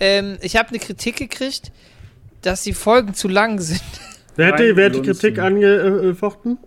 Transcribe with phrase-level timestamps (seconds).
[0.00, 1.72] ähm, ich habe eine Kritik gekriegt,
[2.42, 3.82] dass die Folgen zu lang sind.
[4.36, 6.58] Wer hat die, wer hat die Kritik angefochten?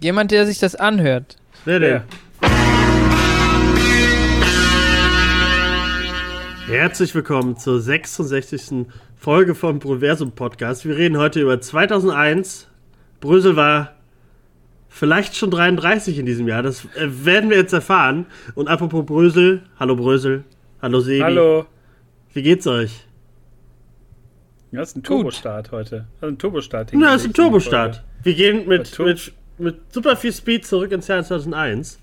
[0.00, 1.36] Jemand, der sich das anhört.
[1.64, 2.02] Wer denn?
[6.66, 8.86] Herzlich willkommen zur 66.
[9.16, 10.84] Folge vom Proversum Podcast.
[10.84, 12.66] Wir reden heute über 2001.
[13.20, 13.94] Brösel war
[14.88, 16.62] vielleicht schon 33 in diesem Jahr.
[16.62, 18.26] Das äh, werden wir jetzt erfahren.
[18.54, 20.44] Und apropos Brösel, hallo Brösel,
[20.82, 21.20] hallo Sebi.
[21.20, 21.66] Hallo.
[22.32, 23.04] Wie geht's euch?
[24.72, 26.06] Ja, ist ein Turbostart heute.
[26.20, 26.92] Also ein Turbostart.
[26.92, 28.04] Ja, ist ein Turbostart.
[28.22, 31.98] Wir gehen mit, mit, mit super viel Speed zurück ins Jahr 2001.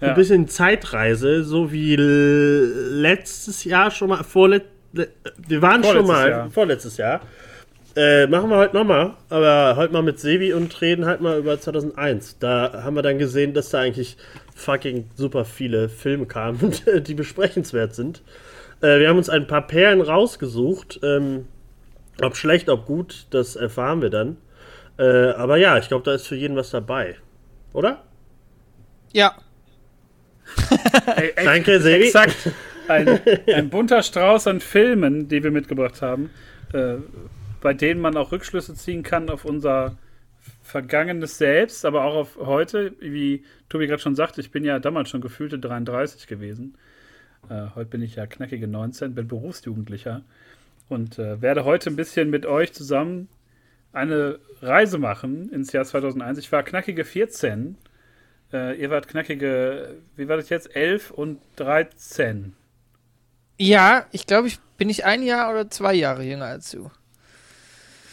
[0.00, 0.08] Ja.
[0.08, 6.50] Ein bisschen Zeitreise, so wie letztes Jahr schon mal, vorlet, wir waren schon mal, Jahr.
[6.50, 7.20] vorletztes Jahr.
[7.94, 11.60] Äh, machen wir heute nochmal, aber heute mal mit Sevi und reden halt mal über
[11.60, 12.38] 2001.
[12.38, 14.16] Da haben wir dann gesehen, dass da eigentlich
[14.54, 16.72] fucking super viele Filme kamen,
[17.06, 18.22] die besprechenswert sind.
[18.80, 21.00] Äh, wir haben uns ein paar Perlen rausgesucht.
[21.02, 21.46] Ähm,
[22.20, 24.36] ob schlecht, ob gut, das erfahren wir dann.
[24.98, 27.16] Äh, aber ja, ich glaube, da ist für jeden was dabei.
[27.72, 28.02] Oder?
[29.12, 29.34] Ja.
[31.16, 32.04] Ey, Danke, Sebi.
[32.04, 32.50] Exakt.
[32.88, 36.30] Ein, ein, bunter Strauß an Filmen, die wir mitgebracht haben,
[36.72, 36.96] äh,
[37.60, 39.96] bei denen man auch Rückschlüsse ziehen kann auf unser
[40.72, 42.94] vergangenes Selbst, aber auch auf heute.
[42.98, 46.76] Wie Tobi gerade schon sagte, ich bin ja damals schon gefühlte 33 gewesen.
[47.48, 50.22] Äh, heute bin ich ja knackige 19, bin Berufsjugendlicher
[50.88, 53.28] und äh, werde heute ein bisschen mit euch zusammen
[53.92, 56.38] eine Reise machen ins Jahr 2001.
[56.38, 57.76] Ich war knackige 14.
[58.52, 60.74] Äh, ihr wart knackige, wie war das jetzt?
[60.74, 62.54] 11 und 13.
[63.58, 66.90] Ja, ich glaube, ich bin ich ein Jahr oder zwei Jahre jünger als du.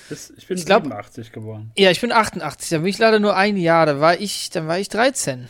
[0.10, 1.72] Das, ich bin ich glaub, 87 geboren.
[1.78, 2.70] Ja, ich bin 88.
[2.70, 3.86] Da bin ich leider nur ein Jahr.
[3.86, 5.48] Da war ich, dann war ich 13.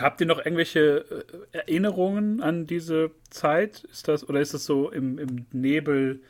[0.00, 3.84] Habt ihr noch irgendwelche äh, Erinnerungen an diese Zeit?
[3.90, 6.20] Ist das, oder ist das so im, im Nebel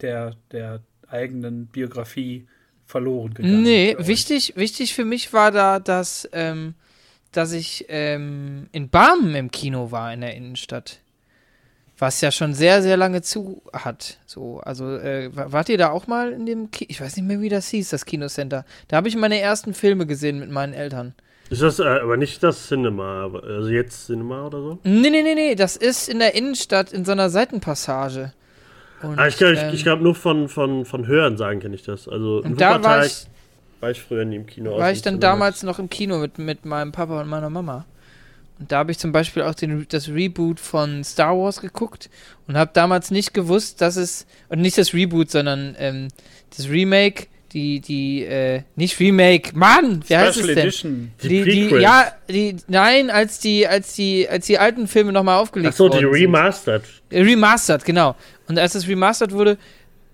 [0.00, 2.46] der, der eigenen Biografie
[2.86, 3.62] verloren gegangen?
[3.62, 6.74] Nee, wichtig, wichtig für mich war da, dass, ähm,
[7.32, 11.00] dass ich ähm, in Barmen im Kino war in der Innenstadt.
[12.00, 14.18] Was ja schon sehr, sehr lange zu hat.
[14.24, 16.88] So, also, äh, wart ihr da auch mal in dem Kino?
[16.90, 18.64] Ich weiß nicht mehr, wie das hieß, das Kinocenter.
[18.88, 21.14] Da habe ich meine ersten Filme gesehen mit meinen Eltern.
[21.50, 24.78] Ist das äh, aber nicht das Cinema, also jetzt Cinema oder so?
[24.82, 28.32] Nee, nee, nee, nee, das ist in der Innenstadt in so einer Seitenpassage.
[29.02, 31.82] Und, ah, ich glaube ähm, ich, glaub, nur von, von, von Hören sagen kenne ich
[31.82, 32.08] das.
[32.08, 33.26] Also und da war ich,
[33.80, 34.78] war ich früher nie im Kino.
[34.78, 37.84] War ich dann damals noch im Kino mit, mit meinem Papa und meiner Mama.
[38.60, 42.10] Und da habe ich zum Beispiel auch den, das Reboot von Star Wars geguckt
[42.46, 46.08] und habe damals nicht gewusst, dass es, und nicht das Reboot, sondern ähm,
[46.56, 50.58] das Remake die, die, äh, nicht Remake, Mann, wie heißt es denn?
[50.58, 51.12] Edition.
[51.22, 55.38] Die, die, die, ja, die, nein, als die, als die, als die alten Filme nochmal
[55.38, 55.94] aufgelegt wurden.
[55.94, 56.84] Achso, die Remastered.
[57.10, 57.26] Sind.
[57.26, 58.14] Remastered, genau.
[58.48, 59.58] Und als es remastered wurde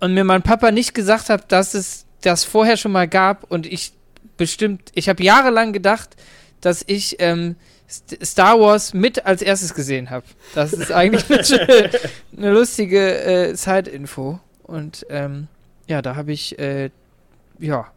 [0.01, 3.67] und mir mein Papa nicht gesagt hat, dass es das vorher schon mal gab und
[3.67, 3.93] ich
[4.37, 6.17] bestimmt, ich habe jahrelang gedacht,
[6.61, 7.57] dass ich ähm,
[7.89, 10.27] Star Wars mit als erstes gesehen habe.
[10.55, 11.91] Das ist eigentlich eine,
[12.37, 14.41] eine lustige äh, Side-Info.
[14.65, 15.49] Und ähm,
[15.87, 16.91] ja, da habe ich äh,
[17.59, 17.93] ja,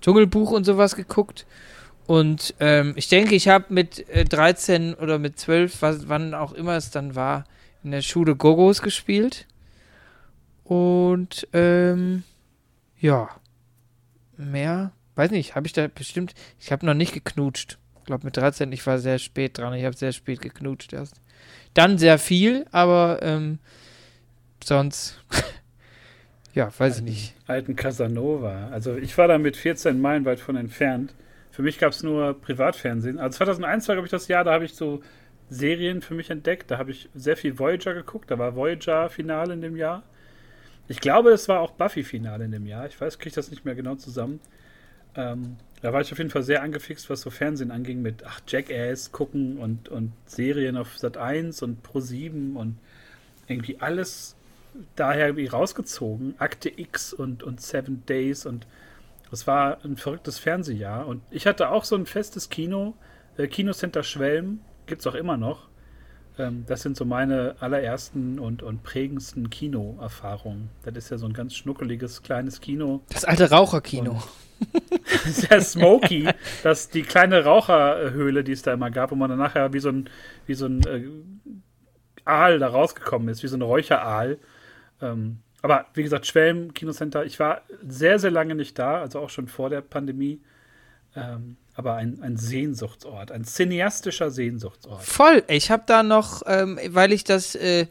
[0.00, 1.46] Dschungelbuch und sowas geguckt.
[2.06, 6.52] Und ähm, ich denke, ich habe mit äh, 13 oder mit 12, was, wann auch
[6.52, 7.44] immer es dann war,
[7.84, 9.46] in der Schule Gogos gespielt.
[10.64, 12.24] Und ähm,
[12.98, 13.28] ja,
[14.36, 17.78] mehr, weiß nicht, habe ich da bestimmt, ich habe noch nicht geknutscht.
[18.02, 21.20] Ich glaube mit 13, ich war sehr spät dran, ich habe sehr spät geknutscht erst.
[21.72, 23.60] Dann sehr viel, aber ähm,
[24.62, 25.22] sonst
[26.54, 27.34] ja, weiß ich nicht.
[27.46, 28.70] Alten Casanova.
[28.72, 31.14] Also ich war da mit 14 Meilen weit von entfernt.
[31.52, 33.20] Für mich gab es nur Privatfernsehen.
[33.20, 35.00] Also 2001 war, glaube ich, das Jahr, da habe ich so
[35.48, 36.72] Serien für mich entdeckt.
[36.72, 38.32] Da habe ich sehr viel Voyager geguckt.
[38.32, 40.02] Da war Voyager-Finale in dem Jahr.
[40.88, 42.86] Ich glaube, es war auch Buffy-Finale in dem Jahr.
[42.86, 44.40] Ich weiß, kriege das nicht mehr genau zusammen.
[45.16, 48.40] Ähm, da war ich auf jeden Fall sehr angefixt, was so Fernsehen anging, mit ach,
[48.46, 52.78] Jackass gucken und, und Serien auf Sat 1 und Pro 7 und
[53.48, 54.36] irgendwie alles
[54.96, 56.34] daher wie rausgezogen.
[56.38, 58.66] Akte X und, und Seven Days und
[59.30, 61.06] das war ein verrücktes Fernsehjahr.
[61.06, 62.94] Und ich hatte auch so ein festes Kino,
[63.36, 65.68] äh, Kinocenter Schwelm, gibt es auch immer noch.
[66.38, 70.68] Ähm, das sind so meine allerersten und, und prägendsten Kinoerfahrungen.
[70.84, 73.00] Das ist ja so ein ganz schnuckeliges kleines Kino.
[73.08, 74.22] Das alte Raucherkino.
[75.26, 76.28] Sehr smoky,
[76.62, 79.88] dass die kleine Raucherhöhle, die es da immer gab, wo man dann nachher wie so
[79.88, 80.08] ein,
[80.46, 81.08] wie so ein äh,
[82.24, 84.38] Aal da rausgekommen ist, wie so ein Räucheraal.
[85.00, 89.30] Ähm, aber wie gesagt, Schwelm, Kinocenter, ich war sehr, sehr lange nicht da, also auch
[89.30, 90.40] schon vor der Pandemie.
[91.14, 95.02] Ähm, aber ein, ein Sehnsuchtsort, ein cineastischer Sehnsuchtsort.
[95.02, 95.42] Voll.
[95.48, 97.86] Ich habe da noch, ähm, weil ich das, äh,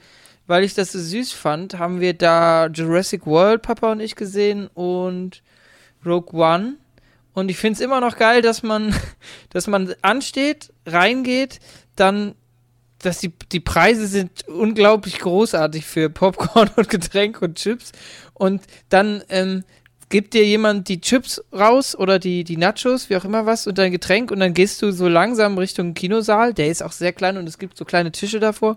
[0.48, 4.68] weil ich das so süß fand, haben wir da Jurassic World, Papa und ich gesehen
[4.74, 5.42] und
[6.06, 6.78] Rogue One.
[7.34, 8.94] Und ich finde es immer noch geil, dass man,
[9.50, 11.60] dass man ansteht, reingeht,
[11.96, 12.36] dann,
[13.00, 17.92] dass die, die Preise sind unglaublich großartig für Popcorn und Getränk und Chips.
[18.34, 19.64] Und dann ähm,
[20.12, 23.78] gibt dir jemand die Chips raus oder die, die Nachos, wie auch immer was, und
[23.78, 26.54] dein Getränk und dann gehst du so langsam Richtung Kinosaal.
[26.54, 28.76] Der ist auch sehr klein und es gibt so kleine Tische davor.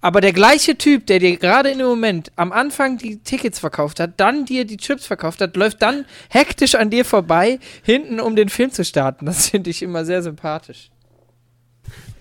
[0.00, 4.00] Aber der gleiche Typ, der dir gerade in dem Moment am Anfang die Tickets verkauft
[4.00, 8.34] hat, dann dir die Chips verkauft hat, läuft dann hektisch an dir vorbei, hinten, um
[8.34, 9.26] den Film zu starten.
[9.26, 10.90] Das finde ich immer sehr sympathisch.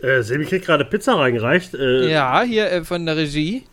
[0.01, 1.73] Äh, Sebi kriegt gerade Pizza reingereicht.
[1.73, 3.63] Äh, ja, hier äh, von der Regie.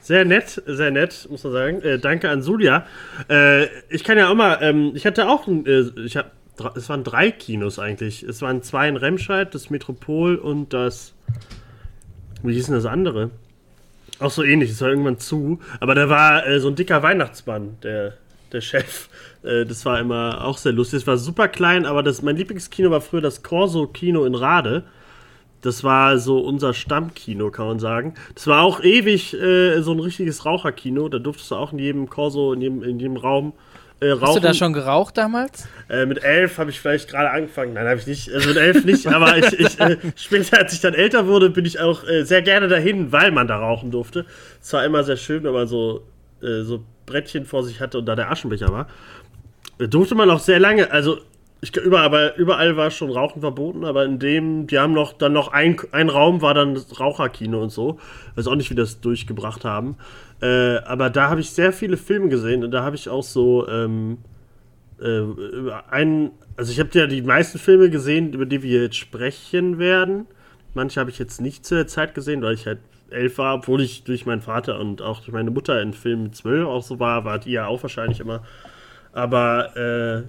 [0.00, 1.82] Sehr nett, sehr nett, muss man sagen.
[1.82, 2.86] Äh, danke an Julia.
[3.28, 6.32] Äh, ich kann ja auch mal, ähm, ich hatte auch, äh, ich hab,
[6.76, 8.22] es waren drei Kinos eigentlich.
[8.22, 11.14] Es waren zwei in Remscheid, das Metropol und das,
[12.42, 13.30] wie hieß denn das andere?
[14.20, 15.60] Auch so ähnlich, es war irgendwann zu.
[15.80, 18.14] Aber da war äh, so ein dicker Weihnachtsmann, der,
[18.52, 19.08] der Chef.
[19.42, 21.00] Äh, das war immer auch sehr lustig.
[21.00, 24.84] Es war super klein, aber das, mein Lieblingskino war früher das Corso-Kino in Rade.
[25.60, 28.14] Das war so unser Stammkino, kann man sagen.
[28.34, 31.08] Das war auch ewig äh, so ein richtiges Raucherkino.
[31.08, 33.52] Da durftest du auch in jedem Korso, in jedem, in jedem Raum
[34.00, 34.14] äh.
[34.20, 35.68] Hast du da schon geraucht damals?
[35.88, 37.74] Äh, mit elf habe ich vielleicht gerade angefangen.
[37.74, 38.32] Nein, habe ich nicht.
[38.32, 41.64] Also mit elf nicht, aber ich, ich äh, später, als ich dann älter wurde, bin
[41.64, 44.26] ich auch äh, sehr gerne dahin, weil man da rauchen durfte.
[44.60, 46.02] Es war immer sehr schön, wenn man so,
[46.42, 48.86] äh, so Brettchen vor sich hatte und da der Aschenbecher war.
[49.78, 51.18] durfte man auch sehr lange, also
[51.60, 55.48] ich überall, überall war schon Rauchen verboten, aber in dem, die haben noch dann noch
[55.52, 57.98] ein, ein Raum war dann das Raucherkino und so.
[58.36, 59.96] Weiß auch nicht, wie das durchgebracht haben.
[60.40, 63.66] Äh, aber da habe ich sehr viele Filme gesehen und da habe ich auch so
[63.68, 64.18] ähm,
[65.00, 65.22] äh,
[65.90, 70.26] einen, also ich habe ja die meisten Filme gesehen, über die wir jetzt sprechen werden.
[70.74, 72.78] Manche habe ich jetzt nicht zu der Zeit gesehen, weil ich halt
[73.10, 76.68] elf war, obwohl ich durch meinen Vater und auch durch meine Mutter in Filmen zwölf
[76.68, 78.44] auch so war, war die ja auch wahrscheinlich immer.
[79.12, 80.22] Aber äh,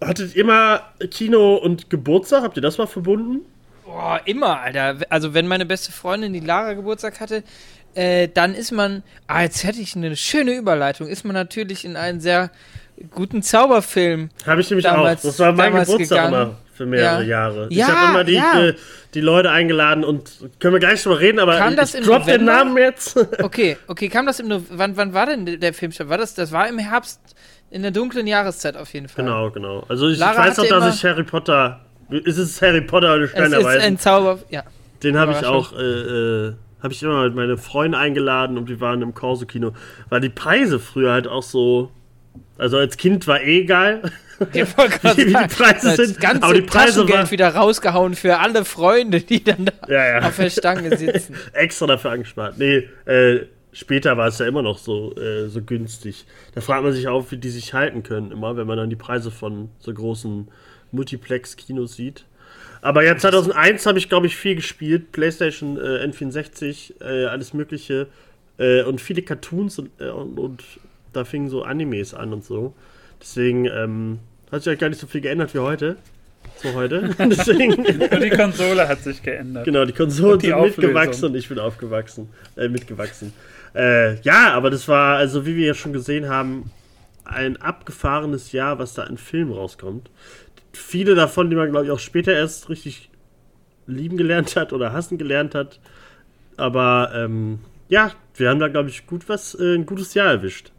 [0.00, 2.42] Hattet ihr immer Kino und Geburtstag?
[2.42, 3.40] Habt ihr das mal verbunden?
[3.84, 4.98] Boah, immer, Alter.
[5.10, 7.42] Also, wenn meine beste Freundin, die Lara, Geburtstag hatte,
[7.94, 11.96] äh, dann ist man, ah, jetzt hätte ich eine schöne Überleitung, ist man natürlich in
[11.96, 12.50] einen sehr
[13.10, 14.30] guten Zauberfilm.
[14.46, 15.30] Habe ich nämlich damals, auch.
[15.30, 16.34] Das war mein Geburtstag gegangen.
[16.34, 17.28] immer für mehrere ja.
[17.28, 17.68] Jahre.
[17.70, 18.68] Ja, ich habe immer die, ja.
[18.68, 18.74] äh,
[19.12, 20.30] die Leute eingeladen und
[20.60, 23.16] können wir gleich drüber reden, aber kam das ich drop den Namen jetzt.
[23.42, 24.78] okay, okay, kam das im November?
[24.78, 25.92] Wann, wann war denn der Film?
[26.04, 27.20] War das, das war im Herbst
[27.70, 29.24] in der dunklen Jahreszeit auf jeden Fall.
[29.24, 29.84] Genau, genau.
[29.88, 31.80] Also ich, ich weiß noch, dass ich Harry Potter.
[32.10, 34.64] Ist es Harry Potter oder Stein Es ist ein Zauber, ja.
[35.02, 38.80] Den habe ich auch, äh, äh, habe ich immer mit meine Freunde eingeladen und wir
[38.80, 39.72] waren im Corso-Kino.
[40.08, 41.90] Weil die Preise früher halt auch so.
[42.58, 44.02] Also als Kind war eh geil.
[44.54, 44.64] Ja,
[45.16, 46.18] wie, wie die Preise sind.
[46.18, 50.18] Ganze aber die Preise Taschengeld war, wieder rausgehauen für alle Freunde, die dann da ja,
[50.18, 50.26] ja.
[50.26, 51.34] auf der Stange sitzen.
[51.52, 52.56] Extra dafür angespart.
[52.56, 53.40] Nee, äh,
[53.72, 56.26] später war es ja immer noch so, äh, so günstig.
[56.54, 58.96] Da fragt man sich auch, wie die sich halten können, immer, wenn man dann die
[58.96, 60.48] Preise von so großen
[60.92, 62.24] Multiplex-Kinos sieht.
[62.82, 65.12] Aber ja, 2001 habe ich, glaube ich, viel gespielt.
[65.12, 68.06] PlayStation äh, N64, äh, alles Mögliche.
[68.58, 70.64] Äh, und viele Cartoons und, äh, und, und,
[71.12, 72.72] da fingen so Animes an und so.
[73.20, 74.20] Deswegen ähm,
[74.52, 75.96] hat sich ja gar nicht so viel geändert wie heute.
[76.56, 77.10] So heute.
[77.18, 77.74] Deswegen.
[77.74, 79.64] und die Konsole hat sich geändert.
[79.64, 82.28] Genau, die Konsole ist mitgewachsen und ich bin aufgewachsen.
[82.56, 83.32] Äh, mitgewachsen.
[83.74, 86.70] Äh, ja, aber das war, also wie wir ja schon gesehen haben,
[87.24, 90.10] ein abgefahrenes Jahr, was da in Filmen rauskommt.
[90.72, 93.10] Viele davon, die man, glaube ich, auch später erst richtig
[93.86, 95.80] lieben gelernt hat oder hassen gelernt hat.
[96.56, 100.72] Aber ähm, ja, wir haben da, glaube ich, gut was, äh, ein gutes Jahr erwischt.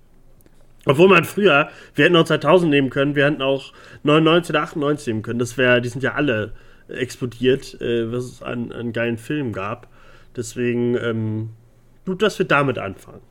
[0.85, 3.71] Obwohl man früher, wir hätten auch 2000 nehmen können, wir hätten auch
[4.03, 5.39] 99 oder 98 nehmen können.
[5.39, 6.53] Das wäre, die sind ja alle
[6.87, 9.87] explodiert, äh, was es an, an geilen Filmen gab.
[10.35, 11.49] Deswegen, ähm,
[12.11, 13.21] gut, dass wir damit anfangen.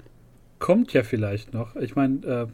[0.58, 1.76] Kommt ja vielleicht noch.
[1.76, 2.46] Ich meine, äh,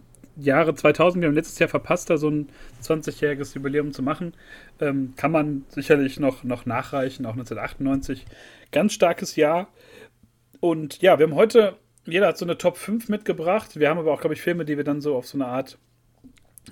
[0.42, 2.49] Jahre 2000, wir haben letztes Jahr verpasst, da so ein
[2.83, 4.35] 20-jähriges Jubiläum zu machen.
[4.80, 8.26] Ähm, kann man sicherlich noch, noch nachreichen, auch 1998.
[8.73, 9.68] Ganz starkes Jahr.
[10.59, 13.78] Und ja, wir haben heute, jeder hat so eine Top 5 mitgebracht.
[13.78, 15.78] Wir haben aber auch, glaube ich, Filme, die wir dann so auf so eine Art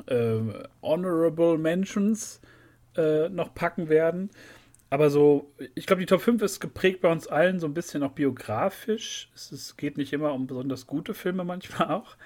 [0.06, 0.40] äh,
[0.82, 2.40] Honorable Mentions
[2.96, 4.30] äh, noch packen werden.
[4.94, 8.04] Aber so, ich glaube, die Top 5 ist geprägt bei uns allen so ein bisschen
[8.04, 9.28] auch biografisch.
[9.34, 12.16] Es, es geht nicht immer um besonders gute Filme, manchmal auch.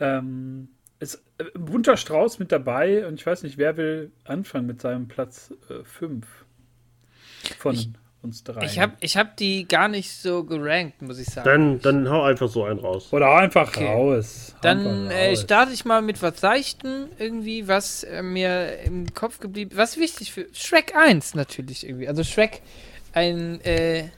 [0.00, 4.80] Ähm, ist äh, bunter Strauß mit dabei und ich weiß nicht, wer will anfangen mit
[4.80, 7.90] seinem Platz 5 äh, von ich,
[8.22, 8.64] uns drei.
[8.64, 11.46] Ich habe ich hab die gar nicht so gerankt, muss ich sagen.
[11.46, 13.12] Dann, dann hau einfach so einen raus.
[13.12, 13.86] Oder einfach okay.
[13.86, 14.54] raus.
[14.62, 19.40] Dann einfach äh, starte ich mal mit was Seichten irgendwie, was äh, mir im Kopf
[19.40, 22.08] geblieben Was wichtig für Shrek 1 natürlich irgendwie.
[22.08, 22.62] Also Shrek,
[23.12, 24.08] ein, äh,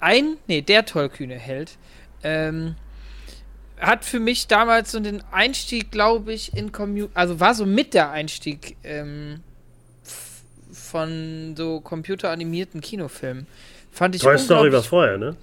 [0.00, 1.78] ein, nee, der tollkühne Held.
[2.22, 2.74] Ähm,
[3.78, 7.92] hat für mich damals so den Einstieg, glaube ich, in Community, also war so mit
[7.94, 9.42] der Einstieg ähm,
[10.84, 13.46] von so computeranimierten Kinofilmen.
[13.90, 15.36] Fand ich Toy Story war vorher, ne?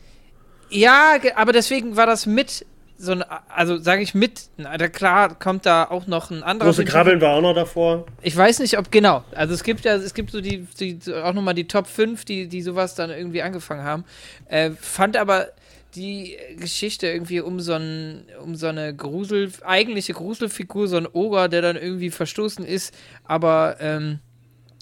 [0.69, 2.65] Ja, aber deswegen war das mit
[2.97, 6.69] so ein, also sage ich mit, na, klar kommt da auch noch ein anderer.
[6.69, 8.05] Große Krabbeln war auch noch davor.
[8.21, 9.23] Ich weiß nicht, ob genau.
[9.31, 12.47] Also es gibt ja, es gibt so die, die auch nochmal die Top 5, die,
[12.47, 14.05] die sowas dann irgendwie angefangen haben.
[14.47, 15.47] Äh, fand aber
[15.95, 21.49] die Geschichte irgendwie um so, ein, um so eine Grusel, eigentliche Gruselfigur, so ein Oger,
[21.49, 22.93] der dann irgendwie verstoßen ist,
[23.25, 24.19] aber ähm,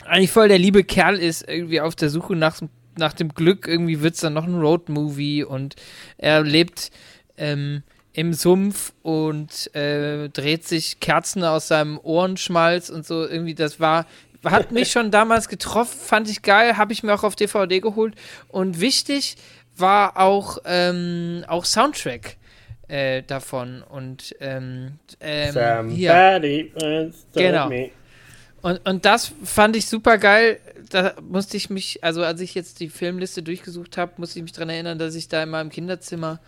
[0.10, 2.60] eigentlich voll der liebe Kerl ist, irgendwie auf der Suche nach,
[2.98, 3.68] nach dem Glück.
[3.68, 5.76] Irgendwie wird es dann noch ein Roadmovie und
[6.18, 6.92] er lebt
[7.38, 13.26] ähm, im Sumpf und äh, dreht sich Kerzen aus seinem Ohrenschmalz und so.
[13.26, 14.06] Irgendwie, das war,
[14.44, 18.16] hat mich schon damals getroffen, fand ich geil, habe ich mir auch auf DVD geholt.
[18.48, 19.38] Und wichtig
[19.78, 22.36] war auch, ähm, auch Soundtrack.
[22.88, 26.12] Äh, davon und ähm, ähm, hier.
[27.36, 27.70] genau.
[27.70, 27.92] Me.
[28.62, 30.60] Und, und das fand ich super geil.
[30.90, 34.52] Da musste ich mich, also als ich jetzt die Filmliste durchgesucht habe, musste ich mich
[34.52, 36.40] daran erinnern, dass ich da in meinem Kinderzimmer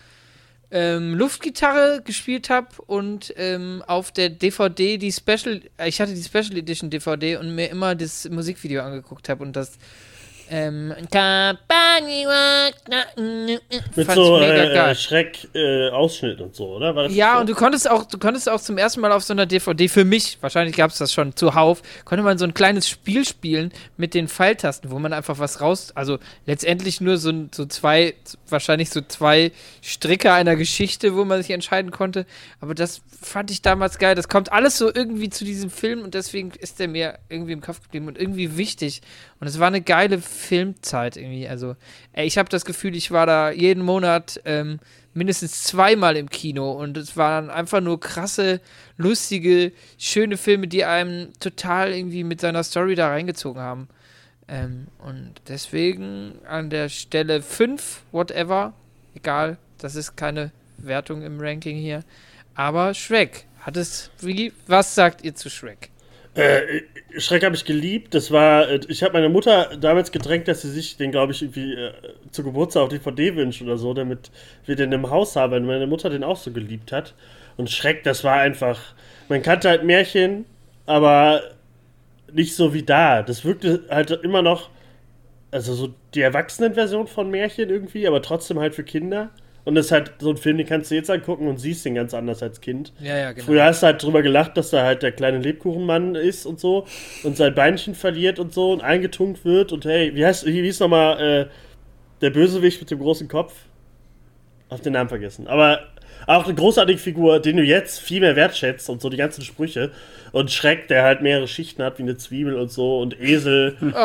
[0.71, 6.57] ähm, Luftgitarre gespielt habe und ähm, auf der DVD die Special, ich hatte die Special
[6.57, 9.77] Edition DVD und mir immer das Musikvideo angeguckt habe und das
[10.51, 10.93] ähm,
[13.95, 17.07] Mit so äh, Schreck-Ausschnitt äh, und so, oder?
[17.07, 17.39] ja, so?
[17.39, 20.03] und du konntest auch, du konntest auch zum ersten Mal auf so einer DVD, für
[20.03, 24.13] mich, wahrscheinlich gab es das schon zuhauf, konnte man so ein kleines Spiel spielen mit
[24.13, 28.13] den Pfeiltasten, wo man einfach was raus, also letztendlich nur so, so zwei,
[28.49, 32.25] wahrscheinlich so zwei Stricke einer Geschichte, wo man sich entscheiden konnte.
[32.59, 34.15] Aber das fand ich damals geil.
[34.15, 37.61] Das kommt alles so irgendwie zu diesem Film und deswegen ist der mir irgendwie im
[37.61, 39.01] Kopf geblieben und irgendwie wichtig.
[39.39, 41.47] Und es war eine geile Filmzeit irgendwie.
[41.47, 41.75] Also,
[42.13, 44.79] ey, ich habe das Gefühl, ich war da jeden Monat ähm,
[45.13, 48.61] mindestens zweimal im Kino und es waren einfach nur krasse,
[48.97, 53.87] lustige, schöne Filme, die einem total irgendwie mit seiner Story da reingezogen haben.
[54.47, 58.73] Ähm, und deswegen an der Stelle 5, whatever,
[59.15, 62.03] egal, das ist keine Wertung im Ranking hier.
[62.55, 65.89] Aber Shrek, hat es, wie, was sagt ihr zu Shrek?
[66.33, 66.83] Äh,
[67.17, 68.13] Schreck habe ich geliebt.
[68.13, 71.41] Das war, äh, ich habe meine Mutter damals gedrängt, dass sie sich den, glaube ich,
[71.41, 71.91] irgendwie äh,
[72.31, 74.31] zu Geburtstag auf DVD wünscht oder so, damit
[74.65, 77.13] wir den im Haus haben, weil meine Mutter den auch so geliebt hat.
[77.57, 78.79] Und Schreck, das war einfach,
[79.27, 80.45] man kannte halt Märchen,
[80.85, 81.41] aber
[82.31, 83.23] nicht so wie da.
[83.23, 84.69] Das wirkte halt immer noch,
[85.51, 89.31] also so die Erwachsenenversion von Märchen irgendwie, aber trotzdem halt für Kinder.
[89.63, 91.95] Und das ist halt so ein Film, den kannst du jetzt angucken und siehst den
[91.95, 92.93] ganz anders als Kind.
[92.99, 93.45] Ja, ja, genau.
[93.45, 96.87] Früher hast du halt drüber gelacht, dass da halt der kleine Lebkuchenmann ist und so
[97.23, 100.79] und sein Beinchen verliert und so und eingetunkt wird und hey, wie heißt, wie hieß
[100.79, 101.45] nochmal äh,
[102.21, 103.53] der Bösewicht mit dem großen Kopf?
[104.69, 105.47] Hab den Namen vergessen.
[105.47, 105.81] Aber
[106.27, 109.91] auch eine großartige Figur, den du jetzt viel mehr wertschätzt und so die ganzen Sprüche.
[110.31, 112.99] Und Schreck, der halt mehrere Schichten hat, wie eine Zwiebel und so.
[112.99, 113.75] Und Esel.
[113.81, 113.95] Oh,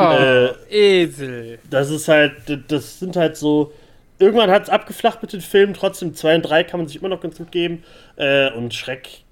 [0.70, 1.58] äh, Esel.
[1.70, 2.32] Das ist halt,
[2.68, 3.72] das sind halt so
[4.18, 7.08] irgendwann hat es abgeflacht mit den Filmen, trotzdem 2 und 3 kann man sich immer
[7.08, 7.82] noch ganz gut geben.
[8.16, 9.24] Äh, und Schreck,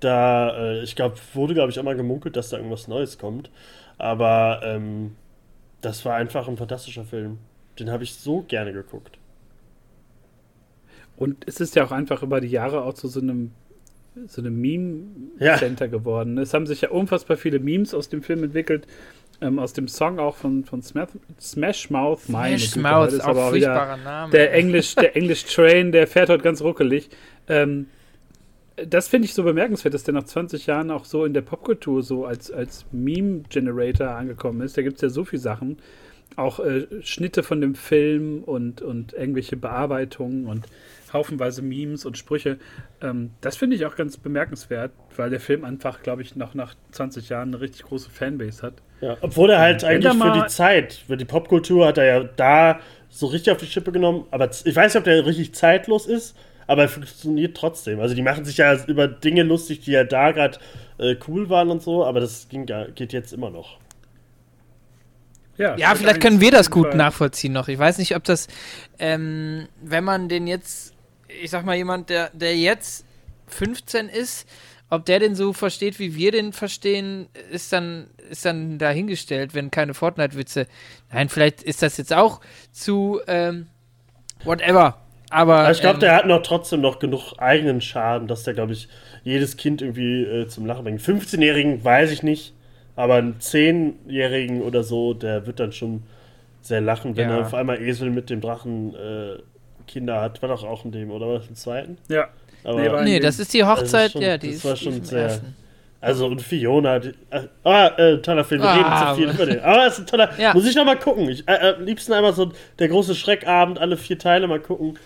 [0.00, 3.50] da, äh, ich glaube, wurde, glaube ich, auch mal gemunkelt, dass da irgendwas Neues kommt.
[3.98, 5.16] Aber ähm,
[5.80, 7.38] das war einfach ein fantastischer Film.
[7.78, 9.18] Den habe ich so gerne geguckt.
[11.16, 13.52] Und es ist ja auch einfach über die Jahre auch zu so einem
[14.26, 15.90] so einem Meme-Center ja.
[15.90, 16.36] geworden.
[16.38, 18.86] Es haben sich ja unfassbar viele Memes aus dem Film entwickelt
[19.40, 22.20] ähm, aus dem Song auch von, von Smash, Smash Mouth.
[22.22, 24.32] Smash Güte, Mouth, ist aber auch wieder Name.
[24.32, 27.08] Der Englisch, der English Train, der fährt heute ganz ruckelig.
[27.48, 27.86] Ähm,
[28.76, 32.02] das finde ich so bemerkenswert, dass der nach 20 Jahren auch so in der Popkultur
[32.02, 34.76] so als, als Meme-Generator angekommen ist.
[34.76, 35.78] Da gibt es ja so viele Sachen.
[36.36, 40.66] Auch äh, Schnitte von dem Film und, und irgendwelche Bearbeitungen und
[41.12, 42.58] haufenweise Memes und Sprüche.
[43.00, 46.74] Ähm, das finde ich auch ganz bemerkenswert, weil der Film einfach, glaube ich, noch nach
[46.92, 48.74] 20 Jahren eine richtig große Fanbase hat.
[49.00, 52.80] Ja, obwohl er halt eigentlich für die Zeit, für die Popkultur hat er ja da
[53.08, 54.26] so richtig auf die Schippe genommen.
[54.30, 58.00] Aber ich weiß nicht, ob der richtig zeitlos ist, aber er funktioniert trotzdem.
[58.00, 60.58] Also die machen sich ja über Dinge lustig, die ja da gerade
[60.98, 63.78] äh, cool waren und so, aber das ging, geht jetzt immer noch.
[65.56, 66.96] Ja, ja vielleicht können wir das gut Fall.
[66.96, 67.68] nachvollziehen noch.
[67.68, 68.48] Ich weiß nicht, ob das,
[68.98, 70.94] ähm, wenn man den jetzt,
[71.42, 73.04] ich sag mal, jemand, der, der jetzt
[73.48, 74.46] 15 ist
[74.90, 79.70] Ob der den so versteht, wie wir den verstehen, ist dann, ist dann dahingestellt, wenn
[79.70, 80.66] keine Fortnite-Witze.
[81.12, 82.40] Nein, vielleicht ist das jetzt auch
[82.72, 83.68] zu ähm,
[84.44, 84.98] whatever.
[85.30, 88.54] Aber, Aber ich glaube, ähm, der hat noch trotzdem noch genug eigenen Schaden, dass der,
[88.54, 88.88] glaube ich,
[89.22, 91.00] jedes Kind irgendwie äh, zum Lachen bringt.
[91.00, 92.52] 15-Jährigen weiß ich nicht,
[92.96, 96.02] aber einen 10-Jährigen oder so, der wird dann schon
[96.62, 97.36] sehr lachen, wenn ja.
[97.36, 99.38] er auf einmal Esel mit dem Drachen äh,
[99.86, 100.42] Kinder hat.
[100.42, 101.46] War doch auch in dem, oder was?
[101.46, 101.98] Im zweiten?
[102.08, 102.28] Ja.
[102.64, 105.22] Aber nee, nee das ist die Hochzeit, also schon, ja, die das war schon sehr.
[105.22, 105.56] Ersten.
[106.02, 109.46] Also und Fiona, die, äh, ah, äh, toller Film, wir ah, reden zu viel über
[109.52, 109.60] den.
[109.60, 110.54] Aber es ist ein toller, ja.
[110.54, 111.28] muss ich noch mal gucken.
[111.28, 114.98] Ich, äh, am liebsten einmal so der große Schreckabend, alle vier Teile mal gucken.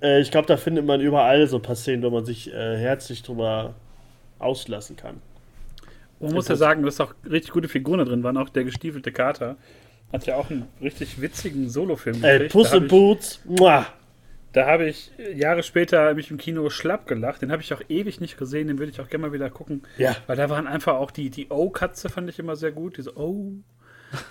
[0.00, 2.78] Äh, ich glaube, da findet man überall so ein paar Szenen, wo man sich äh,
[2.78, 3.74] herzlich drüber
[4.38, 5.20] auslassen kann.
[6.20, 9.12] Man muss ja sagen, dass auch richtig gute Figuren da drin waren, auch der gestiefelte
[9.12, 9.56] Kater.
[10.10, 12.42] Hat ja auch einen richtig witzigen Solofilm gekriegt.
[12.42, 13.86] Ey, Puss in Boots, muah.
[14.54, 17.42] Da habe ich Jahre später mich im Kino schlapp gelacht.
[17.42, 18.68] Den habe ich auch ewig nicht gesehen.
[18.68, 19.82] Den würde ich auch gerne mal wieder gucken.
[19.98, 20.16] Ja.
[20.28, 22.96] Weil da waren einfach auch die, die O-Katze, fand ich immer sehr gut.
[22.96, 23.52] Diese O.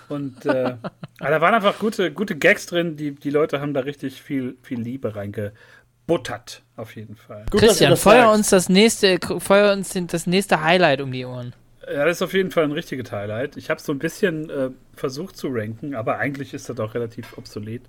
[0.08, 0.76] Und äh,
[1.18, 2.96] da waren einfach gute, gute Gags drin.
[2.96, 6.62] Die, die Leute haben da richtig viel, viel Liebe reingebuttert.
[6.76, 7.44] Auf jeden Fall.
[7.50, 11.52] Gut, Christian, feuer uns, das nächste, feuer uns das nächste Highlight um die Ohren.
[11.86, 13.58] Ja, das ist auf jeden Fall ein richtiges Highlight.
[13.58, 17.36] Ich habe so ein bisschen äh, versucht zu ranken, aber eigentlich ist das auch relativ
[17.36, 17.82] obsolet.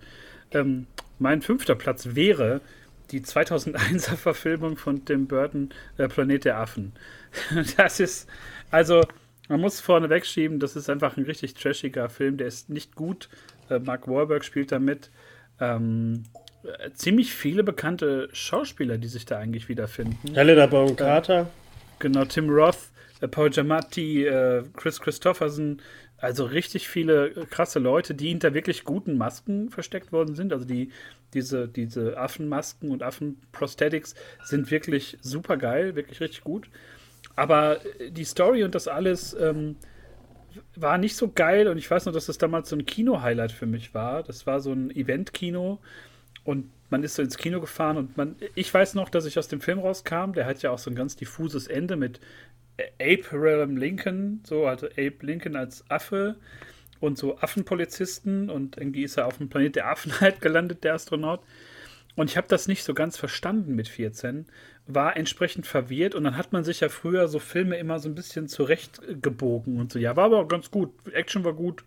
[0.52, 0.88] Ähm,
[1.20, 2.62] mein fünfter Platz wäre
[3.12, 6.94] die 2001er Verfilmung von Tim Burton äh, Planet der Affen.
[7.78, 8.30] Das ist,
[8.72, 9.02] also,
[9.50, 13.30] man muss vorne wegschieben, das ist einfach ein richtig trashiger Film, der ist nicht gut.
[13.70, 15.12] Äh, Mark Wahlberg spielt da mit.
[15.60, 16.24] Ähm,
[16.64, 20.34] äh, ziemlich viele bekannte Schauspieler, die sich da eigentlich wiederfinden.
[20.34, 21.50] Helena Bonham Carter.
[22.00, 22.90] Genau, Tim Roth,
[23.22, 25.82] äh, Paul Giamatti, äh, Chris Christopherson,
[26.26, 30.52] also richtig viele äh, krasse Leute, die hinter wirklich guten Masken versteckt worden sind.
[30.52, 30.90] Also die,
[31.36, 36.68] diese, diese Affenmasken und Affenprosthetics sind wirklich super geil, wirklich richtig gut.
[37.36, 39.76] Aber äh, die Story und das alles ähm,
[40.76, 43.68] war nicht so geil und ich weiß nur, dass das damals so ein Kino-Highlight für
[43.68, 44.24] mich war.
[44.24, 45.80] Das war so ein Event-Kino
[46.44, 49.48] und man ist so ins Kino gefahren und man, ich weiß noch, dass ich aus
[49.48, 50.34] dem Film rauskam.
[50.34, 52.20] Der hat ja auch so ein ganz diffuses Ende mit
[53.00, 56.36] Abraham Lincoln, so, also Abe Lincoln als Affe
[57.00, 60.96] und so Affenpolizisten und irgendwie ist er auf dem Planet der Affen halt gelandet, der
[60.96, 61.42] Astronaut.
[62.16, 64.46] Und ich habe das nicht so ganz verstanden mit 14,
[64.88, 68.16] war entsprechend verwirrt und dann hat man sich ja früher so Filme immer so ein
[68.16, 70.00] bisschen zurechtgebogen und so.
[70.00, 70.92] Ja, war aber auch ganz gut.
[71.12, 71.84] Action war gut.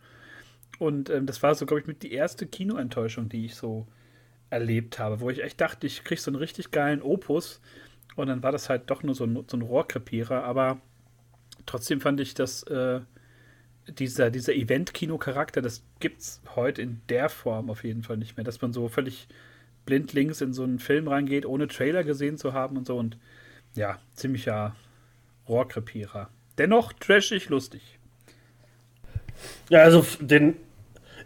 [0.78, 3.86] Und ähm, das war so, glaube ich, mit die erste Kinoenttäuschung, die ich so
[4.50, 7.60] erlebt habe, wo ich echt dachte, ich kriege so einen richtig geilen Opus
[8.16, 10.44] und dann war das halt doch nur so ein, so ein Rohrkrepierer.
[10.44, 10.80] Aber
[11.66, 13.00] trotzdem fand ich, dass äh,
[13.86, 18.44] dieser, dieser Event-Kino-Charakter, das gibt es heute in der Form auf jeden Fall nicht mehr.
[18.44, 19.28] Dass man so völlig
[19.86, 22.96] blindlings in so einen Film reingeht, ohne Trailer gesehen zu haben und so.
[22.96, 23.16] Und
[23.74, 24.74] ja, ziemlicher
[25.48, 26.28] Rohrkrepierer.
[26.58, 27.98] Dennoch trashig lustig.
[29.70, 30.56] Ja, also den.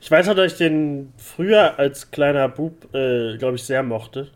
[0.00, 4.30] Ich weiß noch, dass ich den früher als kleiner Bub, äh, glaube ich, sehr mochte.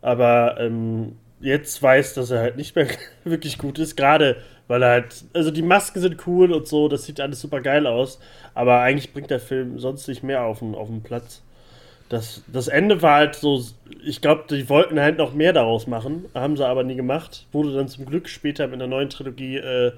[0.00, 2.88] Aber ähm, jetzt weiß, dass er halt nicht mehr
[3.24, 3.96] wirklich gut ist.
[3.96, 4.36] Gerade
[4.68, 7.86] weil er halt, also die Masken sind cool und so, das sieht alles super geil
[7.86, 8.20] aus.
[8.54, 11.42] Aber eigentlich bringt der Film sonst nicht mehr auf den, auf den Platz.
[12.10, 13.62] Das, das Ende war halt so,
[14.04, 17.46] ich glaube, die wollten halt noch mehr daraus machen, haben sie aber nie gemacht.
[17.52, 19.92] Wurde dann zum Glück später mit einer neuen Trilogie äh,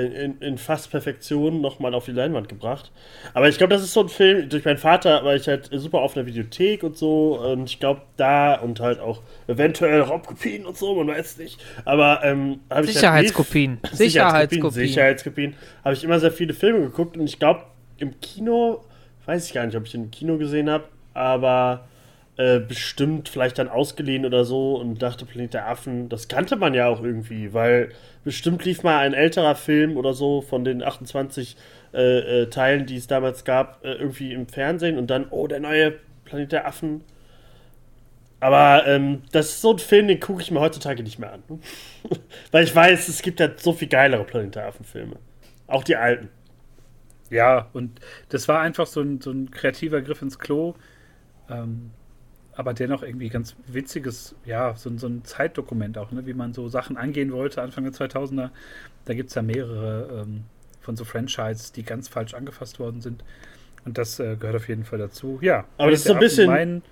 [0.00, 2.90] in, in fast Perfektion nochmal auf die Leinwand gebracht.
[3.32, 5.98] Aber ich glaube, das ist so ein Film, durch meinen Vater war ich halt super
[5.98, 7.38] auf der Videothek und so.
[7.38, 11.64] Und ich glaube, da und halt auch eventuell Raubkopien und so, man weiß es nicht.
[11.84, 13.78] Aber ähm, habe ich Sicherheitskopien.
[13.84, 14.72] Halt Sicherheitskopien.
[14.88, 15.54] Sicherheitskopien.
[15.84, 17.62] Habe ich immer sehr viele Filme geguckt und ich glaube,
[17.98, 18.84] im Kino,
[19.26, 21.86] weiß ich gar nicht, ob ich ihn im Kino gesehen habe, aber
[22.36, 26.74] äh, bestimmt vielleicht dann ausgeliehen oder so und dachte Planet der Affen, das kannte man
[26.74, 27.90] ja auch irgendwie, weil
[28.24, 31.56] bestimmt lief mal ein älterer Film oder so von den 28
[31.92, 35.60] äh, äh, Teilen, die es damals gab, äh, irgendwie im Fernsehen und dann, oh, der
[35.60, 35.94] neue
[36.24, 37.04] Planet der Affen.
[38.40, 41.42] Aber ähm, das ist so ein Film, den gucke ich mir heutzutage nicht mehr an.
[42.50, 45.16] weil ich weiß, es gibt ja so viel geilere Planet der Affen-Filme.
[45.68, 46.30] Auch die alten.
[47.30, 50.74] Ja, und das war einfach so ein, so ein kreativer Griff ins Klo.
[51.48, 51.92] Ähm,
[52.56, 56.68] aber dennoch irgendwie ganz witziges, ja, so, so ein Zeitdokument auch, ne, wie man so
[56.68, 58.50] Sachen angehen wollte, Anfang der 2000er.
[59.04, 60.44] Da gibt es ja mehrere ähm,
[60.80, 63.24] von so Franchises, die ganz falsch angefasst worden sind.
[63.84, 65.38] Und das äh, gehört auf jeden Fall dazu.
[65.42, 66.46] Ja, aber das ist so ein bisschen.
[66.46, 66.82] Mein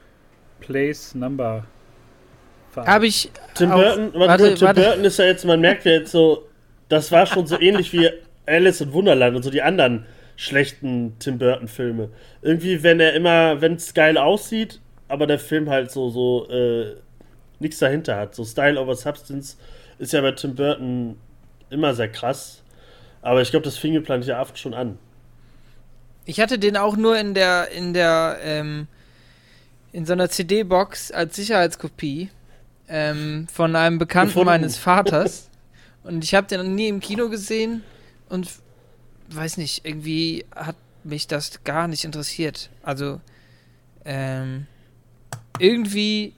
[0.61, 1.64] Place Number.
[2.77, 3.31] Habe ich.
[3.55, 4.81] Tim Burton, warte, warte, Tim warte.
[4.81, 6.48] Burton ist ja jetzt, man merkt ja jetzt so,
[6.88, 8.09] das war schon so ähnlich wie
[8.46, 12.11] Alice in Wunderland und so die anderen schlechten Tim Burton-Filme.
[12.40, 14.81] Irgendwie, wenn er immer, wenn es geil aussieht,
[15.12, 16.96] aber der Film halt so, so, äh,
[17.59, 18.35] nichts dahinter hat.
[18.35, 19.59] So Style over Substance
[19.98, 21.18] ist ja bei Tim Burton
[21.68, 22.62] immer sehr krass.
[23.20, 24.98] Aber ich glaube, das fing Planet der Affen schon an.
[26.25, 28.87] Ich hatte den auch nur in der, in der, ähm,
[29.92, 32.31] in so einer CD-Box als Sicherheitskopie
[32.88, 34.46] ähm, von einem Bekannten Gefunden.
[34.46, 35.51] meines Vaters.
[36.05, 37.83] Und ich habe den noch nie im Kino gesehen
[38.31, 38.48] und
[39.29, 42.70] weiß nicht, irgendwie hat mich das gar nicht interessiert.
[42.83, 43.20] Also,
[44.07, 44.66] ähm,
[45.59, 46.35] irgendwie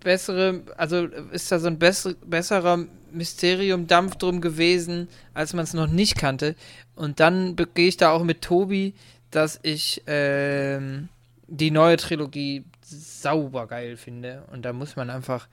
[0.00, 5.86] bessere, also ist da so ein besser, besserer Mysterium-Dampf drum gewesen, als man es noch
[5.86, 6.54] nicht kannte.
[6.94, 8.94] Und dann gehe ich da auch mit Tobi,
[9.30, 11.08] dass ich ähm,
[11.46, 14.44] die neue Trilogie sauber geil finde.
[14.52, 15.48] Und da muss man einfach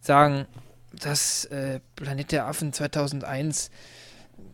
[0.00, 0.46] sagen,
[0.92, 3.70] dass äh, Planet der Affen 2001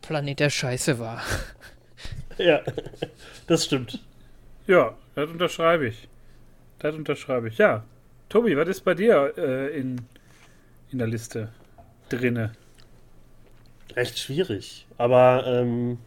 [0.02, 1.22] Planet der Scheiße war.
[2.38, 2.60] Ja,
[3.46, 4.00] das stimmt.
[4.66, 6.08] Ja, das unterschreibe ich.
[6.78, 7.58] Das unterschreibe ich.
[7.58, 7.84] Ja.
[8.28, 10.00] Tobi, was ist bei dir äh, in,
[10.90, 11.48] in der Liste
[12.08, 12.52] drinne?
[13.94, 14.86] Recht schwierig.
[14.98, 15.98] Aber ähm,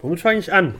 [0.00, 0.74] womit fange ich an?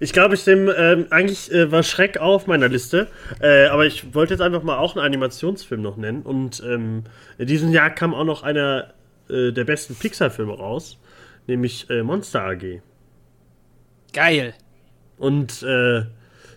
[0.00, 3.08] Ich glaube, ich nehme, ähm, eigentlich äh, war Schreck auf meiner Liste,
[3.40, 6.22] äh, aber ich wollte jetzt einfach mal auch einen Animationsfilm noch nennen.
[6.22, 7.04] Und ähm,
[7.38, 8.92] in diesem Jahr kam auch noch einer
[9.30, 10.98] äh, der besten Pixar-Filme raus,
[11.46, 12.80] nämlich äh, Monster AG.
[14.12, 14.54] Geil.
[15.18, 16.04] Und äh,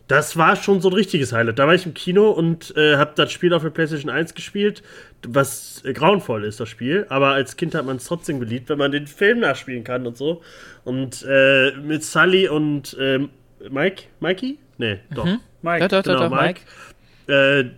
[0.07, 1.57] das war schon so ein richtiges Highlight.
[1.57, 4.83] Da war ich im Kino und äh, habe das Spiel auf der PlayStation 1 gespielt,
[5.25, 7.05] was äh, grauenvoll ist, das Spiel.
[7.09, 10.17] Aber als Kind hat man es trotzdem geliebt, wenn man den Film nachspielen kann und
[10.17, 10.41] so.
[10.83, 13.29] Und äh, mit Sully und ähm,
[13.69, 14.57] Mike, Mikey?
[14.77, 15.25] Nee, doch.
[15.25, 15.39] Mhm.
[15.61, 15.81] Mike.
[15.81, 16.61] Ja, doch, genau, doch, Mike.
[17.27, 17.59] Mike.
[17.59, 17.69] Äh,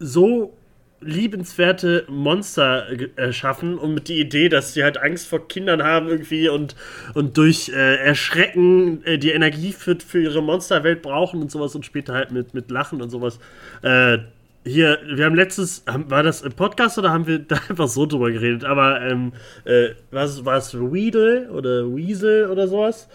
[0.00, 0.56] so
[1.00, 2.86] liebenswerte Monster
[3.16, 6.76] erschaffen und mit die Idee, dass sie halt Angst vor Kindern haben irgendwie und,
[7.14, 11.86] und durch äh, Erschrecken äh, die Energie für, für ihre Monsterwelt brauchen und sowas und
[11.86, 13.38] später halt mit, mit Lachen und sowas.
[13.82, 14.18] Äh,
[14.64, 18.30] hier, wir haben letztes, war das im Podcast oder haben wir da einfach so drüber
[18.30, 18.64] geredet?
[18.64, 19.32] Aber ähm,
[19.64, 23.08] äh, was war es Weedle oder Weasel oder sowas?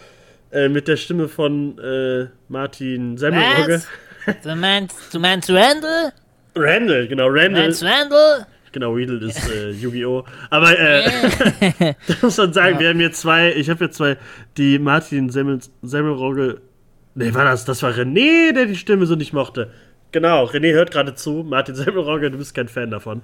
[0.52, 3.84] Äh, mit der Stimme von äh, Martin Semmelrogge.
[4.44, 6.12] Du meinst, du meinst Randall?
[6.56, 7.64] Randall, genau, Randall.
[7.64, 8.48] Meinst Randall?
[8.72, 10.26] Genau, Weedle ist äh, Yu-Gi-Oh!
[10.50, 12.80] Aber äh, da muss man sagen, ja.
[12.82, 14.18] wir haben hier zwei, ich habe hier zwei,
[14.58, 16.62] die Martin Semmel, Semmelrogge.
[17.14, 17.64] Nee, war das?
[17.64, 19.72] Das war René, der die Stimme so nicht mochte.
[20.12, 21.46] Genau, René hört gerade zu.
[21.48, 23.22] Martin Semmelrogge, du bist kein Fan davon.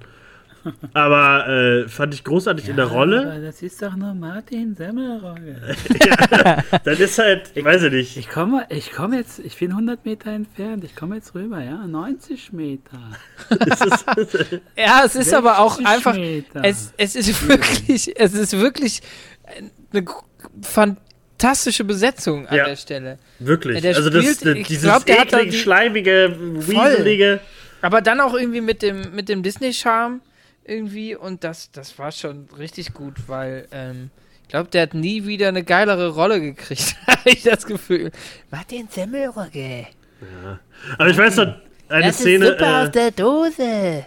[0.92, 3.22] Aber äh, fand ich großartig ja, in der Rolle.
[3.22, 5.60] Aber das ist doch nur Martin Semmelrogge.
[6.06, 8.16] ja, das ist halt, ich, weiß ich nicht.
[8.16, 11.86] Ich komme ich komm jetzt, ich bin 100 Meter entfernt, ich komme jetzt rüber, ja,
[11.86, 12.98] 90 Meter.
[14.76, 16.16] ja, es ist aber auch einfach,
[16.62, 19.02] es, es ist wirklich, es ist wirklich
[19.92, 20.04] eine
[20.62, 23.18] fantastische Besetzung an ja, der Stelle.
[23.38, 23.80] Wirklich.
[23.80, 27.40] Der also spielt, das, das, dieses glaub, eklig, schleimige, wieselige.
[27.80, 30.20] Aber dann auch irgendwie mit dem, mit dem Disney-Charme
[30.64, 34.10] irgendwie und das, das war schon richtig gut, weil ähm,
[34.42, 38.10] ich glaube, der hat nie wieder eine geilere Rolle gekriegt, habe ich das Gefühl.
[38.50, 39.86] Martin Semmelrogge.
[40.20, 40.60] Ja.
[40.98, 41.54] Aber ich weiß noch,
[41.88, 42.46] eine das Szene.
[42.46, 44.06] Ist Suppe äh, aus der Dose.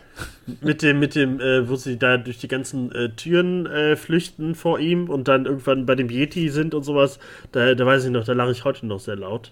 [0.61, 4.55] Mit dem, mit dem, äh, wo sie da durch die ganzen äh, Türen äh, flüchten
[4.55, 7.19] vor ihm und dann irgendwann bei dem Yeti sind und sowas.
[7.51, 9.51] Da, da weiß ich noch, da lache ich heute noch sehr laut.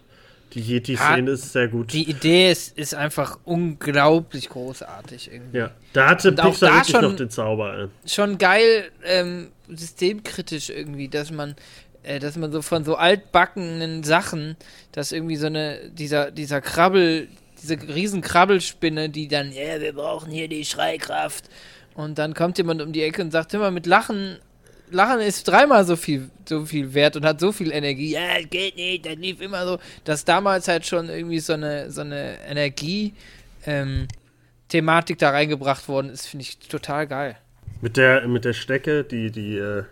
[0.53, 1.93] Die Yeti-Szene ist sehr gut.
[1.93, 5.57] Die Idee ist, ist einfach unglaublich großartig irgendwie.
[5.57, 7.77] Ja, da hatte Und Pixar da wirklich schon, noch den Zauber.
[7.77, 7.87] Ey.
[8.05, 11.55] Schon geil ähm, systemkritisch irgendwie, dass man
[12.03, 14.57] äh, dass man so von so altbackenen Sachen,
[14.91, 17.29] dass irgendwie so eine, dieser, dieser Krabbel,
[17.61, 21.45] diese riesen Krabbelspinne, die dann, ja, yeah, wir brauchen hier die Schreikraft.
[21.95, 24.37] Und dann kommt jemand um die Ecke und sagt immer, mit Lachen
[24.93, 28.11] Lachen ist dreimal so viel, so viel wert und hat so viel Energie.
[28.11, 29.79] Ja, geht nicht, das lief immer so.
[30.05, 33.13] Dass damals halt schon irgendwie so eine, so eine Energie,
[33.65, 34.07] ähm,
[34.69, 37.37] Thematik da reingebracht worden ist, finde ich total geil.
[37.81, 39.83] Mit der, mit der Stecke, die, die, äh,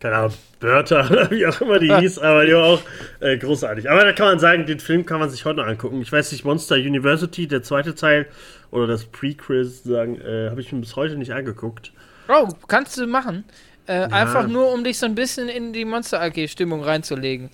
[0.00, 2.82] keine Ahnung, Börter oder wie auch immer die hieß, aber die war auch
[3.20, 3.90] äh, großartig.
[3.90, 6.00] Aber da kann man sagen, den Film kann man sich heute noch angucken.
[6.00, 8.26] Ich weiß nicht, Monster University, der zweite Teil
[8.70, 11.92] oder das Prequel, sagen, äh, habe ich mir bis heute nicht angeguckt.
[12.28, 13.44] Oh, kannst du machen.
[13.86, 14.06] Äh, ja.
[14.06, 17.50] Einfach nur, um dich so ein bisschen in die Monster AG-Stimmung reinzulegen.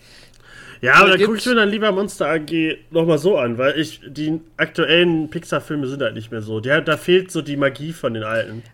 [0.82, 2.50] Ja, aber da gucke ich mir dann lieber Monster AG
[2.90, 6.58] nochmal so an, weil ich die aktuellen Pixar-Filme sind halt nicht mehr so.
[6.58, 8.64] Der, da fehlt so die Magie von den alten.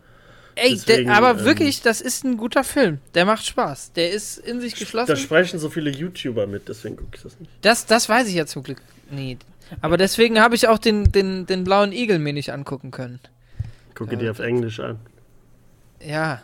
[0.54, 2.98] Ey, Deswegen, der, aber ähm, wirklich, das ist ein guter Film.
[3.14, 3.92] Der macht Spaß.
[3.92, 5.08] Der ist in sich geschlossen.
[5.08, 7.52] Da sprechen so viele YouTuber mit, deswegen gucke ich das nicht.
[7.60, 9.44] Das, das weiß ich ja zum Glück nicht.
[9.82, 13.20] Aber deswegen habe ich auch den, den, den blauen Igel mir nicht angucken können.
[13.94, 14.98] Gucke ja, dir auf Englisch an.
[16.00, 16.42] Ja,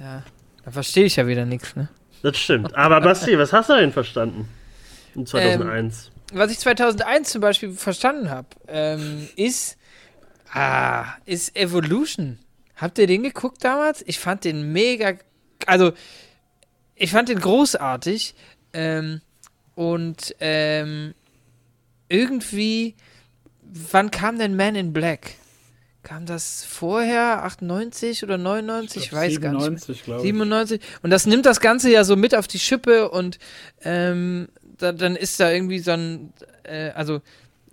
[0.00, 0.24] ja.
[0.66, 1.88] Da verstehe ich ja wieder nichts, ne?
[2.22, 2.74] Das stimmt.
[2.74, 4.48] Aber Basti, was hast du denn verstanden?
[5.14, 6.10] In 2001.
[6.32, 9.78] Ähm, was ich 2001 zum Beispiel verstanden habe, ähm, ist
[10.52, 12.38] Ah, ist Evolution.
[12.76, 14.02] Habt ihr den geguckt damals?
[14.06, 15.14] Ich fand den mega.
[15.66, 15.92] Also,
[16.94, 18.34] ich fand den großartig.
[18.72, 19.20] Ähm,
[19.74, 21.14] und ähm,
[22.08, 22.94] irgendwie.
[23.62, 25.34] Wann kam denn Man in Black?
[26.06, 27.42] Kam das vorher?
[27.42, 29.02] 98 oder 99?
[29.02, 30.22] Ich, glaub, ich weiß 97, gar nicht.
[30.22, 30.80] 97.
[31.02, 33.40] Und das nimmt das Ganze ja so mit auf die Schippe und
[33.82, 34.46] ähm,
[34.78, 36.32] da, dann ist da irgendwie so ein.
[36.62, 37.22] Äh, also,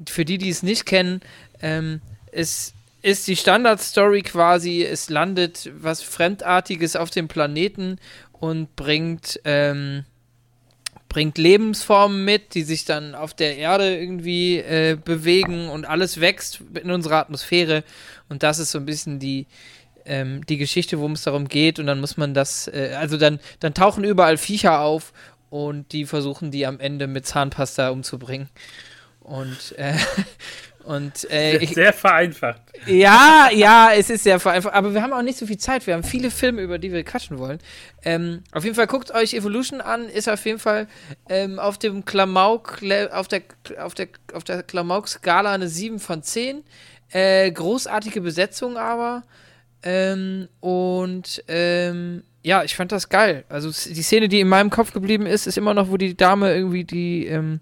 [0.09, 1.21] für die, die es nicht kennen,
[1.61, 7.99] ähm, ist ist die Standardstory quasi, es landet was Fremdartiges auf dem Planeten
[8.31, 10.05] und bringt, ähm,
[11.13, 16.61] bringt Lebensformen mit, die sich dann auf der Erde irgendwie äh, bewegen und alles wächst
[16.73, 17.83] in unserer Atmosphäre.
[18.29, 19.45] Und das ist so ein bisschen die,
[20.05, 21.77] ähm, die Geschichte, worum es darum geht.
[21.77, 25.13] Und dann muss man das, äh, also dann, dann tauchen überall Viecher auf
[25.51, 28.49] und die versuchen die am Ende mit Zahnpasta umzubringen.
[29.19, 29.93] Und äh,
[30.83, 32.61] Und, äh, sehr, sehr, vereinfacht.
[32.87, 34.73] Ja, ja, es ist sehr vereinfacht.
[34.73, 35.87] Aber wir haben auch nicht so viel Zeit.
[35.87, 37.59] Wir haben viele Filme, über die wir quatschen wollen.
[38.03, 40.09] Ähm, auf jeden Fall guckt euch Evolution an.
[40.09, 40.87] Ist auf jeden Fall
[41.29, 43.43] ähm, auf dem Klamauk, auf der,
[43.79, 46.63] auf der, auf der Klamauk-Skala eine 7 von 10.
[47.11, 49.23] Äh, großartige Besetzung aber.
[49.83, 53.45] Ähm, und ähm, ja, ich fand das geil.
[53.49, 56.53] Also die Szene, die in meinem Kopf geblieben ist, ist immer noch, wo die Dame
[56.53, 57.61] irgendwie die ähm,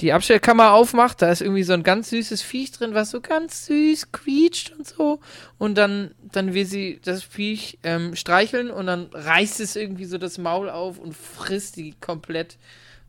[0.00, 3.66] die Abstellkammer aufmacht, da ist irgendwie so ein ganz süßes Viech drin, was so ganz
[3.66, 5.20] süß quietscht und so.
[5.58, 10.18] Und dann, dann will sie das Viech ähm, streicheln und dann reißt es irgendwie so
[10.18, 12.58] das Maul auf und frisst die komplett.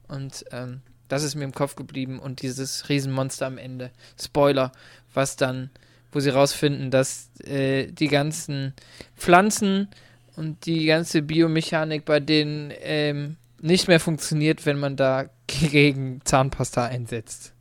[0.07, 2.17] Und ähm, das ist mir im Kopf geblieben.
[2.17, 3.91] Und dieses Riesenmonster am Ende.
[4.19, 4.71] Spoiler,
[5.13, 5.69] was dann,
[6.11, 8.73] wo sie rausfinden, dass äh, die ganzen
[9.15, 9.89] Pflanzen
[10.35, 15.29] und die ganze Biomechanik bei denen ähm, nicht mehr funktioniert, wenn man da
[15.71, 17.53] gegen Zahnpasta einsetzt.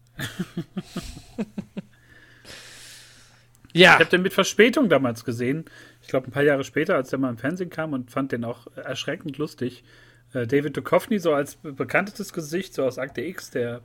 [3.72, 3.94] ja.
[3.94, 5.64] Ich habe den mit Verspätung damals gesehen.
[6.02, 8.44] Ich glaube, ein paar Jahre später, als der mal im Fernsehen kam und fand den
[8.44, 9.84] auch erschreckend lustig.
[10.32, 13.82] Äh, David Duchovny, so als bekanntes Gesicht, so aus Akte X, der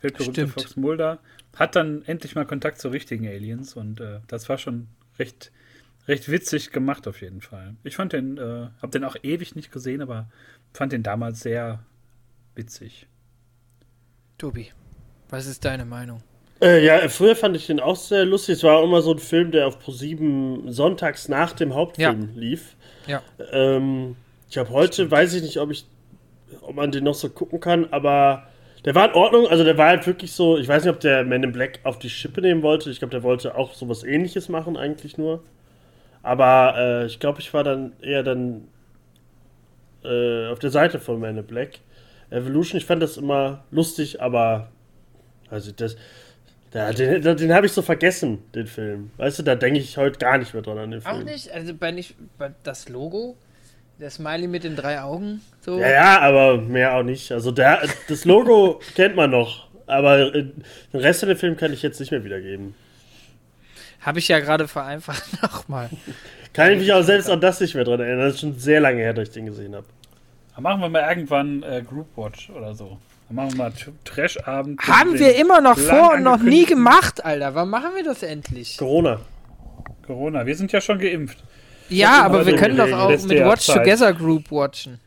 [0.00, 1.20] weltberühmte Fox Mulder,
[1.54, 5.52] hat dann endlich mal Kontakt zu richtigen Aliens und äh, das war schon recht,
[6.06, 7.76] recht witzig gemacht auf jeden Fall.
[7.82, 10.28] Ich fand den, äh, habe den auch ewig nicht gesehen, aber
[10.72, 11.84] fand den damals sehr
[12.54, 13.06] witzig.
[14.38, 14.70] Tobi,
[15.30, 16.22] was ist deine Meinung?
[16.60, 18.56] Äh, ja, früher fand ich den auch sehr lustig.
[18.56, 22.40] Es war auch immer so ein Film, der auf Pro7 sonntags nach dem Hauptfilm ja.
[22.40, 22.76] lief.
[23.06, 23.22] Ja.
[23.52, 24.16] Ähm,
[24.48, 25.10] ich glaube, heute Stimmt.
[25.10, 25.86] weiß ich nicht, ob ich,
[26.62, 28.46] ob man den noch so gucken kann, aber
[28.84, 29.46] der war in Ordnung.
[29.48, 31.98] Also der war halt wirklich so, ich weiß nicht, ob der Man in Black auf
[31.98, 32.90] die Schippe nehmen wollte.
[32.90, 35.42] Ich glaube, der wollte auch sowas ähnliches machen, eigentlich nur.
[36.22, 38.68] Aber äh, ich glaube, ich war dann eher dann
[40.04, 41.80] äh, auf der Seite von Man in Black.
[42.30, 44.68] Evolution, ich fand das immer lustig, aber
[45.50, 45.96] also das,
[46.70, 49.10] da, den, den habe ich so vergessen, den Film.
[49.16, 51.14] Weißt du, da denke ich heute gar nicht mehr dran an den Film.
[51.14, 51.50] Auch nicht?
[51.52, 53.36] Also bei, nicht, bei das Logo,
[53.98, 55.78] der Smiley mit den drei Augen, so.
[55.78, 57.32] Ja, ja, aber mehr auch nicht.
[57.32, 60.44] Also der, das Logo kennt man noch, aber äh,
[60.92, 62.74] den Rest von dem Film kann ich jetzt nicht mehr wiedergeben.
[64.00, 65.90] Habe ich ja gerade vereinfacht nochmal.
[66.52, 68.26] Kann ich mich auch selbst an das nicht mehr dran erinnern.
[68.26, 69.86] Das ist schon sehr lange her, dass ich den gesehen habe.
[70.56, 72.96] Dann machen wir mal irgendwann äh, Groupwatch oder so.
[73.28, 73.72] Dann machen wir mal
[74.04, 74.80] Trash-Abend.
[74.80, 77.54] Haben wir immer noch vor und noch nie gemacht, Alter.
[77.54, 78.78] Wann machen wir das endlich?
[78.78, 79.20] Corona.
[80.06, 80.46] Corona.
[80.46, 81.44] Wir sind ja schon geimpft.
[81.90, 83.84] Ja, aber wir können doch auch mit Watch Zeit.
[83.84, 84.98] Together Group watchen.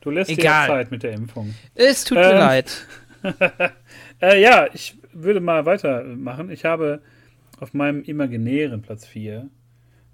[0.00, 0.66] Du lässt Egal.
[0.66, 1.54] dir Zeit mit der Impfung.
[1.76, 2.86] Es tut ähm, mir leid.
[4.20, 6.50] äh, ja, ich würde mal weitermachen.
[6.50, 7.00] Ich habe
[7.60, 9.48] auf meinem imaginären Platz 4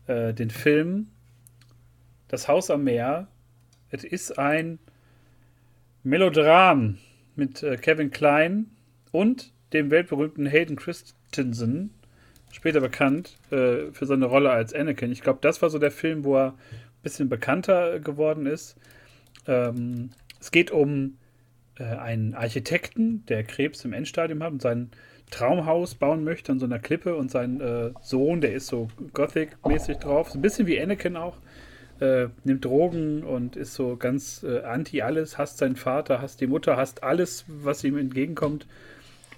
[0.07, 1.09] äh, den Film
[2.29, 3.29] Das Haus am Meer
[3.93, 4.79] es ist ein
[6.03, 6.99] Melodram
[7.37, 8.71] mit äh, Kevin Klein
[9.13, 11.95] und dem weltberühmten Hayden Christensen,
[12.51, 15.13] später bekannt äh, für seine Rolle als Anakin.
[15.13, 18.77] Ich glaube, das war so der Film, wo er ein bisschen bekannter geworden ist.
[19.47, 21.19] Ähm, es geht um
[21.79, 24.91] äh, einen Architekten, der Krebs im Endstadium hat und sein
[25.31, 29.99] Traumhaus bauen möchte an so einer Klippe und sein äh, Sohn, der ist so Gothic-mäßig
[29.99, 31.37] drauf, so ein bisschen wie Anakin auch
[32.03, 36.49] äh, nimmt Drogen und ist so ganz äh, anti alles, hasst seinen Vater, hasst die
[36.49, 38.67] Mutter, hasst alles, was ihm entgegenkommt.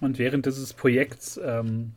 [0.00, 1.92] Und während dieses Projekts, ähm,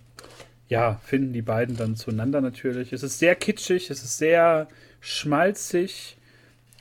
[0.68, 2.92] ja, finden die beiden dann zueinander natürlich.
[2.92, 4.68] Es ist sehr kitschig, es ist sehr
[5.00, 6.18] schmalzig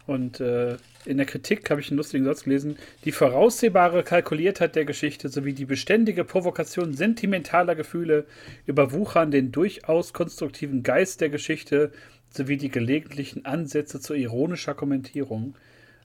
[0.06, 2.76] und äh, in der Kritik habe ich einen lustigen Satz gelesen.
[3.04, 8.26] Die voraussehbare Kalkuliertheit der Geschichte sowie die beständige Provokation sentimentaler Gefühle
[8.66, 11.92] überwuchern den durchaus konstruktiven Geist der Geschichte
[12.36, 15.54] sowie die gelegentlichen Ansätze zu ironischer Kommentierung.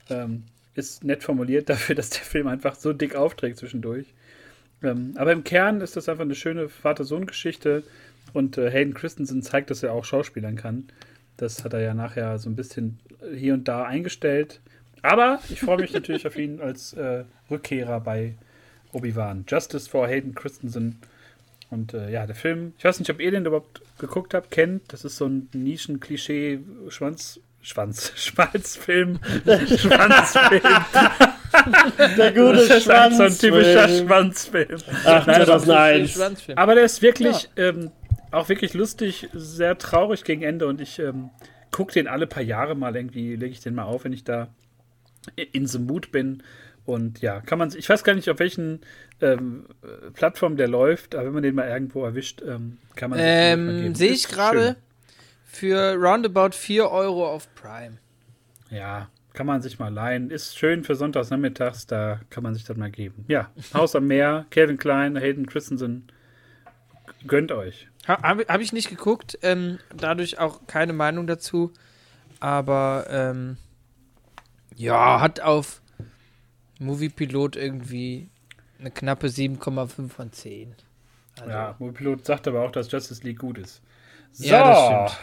[0.09, 4.07] Ähm, ist nett formuliert dafür, dass der Film einfach so dick aufträgt zwischendurch.
[4.83, 7.83] Ähm, aber im Kern ist das einfach eine schöne Vater-Sohn-Geschichte.
[8.33, 10.87] Und äh, Hayden Christensen zeigt, dass er auch Schauspielern kann.
[11.37, 12.99] Das hat er ja nachher so ein bisschen
[13.35, 14.61] hier und da eingestellt.
[15.01, 18.35] Aber ich freue mich natürlich auf ihn als äh, Rückkehrer bei
[18.93, 19.45] Obi-Wan.
[19.47, 20.99] Justice for Hayden Christensen.
[21.69, 24.91] Und äh, ja, der Film, ich weiß nicht, ob ihr den überhaupt geguckt habt, kennt.
[24.91, 27.39] Das ist so ein Nischen-Klischee-Schwanz.
[27.63, 30.61] Schwanz, Schwanzfilm, Schwanzfilm.
[32.17, 34.79] Der gute das ist halt so ein typischer Schwanzfilm.
[35.05, 36.11] Ach, Nein, 2001.
[36.11, 36.57] Schwanzfilm.
[36.57, 37.91] Aber der ist wirklich ähm,
[38.31, 41.29] auch wirklich lustig, sehr traurig gegen Ende und ich ähm,
[41.69, 44.47] gucke den alle paar Jahre mal irgendwie, lege ich den mal auf, wenn ich da
[45.35, 46.41] in the mood bin.
[46.85, 48.81] Und ja, kann man, ich weiß gar nicht, auf welchen
[49.21, 49.65] ähm,
[50.13, 53.95] Plattformen der läuft, aber wenn man den mal irgendwo erwischt, ähm, kann man Ähm.
[53.95, 54.75] Sehe ich gerade
[55.45, 57.97] für roundabout 4 Euro auf Prime.
[58.69, 60.31] Ja, kann man sich mal leihen.
[60.31, 63.25] Ist schön für sonntags nachmittags, da kann man sich das mal geben.
[63.27, 66.07] Ja, Haus am Meer, Kevin Klein, Hayden Christensen.
[67.27, 67.87] Gönnt euch.
[68.07, 71.71] Ha, Habe hab ich nicht geguckt, ähm, dadurch auch keine Meinung dazu.
[72.39, 73.57] Aber ähm,
[74.75, 75.80] ja, hat auf
[76.81, 78.29] Moviepilot irgendwie
[78.79, 80.75] eine knappe 7,5 von 10.
[81.39, 83.81] Also, Ja, Mobilot sagt aber auch, dass Justice League gut ist.
[84.33, 85.21] So, Ja, das stimmt.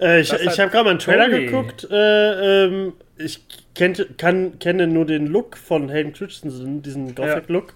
[0.00, 1.46] Äh, ich Das ich habe gerade mal einen Trailer Tobi.
[1.46, 1.88] geguckt.
[1.90, 3.40] Äh, ähm, ich
[3.74, 7.74] kennt, kann, kenne nur den Look von Hayden Christensen, diesen Gothic-Look.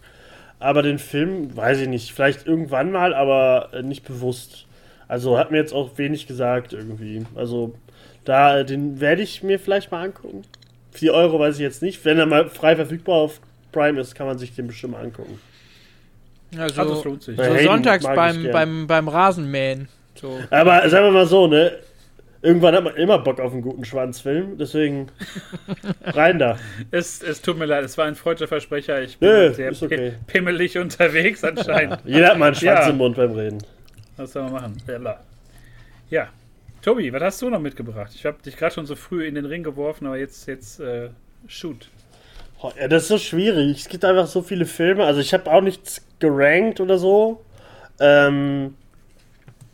[0.61, 4.67] Aber den Film, weiß ich nicht, vielleicht irgendwann mal, aber äh, nicht bewusst.
[5.09, 7.27] Also hat mir jetzt auch wenig gesagt irgendwie.
[7.35, 7.75] Also
[8.25, 10.43] da, äh, den werde ich mir vielleicht mal angucken.
[10.93, 12.05] 4 Euro weiß ich jetzt nicht.
[12.05, 13.41] Wenn er mal frei verfügbar auf
[13.73, 15.39] Prime ist, kann man sich den bestimmt mal angucken.
[16.59, 17.37] Also, Also es lohnt sich.
[17.37, 19.89] So Hayden sonntags beim, beim, beim Rasenmähen.
[20.15, 20.39] So.
[20.51, 21.73] Aber sagen wir mal so, ne?
[22.45, 25.07] Irgendwann hat man immer Bock auf einen guten Schwanzfilm, deswegen
[26.05, 26.59] rein da.
[26.91, 29.01] Es, es tut mir leid, es war ein freudscher Versprecher.
[29.01, 30.11] Ich bin Nö, sehr ist okay.
[30.11, 31.99] pi- pimmelig unterwegs anscheinend.
[32.05, 32.89] Jeder hat mal einen Schwanz Ja.
[32.91, 33.59] im Mund beim Reden.
[34.17, 34.77] Was soll man machen?
[36.11, 36.29] Ja.
[36.83, 38.11] Tobi, was hast du noch mitgebracht?
[38.15, 41.11] Ich habe dich gerade schon so früh in den Ring geworfen, aber jetzt, jetzt äh,
[41.47, 41.89] shoot.
[42.61, 43.79] Oh, Ja, das ist so schwierig.
[43.79, 45.05] Es gibt einfach so viele Filme.
[45.05, 47.45] Also ich habe auch nichts gerankt oder so.
[48.01, 48.75] Ähm,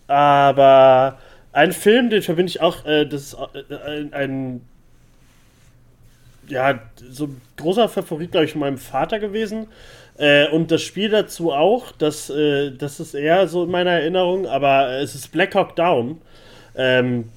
[0.06, 1.18] aber
[1.52, 3.36] ein Film, den verbinde ich auch, äh, das ist
[3.70, 4.60] äh, ein, ein
[6.46, 9.68] ja, so ein großer Favorit, glaube ich, von meinem Vater gewesen.
[10.18, 14.46] Äh, und das Spiel dazu auch, das, äh, das ist eher so in meiner Erinnerung,
[14.46, 16.20] aber es ist Black Hawk Down.
[16.78, 17.30] Ähm,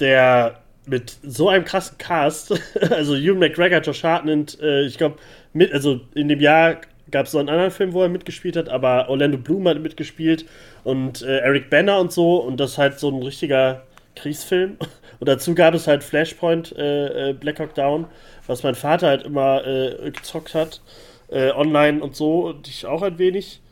[0.00, 2.52] der mit so einem krassen Cast,
[2.90, 5.16] also Hugh McGregor, Josh Hartnett, äh, ich glaube,
[5.52, 6.76] mit, also in dem Jahr
[7.10, 10.46] gab es so einen anderen Film, wo er mitgespielt hat, aber Orlando Bloom hat mitgespielt
[10.82, 13.82] und äh, Eric Banner und so und das ist halt so ein richtiger
[14.16, 14.78] Kriegsfilm.
[15.20, 18.06] Und dazu gab es halt Flashpoint äh, äh, Black Hawk Down,
[18.46, 20.82] was mein Vater halt immer äh, gezockt hat,
[21.28, 23.62] äh, online und so, und ich auch ein wenig.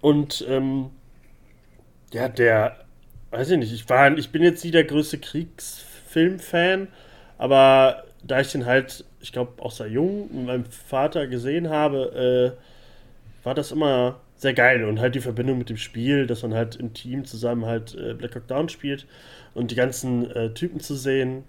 [0.00, 0.90] Und ähm,
[2.12, 2.81] ja, der,
[3.32, 6.88] weiß ich nicht, ich war, ich bin jetzt nie der größte Kriegsfilm-Fan,
[7.38, 12.54] aber da ich den halt, ich glaube, auch sehr jung mit meinem Vater gesehen habe,
[12.54, 16.54] äh, war das immer sehr geil und halt die Verbindung mit dem Spiel, dass man
[16.54, 19.06] halt im Team zusammen halt äh, Black Hawk Down spielt
[19.54, 21.44] und die ganzen äh, Typen zu sehen.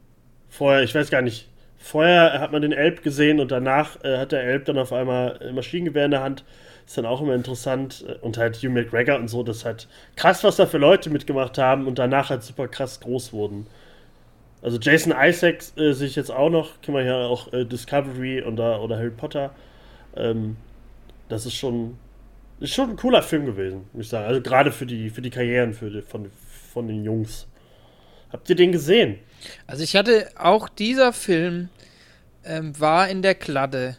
[0.49, 4.31] Vorher, ich weiß gar nicht, vorher hat man den Elb gesehen und danach äh, hat
[4.31, 6.45] der Elb dann auf einmal ein Maschinengewehr in der Hand.
[6.93, 8.05] Ist dann auch immer interessant.
[8.21, 11.57] Und halt Hugh McGregor und so, das ist halt krass, was da für Leute mitgemacht
[11.57, 13.65] haben und danach halt super krass groß wurden.
[14.61, 18.43] Also Jason Isaacs äh, sehe ich jetzt auch noch, kennen wir ja auch äh, Discovery
[18.43, 19.55] oder, oder Harry Potter.
[20.15, 20.55] Ähm,
[21.29, 21.97] das ist schon,
[22.59, 24.27] ist schon ein cooler Film gewesen, muss ich sagen.
[24.27, 26.29] Also gerade für die, für die Karrieren für die, von,
[26.71, 27.47] von den Jungs.
[28.31, 29.17] Habt ihr den gesehen?
[29.65, 31.69] Also ich hatte auch dieser Film
[32.45, 33.97] ähm, war in der Kladde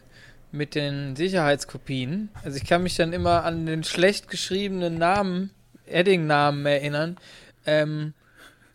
[0.55, 2.29] mit den Sicherheitskopien.
[2.43, 5.51] Also ich kann mich dann immer an den schlecht geschriebenen Namen,
[5.85, 7.17] Edding-Namen erinnern.
[7.65, 8.13] Ähm,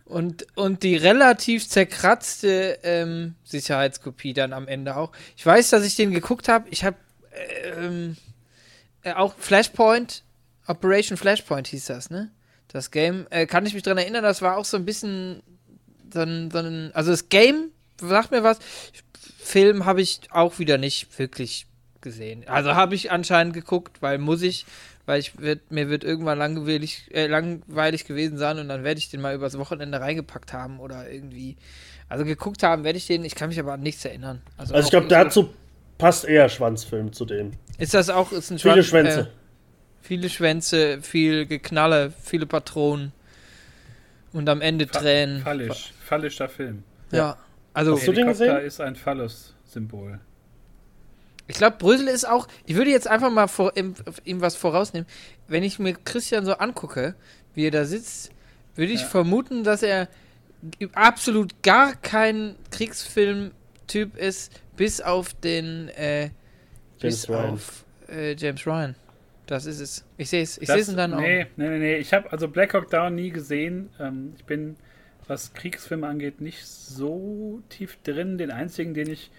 [0.04, 5.12] und, und die relativ zerkratzte ähm, Sicherheitskopie dann am Ende auch.
[5.36, 6.68] Ich weiß, dass ich den geguckt habe.
[6.70, 6.96] Ich habe
[7.76, 8.16] ähm,
[9.02, 10.24] äh, auch Flashpoint,
[10.66, 12.30] Operation Flashpoint hieß das, ne?
[12.68, 15.42] Das Game, äh, kann ich mich dran erinnern, das war auch so ein bisschen
[16.12, 18.58] so ein, so ein also das Game sagt mir was.
[19.38, 21.66] Film habe ich auch wieder nicht wirklich
[22.02, 22.44] gesehen.
[22.48, 24.66] Also habe ich anscheinend geguckt, weil muss ich,
[25.06, 29.10] weil ich wird, mir wird irgendwann langweilig, äh, langweilig gewesen sein und dann werde ich
[29.10, 31.56] den mal übers Wochenende reingepackt haben oder irgendwie.
[32.08, 34.42] Also geguckt haben werde ich den, ich kann mich aber an nichts erinnern.
[34.56, 35.50] Also ich auch glaube, dazu
[35.98, 37.52] passt eher Schwanzfilm zu dem.
[37.79, 39.20] Ist das auch, ist ein Viele Schwanz- Schwänze.
[39.20, 39.27] Äh,
[40.02, 43.12] viele Schwänze, viel Geknalle, viele Patronen
[44.33, 45.42] und am Ende Fa- Tränen.
[45.42, 45.92] Fallisch.
[46.04, 46.83] Fallischer Film.
[47.12, 47.37] Ja.
[47.72, 48.56] Also, Hast du den gesehen?
[48.58, 50.18] ist ein Phallus-Symbol.
[51.51, 52.48] Ich glaube, Brösel ist auch.
[52.65, 53.94] Ich würde jetzt einfach mal vor, ihm,
[54.25, 55.07] ihm was vorausnehmen.
[55.48, 57.15] Wenn ich mir Christian so angucke,
[57.55, 58.31] wie er da sitzt,
[58.77, 59.07] würde ich ja.
[59.07, 60.09] vermuten, dass er
[60.92, 67.51] absolut gar kein Kriegsfilm-Typ ist, bis auf den äh, James bis Ryan.
[67.51, 68.94] auf äh, James Ryan.
[69.46, 70.05] Das ist es.
[70.17, 70.59] Ich sehe es.
[70.59, 71.21] Ich sehe es dann auch.
[71.21, 71.96] Nee, nee, nee.
[71.96, 73.90] Ich habe also Black Hawk Down nie gesehen.
[73.98, 74.77] Ähm, ich bin,
[75.27, 78.38] was Kriegsfilme angeht, nicht so tief drin.
[78.38, 79.33] Den einzigen, den ich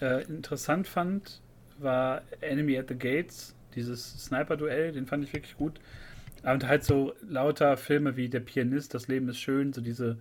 [0.00, 1.40] äh, interessant fand,
[1.78, 3.54] war Enemy at the Gates.
[3.74, 5.80] Dieses Sniper-Duell, den fand ich wirklich gut.
[6.42, 10.18] Und halt so lauter Filme wie Der Pianist, Das Leben ist schön, so diese,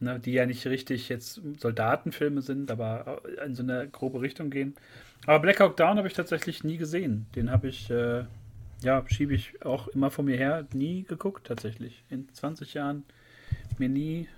[0.00, 4.74] ne, die ja nicht richtig jetzt Soldatenfilme sind, aber in so eine grobe Richtung gehen.
[5.26, 7.26] Aber Black Hawk Down habe ich tatsächlich nie gesehen.
[7.36, 8.24] Den habe ich, äh,
[8.82, 12.02] ja, schiebe ich auch immer vor mir her, nie geguckt tatsächlich.
[12.10, 13.04] In 20 Jahren
[13.78, 14.28] mir nie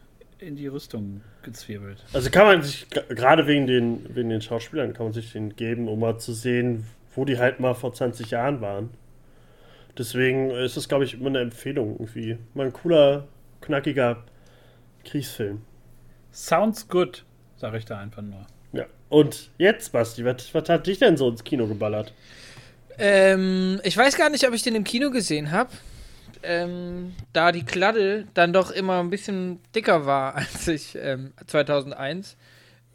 [0.42, 2.04] in die Rüstung gezwirbelt.
[2.12, 5.88] Also kann man sich, gerade wegen den, wegen den Schauspielern, kann man sich den geben,
[5.88, 8.90] um mal zu sehen, wo die halt mal vor 20 Jahren waren.
[9.96, 12.38] Deswegen ist es, glaube ich, immer eine Empfehlung irgendwie.
[12.54, 13.28] Mal ein cooler,
[13.60, 14.24] knackiger
[15.04, 15.62] Kriegsfilm.
[16.32, 17.24] Sounds good,
[17.56, 18.46] sage ich da einfach nur.
[18.72, 18.86] Ja.
[19.10, 22.14] Und jetzt, Basti, was, was hat dich denn so ins Kino geballert?
[22.98, 25.70] Ähm, ich weiß gar nicht, ob ich den im Kino gesehen habe.
[26.42, 32.36] Ähm, da die Kladde dann doch immer ein bisschen dicker war als ich ähm, 2001.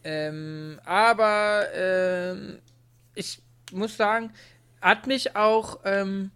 [0.04, 2.60] Ähm, aber ähm,
[3.16, 3.42] ich
[3.72, 4.32] muss sagen,
[4.82, 6.32] hat mich auch ähm,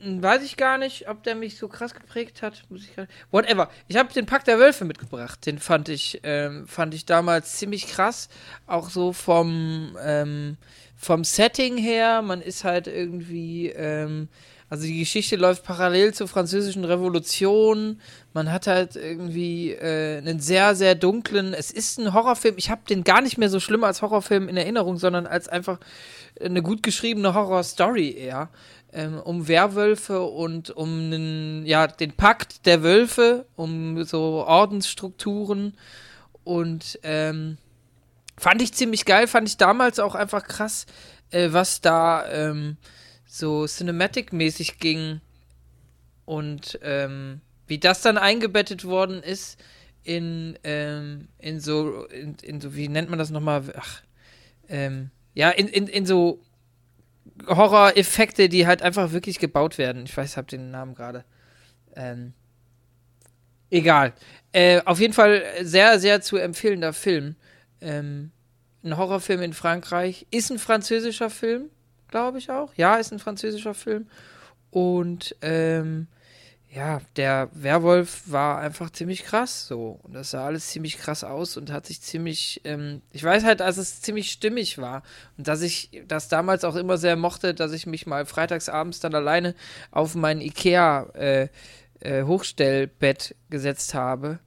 [0.00, 2.62] Weiß ich gar nicht, ob der mich so krass geprägt hat.
[2.68, 2.90] Muss ich
[3.32, 3.68] Whatever.
[3.88, 5.44] Ich habe den Pakt der Wölfe mitgebracht.
[5.44, 8.28] Den fand ich, ähm, fand ich damals ziemlich krass.
[8.68, 9.96] Auch so vom,
[10.94, 12.22] vom Setting her.
[12.22, 13.70] Man ist halt irgendwie,
[14.70, 18.00] also die Geschichte läuft parallel zur französischen Revolution.
[18.34, 21.54] Man hat halt irgendwie äh, einen sehr, sehr dunklen.
[21.54, 22.56] Es ist ein Horrorfilm.
[22.58, 25.78] Ich habe den gar nicht mehr so schlimm als Horrorfilm in Erinnerung, sondern als einfach
[26.40, 28.50] eine gut geschriebene Horrorstory eher
[28.92, 35.74] ähm, um Werwölfe und um den, ja, den Pakt der Wölfe, um so Ordensstrukturen
[36.44, 37.58] und ähm,
[38.38, 40.86] fand ich ziemlich geil, fand ich damals auch einfach krass,
[41.30, 42.76] äh, was da ähm,
[43.28, 45.20] so Cinematic-mäßig ging
[46.24, 49.62] und ähm, wie das dann eingebettet worden ist
[50.02, 53.62] in, ähm, in so, in, in so, wie nennt man das nochmal?
[53.76, 54.02] Ach,
[54.68, 56.42] ähm, ja, in, in, in so
[57.46, 60.04] Horror-Effekte, die halt einfach wirklich gebaut werden.
[60.06, 61.24] Ich weiß, ich habe den Namen gerade.
[61.94, 62.32] Ähm,
[63.70, 64.14] egal.
[64.52, 67.36] Äh, auf jeden Fall sehr, sehr zu empfehlender Film.
[67.82, 68.32] Ähm,
[68.82, 70.26] ein Horrorfilm in Frankreich.
[70.30, 71.70] Ist ein französischer Film,
[72.08, 72.72] glaube ich auch.
[72.74, 74.08] Ja, ist ein französischer Film.
[74.70, 76.08] Und ähm,
[76.70, 80.00] ja, der Werwolf war einfach ziemlich krass so.
[80.02, 83.60] Und das sah alles ziemlich krass aus und hat sich ziemlich, ähm, ich weiß halt,
[83.60, 85.02] dass es ziemlich stimmig war.
[85.38, 89.14] Und dass ich das damals auch immer sehr mochte, dass ich mich mal freitagsabends dann
[89.14, 89.54] alleine
[89.90, 91.48] auf mein Ikea äh,
[92.00, 94.38] äh, Hochstellbett gesetzt habe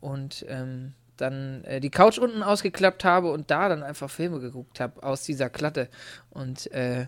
[0.00, 4.80] und ähm, dann äh, die Couch unten ausgeklappt habe und da dann einfach Filme geguckt
[4.80, 5.88] habe aus dieser Klatte.
[6.30, 7.06] Und äh,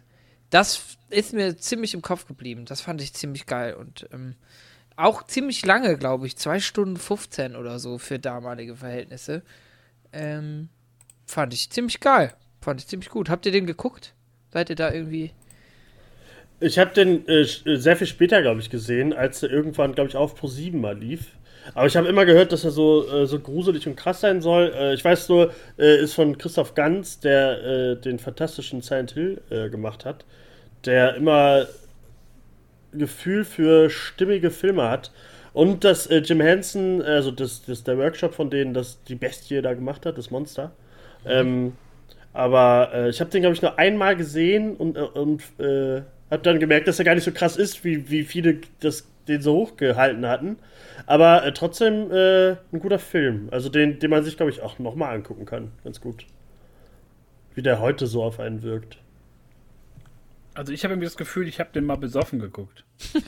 [0.51, 2.65] das ist mir ziemlich im Kopf geblieben.
[2.65, 4.35] Das fand ich ziemlich geil und ähm,
[4.97, 6.37] auch ziemlich lange, glaube ich.
[6.37, 9.43] Zwei Stunden 15 oder so für damalige Verhältnisse.
[10.13, 10.69] Ähm,
[11.27, 12.35] fand ich ziemlich geil.
[12.61, 13.31] Fand ich ziemlich gut.
[13.31, 14.15] Habt ihr den geguckt?
[14.53, 15.33] Seid ihr da irgendwie.
[16.61, 20.17] Ich habe den äh, sehr viel später, glaube ich, gesehen, als er irgendwann, glaube ich,
[20.17, 21.38] auf Pro 7 mal lief.
[21.75, 24.73] Aber ich habe immer gehört, dass er so, äh, so gruselig und krass sein soll.
[24.75, 29.41] Äh, ich weiß nur, äh, ist von Christoph Ganz, der äh, den fantastischen Silent Hill
[29.51, 30.25] äh, gemacht hat,
[30.85, 31.67] der immer
[32.93, 35.11] Gefühl für stimmige Filme hat.
[35.53, 39.61] Und dass äh, Jim Henson, also das, das der Workshop von denen, das die Bestie
[39.61, 40.73] da gemacht hat, das Monster.
[41.25, 41.31] Mhm.
[41.31, 41.73] Ähm,
[42.35, 46.99] aber ich habe den, glaube ich, nur einmal gesehen und, und habe dann gemerkt, dass
[47.01, 50.59] er gar nicht so krass ist, wie, wie viele das, den so hochgehalten hatten.
[51.07, 53.49] Aber äh, trotzdem äh, ein guter Film.
[53.51, 55.73] Also den, den man sich, glaube ich, auch nochmal angucken kann.
[55.85, 56.27] Ganz gut.
[57.55, 58.99] Wie der heute so auf einen wirkt.
[60.55, 62.85] Also ich habe irgendwie das Gefühl, ich habe den mal besoffen geguckt.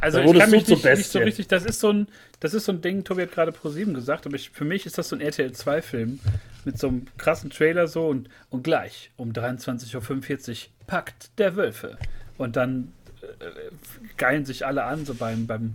[0.00, 2.08] Also ich kann mich nicht, nicht, so richtig, das ist so ein,
[2.40, 4.86] das ist so ein Ding, Tobi hat gerade Pro 7 gesagt, aber ich, für mich
[4.86, 6.20] ist das so ein RTL 2 Film
[6.64, 11.98] mit so einem krassen Trailer so und, und gleich um 23.45 Uhr packt der Wölfe.
[12.38, 12.92] Und dann
[14.16, 15.74] geilen sich alle an, so beim, beim,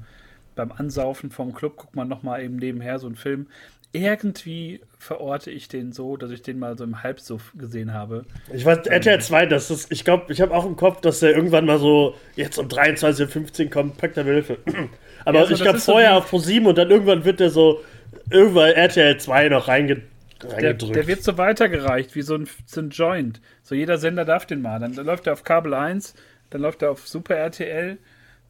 [0.55, 3.47] beim Ansaufen vom Club, guckt man nochmal eben nebenher so einen Film
[3.91, 8.25] irgendwie verorte ich den so, dass ich den mal so im Halbsuff gesehen habe.
[8.53, 11.35] Ich weiß, RTL 2, das ist, ich glaube, ich habe auch im Kopf, dass der
[11.35, 14.59] irgendwann mal so jetzt um 23.15 Uhr kommt, packt der Hilfe.
[15.25, 17.49] Aber ja, also ich glaube vorher so auf Pro 7 und dann irgendwann wird der
[17.49, 17.81] so,
[18.29, 20.03] irgendwann RTL 2 noch reinge
[20.41, 20.95] reingedrückt.
[20.95, 23.41] Der, der, wird so weitergereicht, wie so ein, so ein Joint.
[23.63, 24.79] So jeder Sender darf den mal.
[24.79, 26.13] Dann, dann läuft er auf Kabel 1,
[26.49, 27.97] dann läuft er auf Super RTL.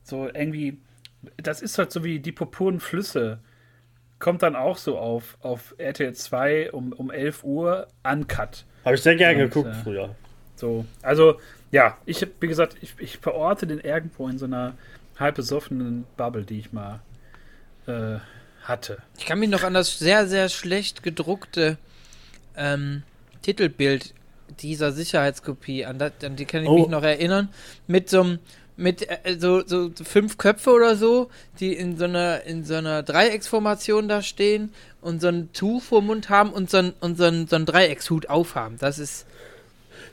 [0.03, 0.79] So irgendwie
[1.37, 3.39] das ist halt so wie die purpuren Flüsse.
[4.19, 8.65] Kommt dann auch so auf, auf RTL 2 um, um 11 Uhr uncut.
[8.83, 10.15] Habe ich sehr gerne geguckt äh, früher.
[10.55, 11.39] So, also
[11.71, 14.73] ja, ich wie gesagt, ich, ich verorte den irgendwo in so einer
[15.17, 17.01] halb besoffenen Bubble, die ich mal
[17.87, 18.17] äh,
[18.63, 18.97] hatte.
[19.17, 21.77] Ich kann mich noch an das sehr, sehr schlecht gedruckte
[22.57, 23.03] ähm,
[23.41, 24.13] Titelbild
[24.61, 26.79] dieser Sicherheitskopie, an, das, an die kann ich oh.
[26.79, 27.49] mich noch erinnern,
[27.87, 28.39] mit so einem
[28.79, 31.29] mit äh, so, so fünf Köpfe oder so,
[31.59, 36.01] die in so einer in so einer Dreiecksformation da stehen und so ein Tuch vor
[36.01, 38.77] Mund haben und so ein, und so ein, so ein Dreieckshut aufhaben.
[38.79, 39.25] Das ist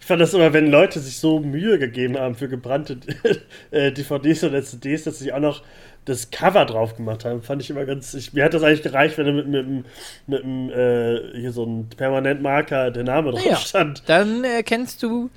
[0.01, 2.99] ich fand das immer, wenn Leute sich so Mühe gegeben haben für gebrannte
[3.71, 5.63] äh, DVDs oder CDs, dass sie auch noch
[6.07, 8.15] das Cover drauf gemacht haben, fand ich immer ganz.
[8.15, 11.65] Ich, mir hat das eigentlich gereicht, wenn da mit, mit, mit, mit äh, hier so
[11.65, 14.05] ein Permanentmarker der Name drauf ja, stand.
[14.07, 15.31] Dann erkennst du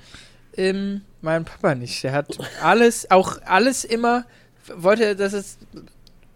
[0.56, 2.02] ähm, meinen Papa nicht.
[2.04, 4.24] Der hat alles, auch alles immer,
[4.72, 5.58] wollte, dass es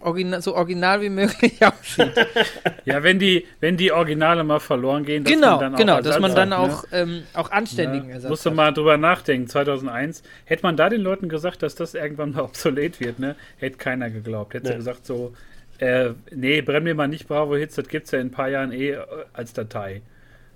[0.05, 2.13] original, so original wie möglich aussieht.
[2.85, 6.21] ja, wenn die, wenn die Originale mal verloren gehen, dass genau, man dann genau, dass
[6.21, 6.99] man dann auch, ne?
[6.99, 9.49] ähm, auch anständigen ja, Ersatz Musst du mal drüber nachdenken.
[9.49, 13.37] 2001 hätte man da den Leuten gesagt, dass das irgendwann mal obsolet wird, ne?
[13.59, 14.55] Hätte keiner geglaubt.
[14.55, 14.77] Hätte nee.
[14.77, 15.35] gesagt so,
[15.79, 18.49] äh, nee, brennen wir mal nicht Bravo Hits, das gibt es ja in ein paar
[18.49, 20.03] Jahren eh äh, als Datei.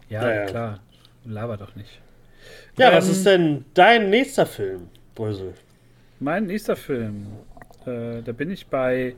[0.08, 0.80] Ja, ja, klar.
[1.24, 2.00] Laber doch nicht.
[2.76, 5.54] Ja, ähm, was ist denn dein nächster Film, Brösel?
[6.20, 7.26] Mein nächster Film.
[7.86, 9.14] Äh, da bin ich bei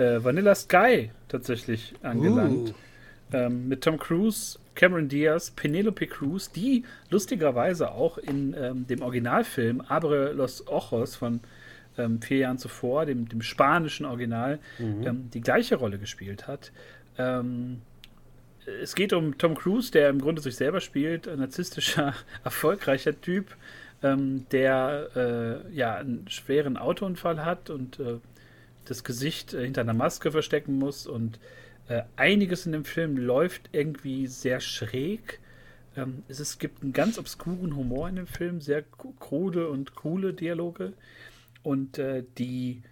[0.00, 2.70] äh, Vanilla Sky tatsächlich angelangt.
[2.70, 2.74] Uh.
[3.32, 9.82] Ähm, mit Tom Cruise, Cameron Diaz, Penelope Cruz, die lustigerweise auch in ähm, dem Originalfilm
[9.82, 11.38] Abre los Ojos von
[11.96, 15.06] ähm, vier Jahren zuvor, dem, dem spanischen Original, mhm.
[15.06, 16.72] Ähm, die gleiche Rolle gespielt hat.
[17.18, 17.82] Ähm,
[18.82, 23.54] es geht um Tom Cruise, der im Grunde sich selber spielt, ein narzisstischer, erfolgreicher Typ,
[24.02, 28.16] ähm, der äh, ja einen schweren Autounfall hat und äh,
[28.90, 31.38] das Gesicht äh, hinter einer Maske verstecken muss und
[31.88, 35.40] äh, einiges in dem Film läuft irgendwie sehr schräg.
[35.96, 38.82] Ähm, es, es gibt einen ganz obskuren Humor in dem Film, sehr
[39.18, 40.92] krude und coole Dialoge
[41.62, 42.82] und äh, die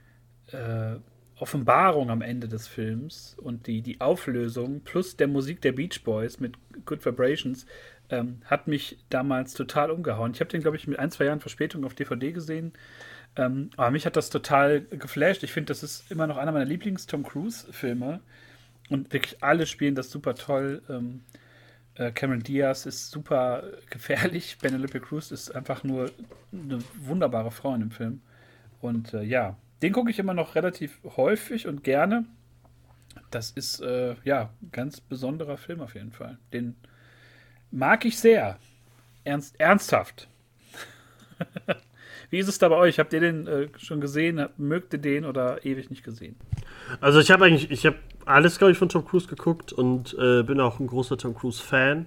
[0.53, 0.96] äh,
[1.36, 6.40] Offenbarung am Ende des Films und die, die Auflösung plus der Musik der Beach Boys
[6.40, 7.66] mit Good Vibrations
[8.11, 10.32] ähm, hat mich damals total umgehauen.
[10.32, 12.72] Ich habe den, glaube ich, mit ein, zwei Jahren Verspätung auf DVD gesehen
[13.39, 15.45] ähm, aber mich hat das total geflasht.
[15.45, 18.20] Ich finde, das ist immer noch einer meiner Lieblings-Tom Cruise-Filme.
[18.91, 20.82] Und wirklich alle spielen das super toll.
[20.89, 21.22] Ähm,
[21.95, 24.59] äh, Cameron Diaz ist super gefährlich.
[24.61, 26.11] Penelope Cruz ist einfach nur
[26.53, 28.22] eine wunderbare Frau in dem Film.
[28.80, 32.24] Und äh, ja, den gucke ich immer noch relativ häufig und gerne.
[33.30, 36.39] Das ist äh, ja ganz besonderer Film auf jeden Fall.
[36.53, 36.74] Den
[37.70, 38.59] mag ich sehr.
[39.22, 40.28] Ernst, ernsthaft.
[42.31, 42.99] Wie ist es da bei euch?
[42.99, 44.47] Habt ihr den äh, schon gesehen?
[44.59, 46.37] Mögt ihr den oder ewig nicht gesehen?
[47.01, 50.43] Also ich habe eigentlich, ich habe alles, glaube ich, von Tom Cruise geguckt und äh,
[50.43, 52.07] bin auch ein großer Tom Cruise-Fan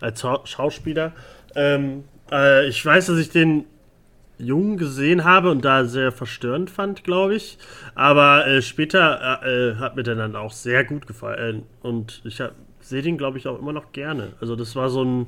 [0.00, 1.12] als Schauspieler.
[1.54, 3.66] Ähm, äh, ich weiß, dass ich den
[4.38, 7.58] jung gesehen habe und da sehr verstörend fand, glaube ich.
[7.94, 11.64] Aber äh, später äh, äh, hat mir der dann auch sehr gut gefallen.
[11.82, 12.42] Und ich
[12.80, 14.32] sehe den, glaube ich, auch immer noch gerne.
[14.40, 15.26] Also das war so ein,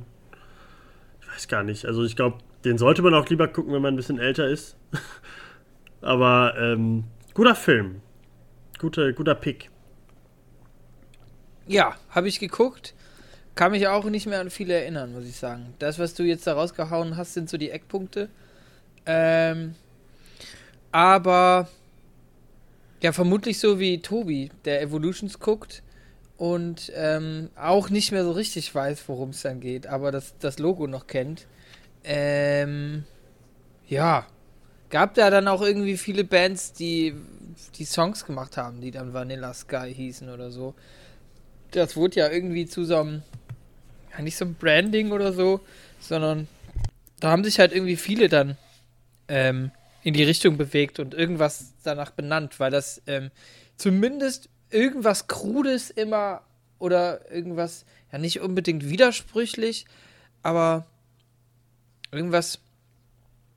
[1.21, 1.87] ich weiß gar nicht.
[1.87, 2.39] Also ich glaube,
[2.69, 4.77] den sollte man auch lieber gucken, wenn man ein bisschen älter ist.
[6.01, 7.05] Aber ähm,
[7.35, 8.03] guter Film.
[8.79, 9.71] Gute, guter Pick.
[11.67, 12.95] Ja, habe ich geguckt.
[13.55, 15.75] Kann mich auch nicht mehr an viele erinnern, muss ich sagen.
[15.79, 18.29] Das, was du jetzt da rausgehauen hast, sind so die Eckpunkte.
[19.05, 19.75] Ähm,
[20.93, 21.69] aber
[23.03, 25.83] ja, vermutlich so wie Tobi, der Evolutions guckt
[26.37, 30.59] und ähm, auch nicht mehr so richtig weiß, worum es dann geht, aber das, das
[30.59, 31.47] Logo noch kennt.
[32.09, 33.05] Ähm,
[33.87, 34.27] ja.
[34.89, 37.15] Gab da dann auch irgendwie viele Bands, die
[37.75, 40.75] die Songs gemacht haben, die dann Vanilla Sky hießen oder so.
[41.73, 43.23] Das wurde ja irgendwie zu so einem,
[44.17, 45.61] ja nicht so ein Branding oder so,
[46.01, 46.49] sondern
[47.21, 48.57] da haben sich halt irgendwie viele dann
[49.29, 49.71] ähm,
[50.03, 53.31] in die Richtung bewegt und irgendwas danach benannt, weil das ähm,
[53.77, 56.43] zumindest irgendwas Krudes immer
[56.79, 59.85] oder irgendwas, ja nicht unbedingt widersprüchlich,
[60.43, 60.87] aber
[62.11, 62.61] irgendwas,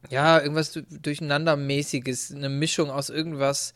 [0.10, 3.74] ja, irgendwas durcheinandermäßiges, eine Mischung aus irgendwas.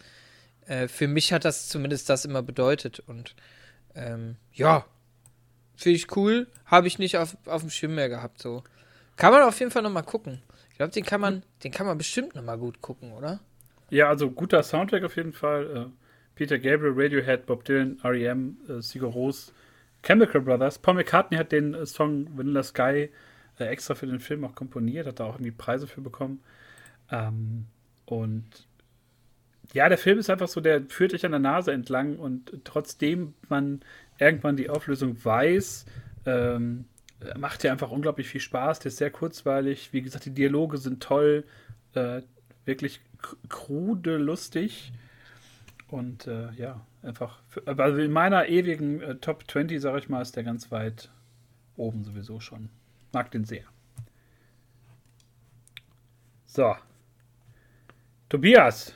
[0.67, 3.35] Äh, für mich hat das zumindest das immer bedeutet und
[3.95, 4.85] ähm, ja,
[5.75, 8.63] finde ich cool, habe ich nicht auf, auf dem Schirm mehr gehabt, so.
[9.17, 10.41] Kann man auf jeden Fall nochmal gucken.
[10.71, 13.39] Ich glaube, den kann man, den kann man bestimmt nochmal gut gucken, oder?
[13.89, 15.77] Ja, also guter Soundtrack auf jeden Fall.
[15.77, 15.85] Äh,
[16.35, 19.53] Peter Gabriel, Radiohead, Bob Dylan, R.E.M., äh, Sigur Rós,
[20.03, 20.77] Chemical Brothers.
[20.79, 23.09] Paul McCartney hat den Song Vanilla Sky
[23.59, 26.41] äh, extra für den Film auch komponiert, hat da auch irgendwie Preise für bekommen.
[27.11, 27.65] Ähm,
[28.05, 28.45] und
[29.73, 33.33] ja, der Film ist einfach so, der führt dich an der Nase entlang und trotzdem
[33.49, 33.81] man
[34.19, 35.85] irgendwann die Auflösung weiß,
[36.25, 36.85] ähm,
[37.37, 38.79] macht ja einfach unglaublich viel Spaß.
[38.79, 39.93] Der ist sehr kurzweilig.
[39.93, 41.45] Wie gesagt, die Dialoge sind toll,
[41.93, 42.21] äh,
[42.65, 43.01] wirklich
[43.49, 44.91] krude, lustig.
[45.87, 47.41] Und äh, ja, einfach.
[47.47, 51.09] Für, also in meiner ewigen äh, Top 20, sag ich mal, ist der ganz weit
[51.77, 52.69] oben sowieso schon.
[53.15, 53.63] Mag den sehr.
[56.45, 56.75] So.
[58.27, 58.93] Tobias.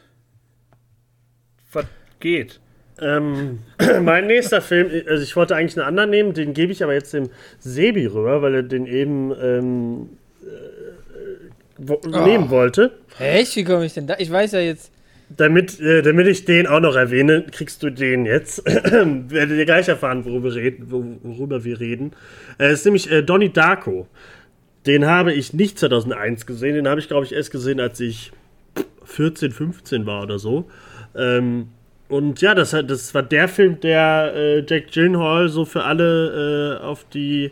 [1.72, 1.86] Was
[2.20, 2.60] geht?
[3.00, 3.60] Ähm,
[4.02, 7.14] mein nächster Film, also ich wollte eigentlich einen anderen nehmen, den gebe ich aber jetzt
[7.14, 10.10] dem Sebi rüber, weil er den eben ähm,
[10.42, 12.26] äh, oh.
[12.26, 13.00] nehmen wollte.
[13.20, 13.56] Echt?
[13.56, 14.16] Wie komme ich denn da?
[14.18, 14.92] Ich weiß ja jetzt.
[15.36, 18.66] Damit, äh, damit ich den auch noch erwähne, kriegst du den jetzt.
[18.66, 22.14] Werdet ihr gleich erfahren, worüber, reden, worüber wir reden.
[22.58, 24.08] Es äh, ist nämlich äh, Donnie Darko.
[24.88, 28.32] Den habe ich nicht 2001 gesehen, den habe ich, glaube ich, erst gesehen, als ich
[29.04, 30.70] 14, 15 war oder so.
[31.16, 31.68] Ähm,
[32.08, 36.84] und ja, das, das war der Film, der äh, Jack Gyllenhaal so für alle äh,
[36.84, 37.52] auf die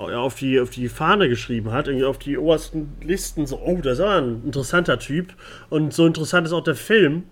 [0.00, 3.98] auf die, auf die Fahne geschrieben hat, irgendwie auf die obersten Listen, so, oh, das
[3.98, 5.34] war ein interessanter Typ.
[5.68, 7.24] Und so interessant ist auch der Film.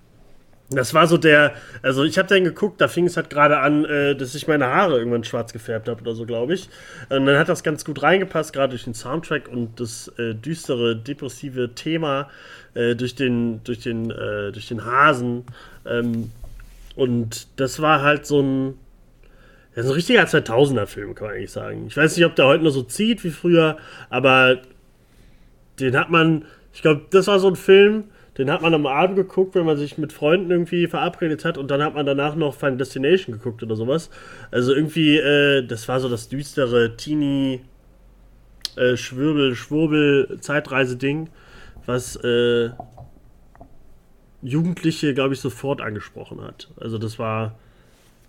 [0.70, 3.86] Das war so der, also ich habe den geguckt, da fing es halt gerade an,
[3.86, 6.68] äh, dass ich meine Haare irgendwann schwarz gefärbt habe oder so, glaube ich.
[7.08, 10.94] Und dann hat das ganz gut reingepasst, gerade durch den Soundtrack und das äh, düstere,
[10.94, 12.28] depressive Thema
[12.74, 15.44] äh, durch den, durch den, äh, durch den Hasen.
[15.86, 16.32] Ähm,
[16.96, 18.74] und das war halt so ein,
[19.78, 21.86] ja, so ein richtiger 2000er-Film, kann man eigentlich sagen.
[21.86, 23.76] Ich weiß nicht, ob der heute noch so zieht wie früher,
[24.10, 24.62] aber
[25.78, 28.04] den hat man, ich glaube, das war so ein Film,
[28.38, 31.70] den hat man am Abend geguckt, wenn man sich mit Freunden irgendwie verabredet hat und
[31.70, 34.10] dann hat man danach noch Final Destination geguckt oder sowas.
[34.50, 37.60] Also irgendwie, äh, das war so das düstere Teenie
[38.74, 41.30] äh, Schwirbel, Schwurbel, Zeitreise-Ding,
[41.86, 42.70] was äh,
[44.42, 46.68] Jugendliche, glaube ich, sofort angesprochen hat.
[46.80, 47.56] Also das war.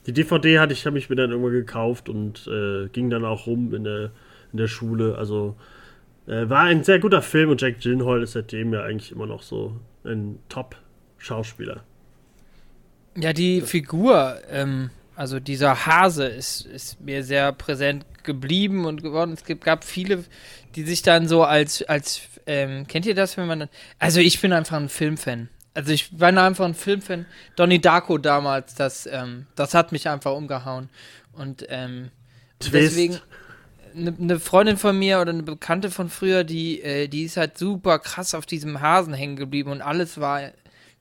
[0.06, 3.48] Die DVD hatte ich, habe ich mir dann irgendwann gekauft und äh, ging dann auch
[3.48, 4.12] rum in der,
[4.52, 5.18] in der Schule.
[5.18, 5.56] Also
[6.28, 9.42] äh, war ein sehr guter Film und Jack Gyllenhaal ist seitdem ja eigentlich immer noch
[9.42, 11.84] so ein Top-Schauspieler.
[13.18, 19.34] Ja, die Figur, ähm, also dieser Hase, ist, ist mir sehr präsent geblieben und geworden.
[19.34, 20.24] Es gab viele,
[20.76, 24.54] die sich dann so als, als ähm, kennt ihr das, wenn man, also ich bin
[24.54, 25.50] einfach ein Filmfan.
[25.74, 27.26] Also ich war einfach ein Filmfan.
[27.56, 30.90] Donnie Darko damals, das, ähm, das hat mich einfach umgehauen.
[31.34, 32.12] Und ähm,
[32.72, 33.20] deswegen,
[33.96, 37.58] eine ne Freundin von mir oder eine Bekannte von früher, die, äh, die ist halt
[37.58, 40.52] super krass auf diesem Hasen hängen geblieben und alles war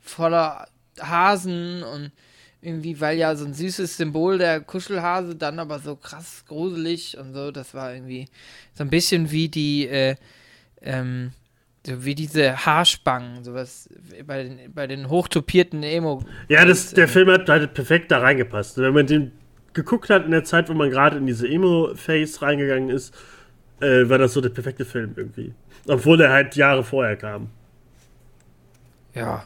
[0.00, 0.68] voller
[1.00, 2.12] Hasen und
[2.60, 7.34] irgendwie, weil ja so ein süßes Symbol der Kuschelhase, dann aber so krass gruselig und
[7.34, 8.28] so, das war irgendwie
[8.74, 10.16] so ein bisschen wie die, äh,
[10.82, 11.32] ähm,
[11.88, 13.88] so wie diese Haarspangen, sowas
[14.26, 16.22] bei den, bei den hochtopierten Emo.
[16.48, 18.78] Ja, das, der Film hat halt perfekt da reingepasst.
[18.78, 19.32] Wenn man den
[19.72, 23.14] geguckt hat in der Zeit, wo man gerade in diese Emo-Phase reingegangen ist,
[23.80, 25.54] äh, war das so der perfekte Film irgendwie.
[25.86, 27.48] Obwohl er halt Jahre vorher kam.
[29.14, 29.44] Ja.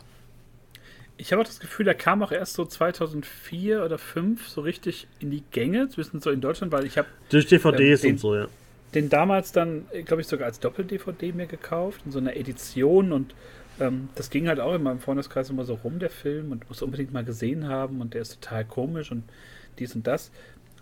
[1.19, 5.07] Ich habe auch das Gefühl, er kam auch erst so 2004 oder 2005 so richtig
[5.21, 7.07] in die Gänge, zumindest so in Deutschland, weil ich habe.
[7.29, 8.49] Durch DVDs ähm, den, und so, ja.
[8.95, 13.35] Den damals dann, glaube ich, sogar als Doppel-DVD mir gekauft, in so einer Edition und
[13.81, 16.83] ähm, das ging halt auch in meinem Freundeskreis immer so rum, der Film, und muss
[16.83, 19.25] unbedingt mal gesehen haben und der ist total komisch und
[19.79, 20.31] dies und das.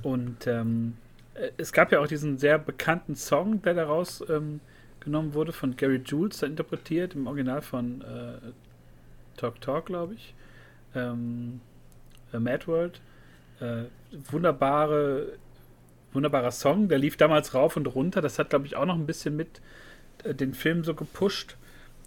[0.03, 0.97] Und ähm,
[1.35, 4.61] äh, es gab ja auch diesen sehr bekannten Song, der daraus ähm,
[5.01, 8.51] genommen wurde, von Gary Jules, interpretiert, im Original von äh,
[9.37, 10.35] Talk Talk, glaube ich.
[10.95, 11.61] Ähm,
[12.33, 13.01] äh, Mad World.
[13.61, 13.85] Äh,
[14.31, 15.35] wunderbare,
[16.13, 18.21] wunderbarer Song, der lief damals rauf und runter.
[18.21, 19.61] Das hat, glaube ich, auch noch ein bisschen mit
[20.25, 21.57] äh, den Film so gepusht.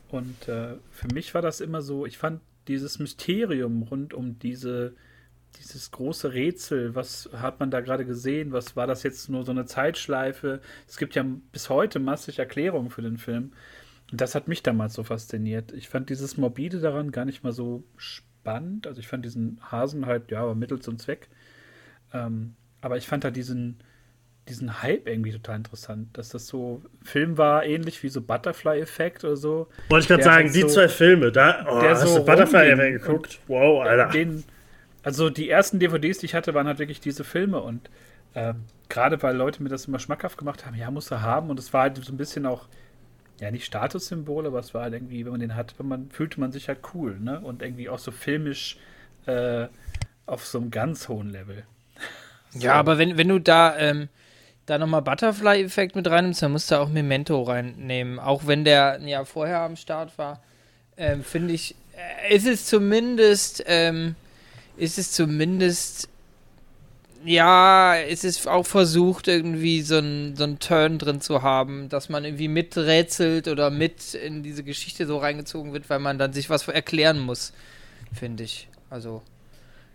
[0.10, 4.93] Und äh, für mich war das immer so, ich fand dieses Mysterium rund um diese
[5.60, 8.51] dieses große Rätsel, was hat man da gerade gesehen?
[8.51, 10.62] Was war das jetzt nur so eine Zeitschleife?
[10.88, 13.54] Es gibt ja bis heute massig Erklärungen für den Film.
[14.12, 15.72] Und das hat mich damals so fasziniert.
[15.72, 18.88] Ich fand dieses Morbide daran gar nicht mal so spannend.
[18.88, 21.30] Also ich fand diesen Hasen halt, ja, aber Mittel zum Zweck.
[22.14, 23.78] Ähm, aber ich fand da diesen,
[24.50, 29.38] diesen Hype irgendwie total interessant, dass das so Film war, ähnlich wie so Butterfly-Effekt oder
[29.38, 29.68] so.
[29.89, 33.39] Wollte ich gerade sagen, die so, zwei Filme, da oh, hast so du Butterfly-Effekt geguckt?
[33.48, 34.10] Wow, Alter.
[34.10, 34.44] Den,
[35.02, 37.89] also die ersten DVDs, die ich hatte, waren halt wirklich diese Filme und
[38.34, 38.54] äh,
[38.89, 41.74] gerade weil Leute mir das immer schmackhaft gemacht haben, ja, musst du haben und es
[41.74, 42.68] war halt so ein bisschen auch,
[43.39, 46.39] ja, nicht Statussymbol, aber es war halt irgendwie, wenn man den hat, wenn man, fühlte
[46.39, 47.39] man sich halt cool, ne?
[47.39, 48.78] Und irgendwie auch so filmisch
[49.26, 49.68] äh,
[50.26, 51.64] auf so einem ganz hohen Level.
[52.52, 52.60] so.
[52.60, 54.10] Ja, aber wenn, wenn du da, ähm,
[54.66, 58.20] da nochmal Butterfly-Effekt mit reinnimmst, dann musst du auch Memento reinnehmen.
[58.20, 60.41] Auch wenn der Jahr vorher am Start war,
[60.97, 61.76] ähm, finde ich,
[62.30, 64.16] ist es zumindest, ähm,
[64.78, 66.09] ist es zumindest,
[67.26, 72.26] ja, es ist auch versucht, irgendwie so einen so Turn drin zu haben, dass man
[72.26, 76.68] irgendwie miträtselt oder mit in diese Geschichte so reingezogen wird, weil man dann sich was
[76.68, 77.53] erklären muss,
[78.14, 78.68] finde ich.
[78.89, 79.22] Also,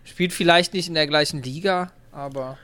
[0.03, 2.57] spielt vielleicht nicht in der gleichen Liga, aber.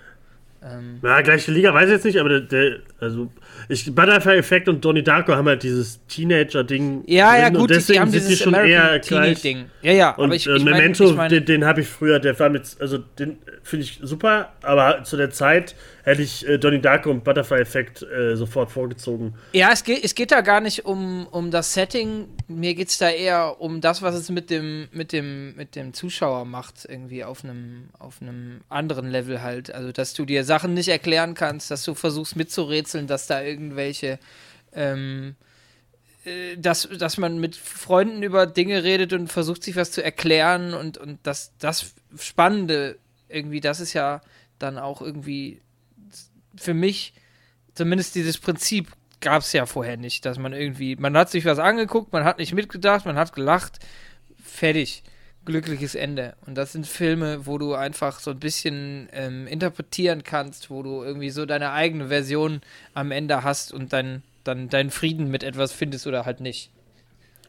[0.67, 3.29] Ähm, ja, gleiche Liga weiß ich jetzt nicht, aber der, der also
[3.69, 7.03] ich, Butterfly-Effekt und Donnie Darko haben halt dieses Teenager-Ding.
[7.05, 9.41] Ja, ja, gut, deswegen die haben sind die schon American eher gleich.
[9.41, 9.65] Ding.
[9.83, 12.39] Ja, ja, und aber ich, ich Memento, ich mein, den, den habe ich früher, der
[12.39, 16.79] war mit, also den finde ich super, aber zu der Zeit hätte ich äh, Donnie
[16.79, 19.33] Darko und Butterfly-Effekt äh, sofort vorgezogen.
[19.53, 22.27] Ja, es geht, es geht da gar nicht um, um das Setting.
[22.47, 25.93] Mir geht es da eher um das, was es mit dem, mit dem, mit dem
[25.93, 28.19] Zuschauer macht, irgendwie auf einem auf
[28.69, 29.73] anderen Level halt.
[29.73, 34.19] Also, dass du dir Sachen nicht erklären kannst, dass du versuchst mitzurätseln, dass da irgendwelche
[34.73, 35.35] ähm,
[36.23, 40.75] äh, dass, dass man mit Freunden über Dinge redet und versucht, sich was zu erklären
[40.75, 42.97] und, und das, das Spannende
[43.27, 44.21] irgendwie, das ist ja
[44.59, 45.61] dann auch irgendwie
[46.57, 47.13] für mich,
[47.73, 48.91] zumindest dieses Prinzip
[49.21, 52.37] gab es ja vorher nicht, dass man irgendwie, man hat sich was angeguckt, man hat
[52.37, 53.79] nicht mitgedacht, man hat gelacht,
[54.43, 55.03] fertig,
[55.45, 56.35] glückliches Ende.
[56.45, 61.03] Und das sind Filme, wo du einfach so ein bisschen ähm, interpretieren kannst, wo du
[61.03, 62.61] irgendwie so deine eigene Version
[62.93, 66.71] am Ende hast und dann, dann deinen Frieden mit etwas findest oder halt nicht.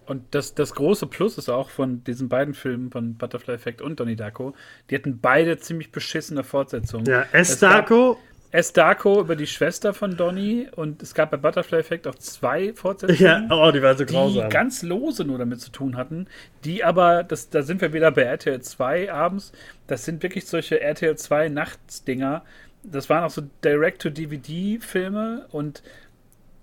[0.06, 3.98] Und das, das große Plus ist auch von diesen beiden Filmen, von Butterfly Effect und
[3.98, 4.54] Donnie Darko,
[4.88, 7.06] die hatten beide ziemlich beschissene Fortsetzungen.
[7.06, 7.58] Ja, S.
[7.58, 8.16] Darko
[8.56, 8.72] S.
[8.72, 13.20] Darko über die Schwester von Donny und es gab bei Butterfly Effect auch zwei Fortsetzungen,
[13.20, 14.44] ja, oh, die, waren so grausam.
[14.44, 16.26] die ganz lose nur damit zu tun hatten,
[16.64, 19.52] die aber, das, da sind wir wieder bei RTL 2 abends,
[19.88, 22.44] das sind wirklich solche RTL 2 Nachtsdinger,
[22.82, 25.82] das waren auch so Direct-to-DVD-Filme und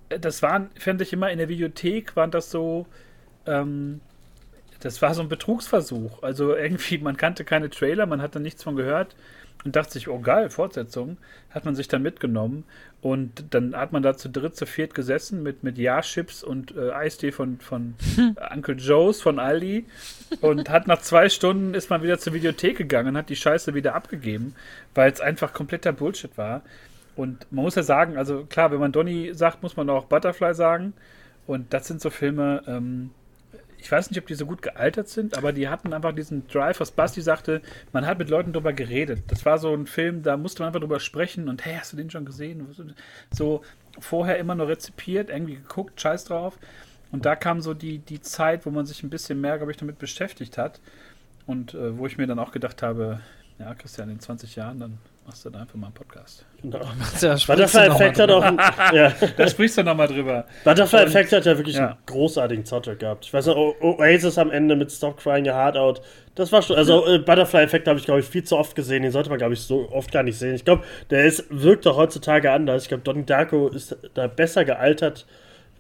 [0.09, 2.87] das waren, fand ich immer in der Videothek, waren das so,
[3.45, 4.01] ähm,
[4.79, 6.23] das war so ein Betrugsversuch.
[6.23, 9.15] Also irgendwie, man kannte keine Trailer, man hatte nichts von gehört
[9.65, 11.17] und dachte sich, oh geil, Fortsetzung,
[11.49, 12.65] hat man sich dann mitgenommen
[13.01, 16.91] und dann hat man da zu dritt, zu viert gesessen mit, mit Ja-Chips und äh,
[16.91, 17.95] Eistee von, von.
[18.53, 19.85] Uncle Joe's von Aldi
[20.41, 23.73] und hat nach zwei Stunden ist man wieder zur Videothek gegangen und hat die Scheiße
[23.73, 24.55] wieder abgegeben,
[24.95, 26.61] weil es einfach kompletter Bullshit war.
[27.15, 30.53] Und man muss ja sagen, also klar, wenn man Donny sagt, muss man auch Butterfly
[30.55, 30.93] sagen.
[31.45, 33.11] Und das sind so Filme, ähm,
[33.83, 36.79] ich weiß nicht, ob die so gut gealtert sind, aber die hatten einfach diesen Drive,
[36.79, 37.61] was Basti sagte,
[37.91, 39.23] man hat mit Leuten drüber geredet.
[39.27, 41.97] Das war so ein Film, da musste man einfach drüber sprechen und hey, hast du
[41.97, 42.65] den schon gesehen?
[43.29, 43.61] So
[43.99, 46.57] vorher immer nur rezipiert, irgendwie geguckt, scheiß drauf.
[47.11, 49.77] Und da kam so die, die Zeit, wo man sich ein bisschen mehr, glaube ich,
[49.77, 50.79] damit beschäftigt hat.
[51.45, 53.19] Und äh, wo ich mir dann auch gedacht habe,
[53.59, 56.45] ja, Christian, in 20 Jahren, dann machst du da einfach mal einen Podcast.
[56.61, 56.79] Genau.
[57.21, 58.43] Ja, Butterfly-Effekt hat auch.
[58.93, 59.13] ja.
[59.37, 60.45] Da sprichst du nochmal drüber.
[60.63, 61.87] Butterfly-Effekt hat ja wirklich ja.
[61.87, 63.25] einen großartigen Soundtrack gehabt.
[63.25, 66.01] Ich weiß noch, Oasis am Ende mit Stop Crying Your Heart Out.
[66.35, 66.75] Das war schon.
[66.75, 69.03] Also, äh, Butterfly-Effekt habe ich, glaube ich, viel zu oft gesehen.
[69.03, 70.55] Den sollte man, glaube ich, so oft gar nicht sehen.
[70.55, 72.83] Ich glaube, der ist, wirkt doch heutzutage anders.
[72.83, 75.25] Ich glaube, Donnie Darko ist da besser gealtert,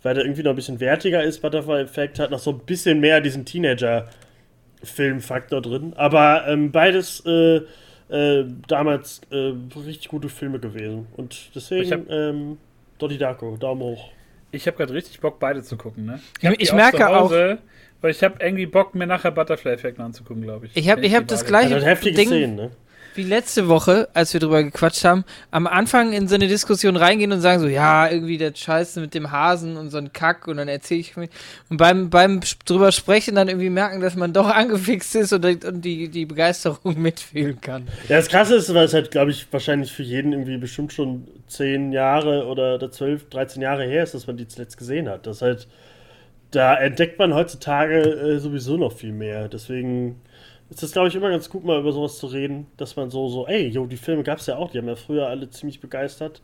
[0.03, 1.41] weil der irgendwie noch ein bisschen wertiger ist.
[1.41, 5.93] Butterfly-Effekt hat noch so ein bisschen mehr diesen Teenager-Filmfaktor drin.
[5.95, 7.25] Aber ähm, beides.
[7.25, 7.61] Äh,
[8.09, 11.07] äh, damals äh, richtig gute Filme gewesen.
[11.15, 12.57] Und deswegen, hab, ähm,
[12.97, 14.09] Dottie Darko, Daumen hoch.
[14.51, 16.19] Ich habe gerade richtig Bock, beide zu gucken, ne?
[16.39, 18.01] Ich, ich merke Hause, auch.
[18.01, 20.75] Weil ich habe irgendwie Bock, mir nachher Butterfly-Effekt anzugucken, glaube ich.
[20.75, 22.27] Ich habe ich hab das gleiche also Ding.
[22.27, 22.71] Szenen, ne?
[23.15, 27.31] Wie letzte Woche, als wir drüber gequatscht haben, am Anfang in so eine Diskussion reingehen
[27.31, 30.57] und sagen so, ja, irgendwie der Scheiße mit dem Hasen und so ein Kack und
[30.57, 31.29] dann erzähle ich mir.
[31.69, 35.81] Und beim, beim drüber sprechen dann irgendwie merken, dass man doch angefixt ist und, und
[35.81, 37.87] die, die Begeisterung mitfühlen kann.
[38.09, 41.27] Ja, das Krasse ist, weil es halt, glaube ich, wahrscheinlich für jeden irgendwie bestimmt schon
[41.47, 45.27] zehn Jahre oder zwölf, dreizehn Jahre her ist, dass man die zuletzt gesehen hat.
[45.27, 45.67] Das halt,
[46.51, 49.47] da entdeckt man heutzutage äh, sowieso noch viel mehr.
[49.47, 50.21] Deswegen
[50.73, 53.29] ist das, glaube ich, immer ganz gut, mal über sowas zu reden, dass man so,
[53.29, 55.79] so, ey, jo, die Filme gab es ja auch, die haben ja früher alle ziemlich
[55.79, 56.41] begeistert.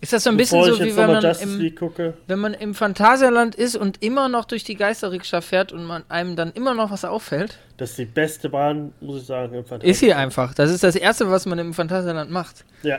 [0.00, 3.76] Ist das so ein bisschen so, wie wenn man, im, wenn man im Phantasialand ist
[3.76, 7.58] und immer noch durch die Geisterrikscha fährt und man einem dann immer noch was auffällt?
[7.76, 9.84] Das ist die beste Bahn, muss ich sagen, im Phantasialand.
[9.84, 10.54] Ist sie einfach.
[10.54, 12.64] Das ist das Erste, was man im Phantasialand macht.
[12.82, 12.98] Ja.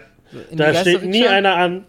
[0.50, 1.84] In da steht nie einer an,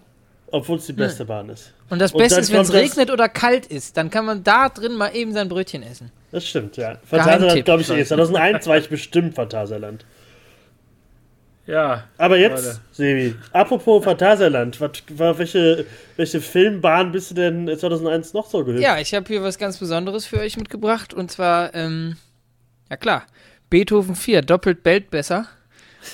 [0.51, 1.29] obwohl es die beste ja.
[1.29, 1.73] Bahn ist.
[1.91, 4.69] Und das Beste und ist, wenn es regnet oder kalt ist, dann kann man da
[4.69, 6.11] drin mal eben sein Brötchen essen.
[6.35, 6.99] Das stimmt, ja.
[7.09, 8.05] Phantasialand, glaube ich, eh.
[8.05, 10.05] 2001 war ich bestimmt Phantasialand.
[11.65, 12.09] Ja.
[12.19, 12.81] Aber jetzt, Leute.
[12.91, 18.83] Sebi, apropos Phantasialand, welche, welche Filmbahn bist du denn 2001 noch so gehört?
[18.83, 22.17] Ja, ich habe hier was ganz Besonderes für euch mitgebracht und zwar, ähm,
[22.91, 23.27] ja klar,
[23.71, 25.47] Beethoven 4, doppelt bellt besser.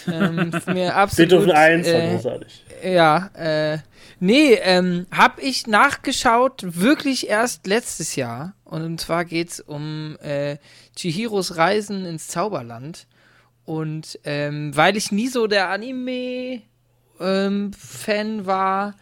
[0.06, 1.30] Ähm, mir absolut.
[1.30, 2.64] Beethoven 1 äh, war großartig.
[2.82, 3.78] Ja, äh,
[4.20, 8.54] nee, ähm, hab ich nachgeschaut, wirklich erst letztes Jahr.
[8.64, 10.56] Und zwar geht's um äh,
[10.96, 13.06] Chihiros Reisen ins Zauberland.
[13.64, 16.62] Und ähm, weil ich nie so der Anime-Fan
[17.20, 18.94] ähm, war,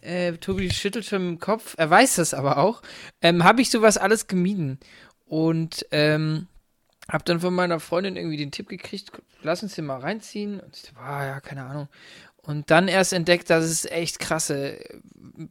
[0.00, 2.82] äh, Tobi schüttelt schon im Kopf, er weiß das aber auch,
[3.22, 4.78] ähm, habe ich sowas alles gemieden.
[5.26, 6.48] Und ähm,
[7.08, 9.10] hab dann von meiner Freundin irgendwie den Tipp gekriegt,
[9.42, 10.60] lass uns den mal reinziehen.
[10.60, 11.88] Und ich war, ja, keine Ahnung.
[12.50, 14.78] Und dann erst entdeckt, dass es echt krasse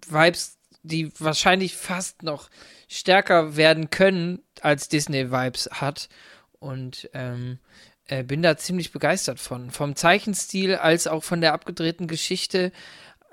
[0.09, 2.49] Vibes, die wahrscheinlich fast noch
[2.89, 6.09] stärker werden können, als Disney-Vibes hat.
[6.59, 7.59] Und ähm,
[8.05, 9.71] äh, bin da ziemlich begeistert von.
[9.71, 12.73] Vom Zeichenstil als auch von der abgedrehten Geschichte,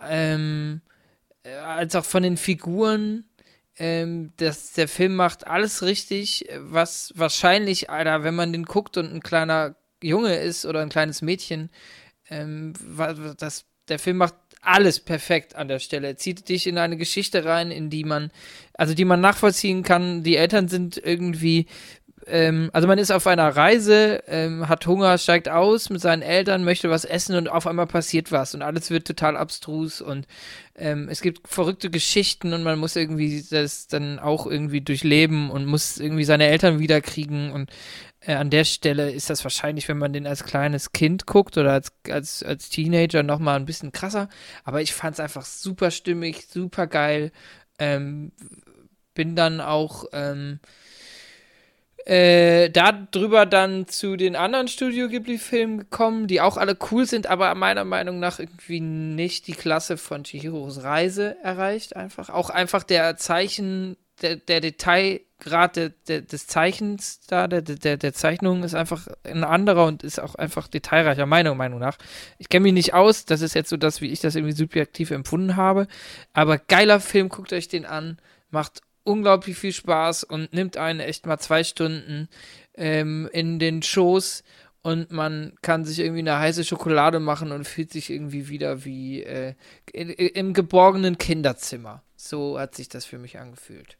[0.00, 0.80] ähm,
[1.42, 3.24] äh, als auch von den Figuren
[3.78, 9.12] ähm, das, der Film macht alles richtig, was wahrscheinlich, Alter, wenn man den guckt und
[9.12, 11.70] ein kleiner Junge ist oder ein kleines Mädchen,
[12.30, 12.72] ähm,
[13.38, 16.08] das, der Film macht alles perfekt an der Stelle.
[16.08, 18.30] Er zieht dich in eine Geschichte rein, in die man,
[18.74, 20.22] also die man nachvollziehen kann.
[20.22, 21.66] Die Eltern sind irgendwie
[22.28, 26.64] ähm, also man ist auf einer Reise, ähm, hat Hunger, steigt aus mit seinen Eltern,
[26.64, 30.26] möchte was essen und auf einmal passiert was und alles wird total abstrus und
[30.74, 35.66] ähm, es gibt verrückte Geschichten und man muss irgendwie das dann auch irgendwie durchleben und
[35.66, 37.70] muss irgendwie seine Eltern wiederkriegen und
[38.20, 41.72] äh, an der Stelle ist das wahrscheinlich, wenn man den als kleines Kind guckt oder
[41.72, 44.28] als, als, als Teenager nochmal ein bisschen krasser,
[44.64, 47.32] aber ich fand es einfach super stimmig, super geil,
[47.78, 48.32] ähm,
[49.14, 50.60] bin dann auch, ähm,
[52.06, 57.52] äh, darüber dann zu den anderen Studio Ghibli-Filmen gekommen, die auch alle cool sind, aber
[57.56, 61.96] meiner Meinung nach irgendwie nicht die Klasse von Chihiros Reise erreicht.
[61.96, 62.30] Einfach.
[62.30, 64.60] Auch einfach der Zeichen, der, der
[65.38, 70.02] Detailgrad der, der, des Zeichens da, der, der, der Zeichnung ist einfach ein anderer und
[70.02, 71.98] ist auch einfach detailreicher, meiner Meinung nach.
[72.38, 75.10] Ich kenne mich nicht aus, das ist jetzt so das, wie ich das irgendwie subjektiv
[75.10, 75.86] empfunden habe.
[76.32, 78.18] Aber geiler Film, guckt euch den an,
[78.50, 82.28] macht unglaublich viel Spaß und nimmt einen echt mal zwei Stunden
[82.74, 84.42] ähm, in den Schoß
[84.82, 89.22] und man kann sich irgendwie eine heiße Schokolade machen und fühlt sich irgendwie wieder wie
[89.22, 89.54] äh,
[89.92, 92.02] im geborgenen Kinderzimmer.
[92.16, 93.98] So hat sich das für mich angefühlt.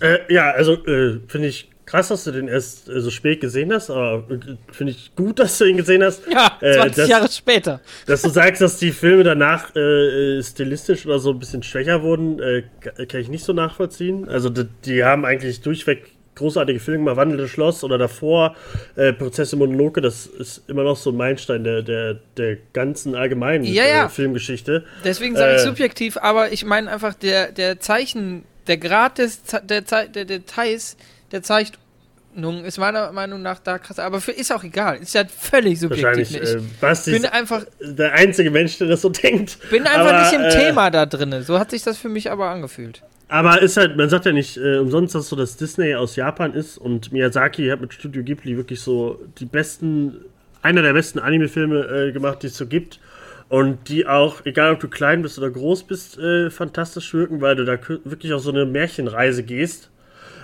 [0.00, 3.72] Äh, ja, also äh, finde ich krass, dass du den erst äh, so spät gesehen
[3.72, 6.22] hast, aber äh, finde ich gut, dass du ihn gesehen hast.
[6.30, 7.80] Ja, 20 äh, dass, Jahre später.
[8.06, 12.40] Dass du sagst, dass die Filme danach äh, stilistisch oder so ein bisschen schwächer wurden,
[13.08, 14.28] kann ich nicht so nachvollziehen.
[14.28, 18.56] Also die, die haben eigentlich durchweg großartige Filme gemacht, Wandelnde Schloss oder davor
[18.96, 23.64] äh, Prozesse Mononoke, das ist immer noch so ein Meilenstein der, der, der ganzen allgemeinen
[23.64, 24.06] ja, ja.
[24.06, 24.84] Äh, Filmgeschichte.
[25.04, 29.82] Deswegen sage ich subjektiv, aber ich meine einfach der, der Zeichen der Grad des, der,
[29.82, 30.96] der Details
[31.32, 33.98] der Zeichnung ist meiner Meinung nach da krass.
[33.98, 34.98] Aber für ist auch egal.
[34.98, 36.04] Ist ja völlig subjektiv.
[36.04, 36.42] Wahrscheinlich.
[36.42, 39.58] Ich äh, Basti bin einfach der einzige Mensch, der das so denkt.
[39.70, 41.42] Bin einfach aber, nicht im äh, Thema da drin.
[41.42, 43.02] So hat sich das für mich aber angefühlt.
[43.28, 46.54] Aber ist halt, man sagt ja nicht äh, umsonst, dass so das Disney aus Japan
[46.54, 50.24] ist und Miyazaki hat mit Studio Ghibli wirklich so die besten,
[50.62, 53.00] einer der besten Anime-Filme äh, gemacht, die es so gibt.
[53.48, 57.56] Und die auch, egal ob du klein bist oder groß bist, äh, fantastisch wirken, weil
[57.56, 59.90] du da wirklich auf so eine Märchenreise gehst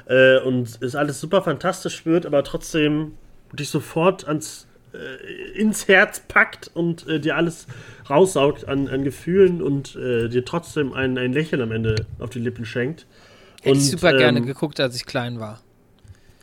[0.06, 3.12] äh, und es alles super fantastisch wird, aber trotzdem
[3.52, 7.66] dich sofort ans, äh, ins Herz packt und äh, dir alles
[8.08, 12.40] raussaugt an, an Gefühlen und äh, dir trotzdem ein, ein Lächeln am Ende auf die
[12.40, 13.06] Lippen schenkt.
[13.60, 15.60] Hätte ich super ähm, gerne geguckt, als ich klein war.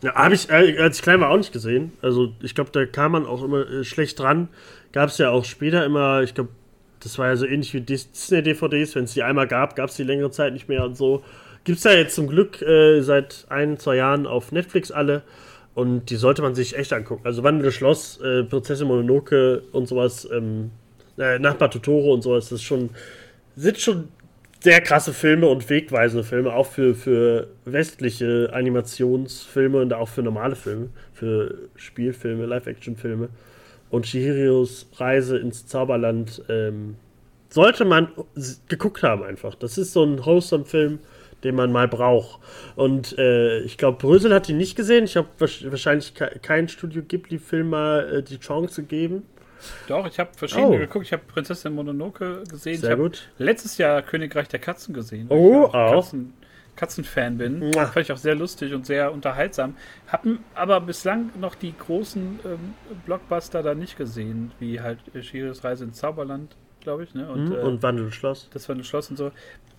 [0.01, 1.93] Ja, habe ich, äh, als ich klein war, auch nicht gesehen.
[2.01, 4.49] Also ich glaube, da kam man auch immer äh, schlecht dran
[4.91, 6.49] gab es ja auch später immer, ich glaube,
[7.01, 10.03] das war ja so ähnlich wie Disney-DVDs, wenn es die einmal gab, gab es die
[10.03, 11.23] längere Zeit nicht mehr und so.
[11.63, 15.23] Gibt es ja jetzt zum Glück äh, seit ein, zwei Jahren auf Netflix alle
[15.73, 17.21] und die sollte man sich echt angucken.
[17.25, 20.71] Also Wandelnde Schloss, äh, Prinzessin Mononoke und sowas, ähm,
[21.17, 22.89] äh, Nachbar Totoro und sowas, das ist schon,
[23.55, 24.09] sind schon
[24.61, 30.55] sehr krasse Filme und wegweisende Filme, auch für, für westliche Animationsfilme und auch für normale
[30.55, 33.29] Filme, für Spielfilme, Live-Action-Filme
[33.89, 36.95] und Chihirios Reise ins Zauberland ähm,
[37.49, 38.09] sollte man
[38.69, 39.55] geguckt haben einfach.
[39.55, 40.99] Das ist so ein wholesome Film,
[41.43, 42.39] den man mal braucht.
[42.75, 45.05] Und äh, ich glaube, Brösel hat ihn nicht gesehen.
[45.05, 49.23] Ich habe wahrscheinlich keinen Studio Ghibli-Film mal äh, die Chance gegeben.
[49.87, 50.79] Doch, ich habe verschiedene oh.
[50.79, 51.05] geguckt.
[51.05, 52.79] Ich habe Prinzessin Mononoke gesehen.
[52.79, 53.29] Sehr ich gut.
[53.37, 55.27] Letztes Jahr Königreich der Katzen gesehen.
[55.29, 55.73] Oh, auch.
[55.73, 55.95] auch.
[55.95, 56.33] Katzen,
[56.75, 57.59] Katzenfan bin.
[57.59, 57.85] Mua.
[57.85, 59.75] Fand ich auch sehr lustig und sehr unterhaltsam.
[60.07, 62.73] Haben aber bislang noch die großen ähm,
[63.05, 67.13] Blockbuster da nicht gesehen, wie halt Shiris Reise ins Zauberland, glaube ich.
[67.13, 67.29] Ne?
[67.29, 68.49] Und, mhm, äh, und Wandelschloss.
[68.53, 69.31] Das Wandelschloss und so.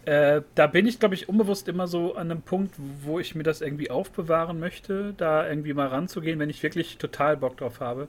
[0.05, 3.45] Äh, da bin ich, glaube ich, unbewusst immer so an einem Punkt, wo ich mir
[3.45, 8.09] das irgendwie aufbewahren möchte, da irgendwie mal ranzugehen, wenn ich wirklich total Bock drauf habe.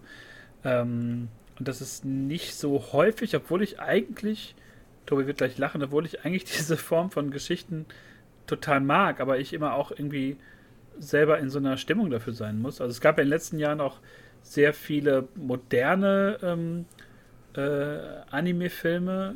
[0.63, 1.27] Ähm,
[1.59, 4.55] Und das ist nicht so häufig, obwohl ich eigentlich,
[5.05, 7.85] Tobi wird gleich lachen, obwohl ich eigentlich diese Form von Geschichten
[8.47, 10.37] total mag, aber ich immer auch irgendwie
[10.99, 12.81] selber in so einer Stimmung dafür sein muss.
[12.81, 13.99] Also es gab ja in den letzten Jahren auch
[14.41, 16.85] sehr viele moderne ähm,
[17.55, 17.99] äh,
[18.29, 19.35] Anime-Filme.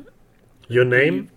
[0.70, 1.28] Your Name?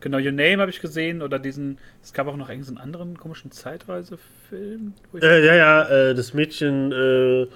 [0.00, 3.50] Genau, Your Name habe ich gesehen oder diesen, es gab auch noch irgendeinen anderen komischen
[3.50, 4.92] Zeitreisefilm.
[5.14, 7.46] Äh, ja, ja, äh, das Mädchen, äh,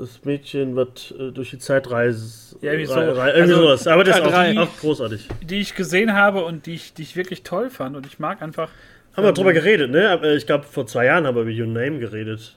[0.00, 2.56] das Mädchen wird äh, durch die Zeitreise.
[2.62, 3.00] Ja, irgendwie, so.
[3.00, 3.86] irgendwie also, sowas.
[3.86, 5.28] Aber das ist auch, auch, großartig.
[5.42, 8.40] Die ich gesehen habe und die ich, die ich wirklich toll fand und ich mag
[8.40, 8.70] einfach.
[9.14, 10.36] Haben wir drüber geredet, ne?
[10.36, 12.56] Ich glaube, vor zwei Jahren haben wir über Your Name geredet.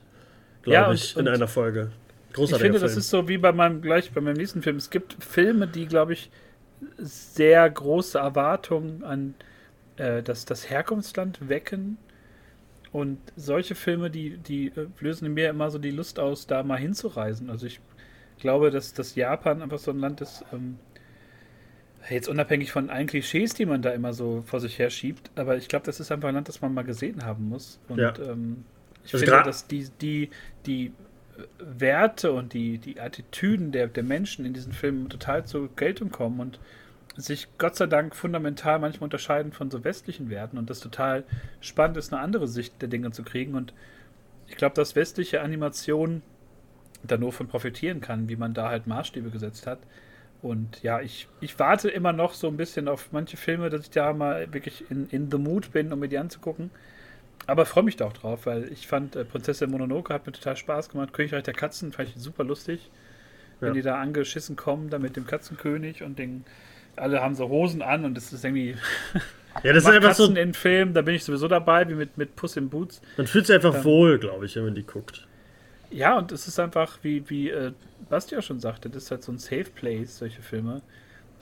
[0.61, 1.91] Glaube ja, ich, in einer Folge.
[2.31, 2.89] Großartiger Ich finde, Film.
[2.89, 4.77] das ist so wie bei meinem, gleich bei meinem nächsten Film.
[4.77, 6.29] Es gibt Filme, die, glaube ich,
[6.97, 9.35] sehr große Erwartungen an
[9.97, 11.97] äh, das, das Herkunftsland wecken.
[12.93, 16.63] Und solche Filme, die, die äh, lösen in mir immer so die Lust aus, da
[16.63, 17.49] mal hinzureisen.
[17.49, 17.81] Also ich
[18.37, 20.77] glaube, dass, dass Japan einfach so ein Land ist, ähm,
[22.09, 25.57] jetzt unabhängig von allen Klischees, die man da immer so vor sich her schiebt, aber
[25.57, 27.79] ich glaube, das ist einfach ein Land, das man mal gesehen haben muss.
[27.87, 28.13] Und ja.
[28.19, 28.65] ähm,
[29.05, 30.29] ich also finde, dass die, die,
[30.65, 30.91] die
[31.59, 36.39] Werte und die, die Attitüden der, der Menschen in diesen Filmen total zur Geltung kommen
[36.39, 36.59] und
[37.15, 41.23] sich Gott sei Dank fundamental manchmal unterscheiden von so westlichen Werten und das total
[41.61, 43.53] spannend ist, eine andere Sicht der Dinge zu kriegen.
[43.53, 43.73] Und
[44.47, 46.23] ich glaube, dass westliche Animation
[47.03, 49.79] da nur von profitieren kann, wie man da halt Maßstäbe gesetzt hat.
[50.41, 53.91] Und ja, ich, ich warte immer noch so ein bisschen auf manche Filme, dass ich
[53.91, 56.69] da mal wirklich in, in the mood bin, um mir die anzugucken.
[57.45, 60.55] Aber freue mich da auch drauf, weil ich fand äh, Prinzessin Mononoke hat mir total
[60.55, 61.13] Spaß gemacht.
[61.13, 62.89] Königreich der Katzen fand ich super lustig.
[63.59, 63.67] Ja.
[63.67, 66.43] Wenn die da angeschissen kommen, da mit dem Katzenkönig und den,
[66.95, 68.75] alle haben so Hosen an und das ist irgendwie.
[69.63, 70.41] Ja, das ist einfach Katzen so.
[70.41, 73.01] in Film, da bin ich sowieso dabei, wie mit, mit Puss in Boots.
[73.17, 75.27] Man fühlt sich einfach ähm, wohl, glaube ich, wenn man die guckt.
[75.91, 77.71] Ja, und es ist einfach, wie, wie äh,
[78.09, 80.81] Basti auch schon sagte, das ist halt so ein Safe Place, solche Filme.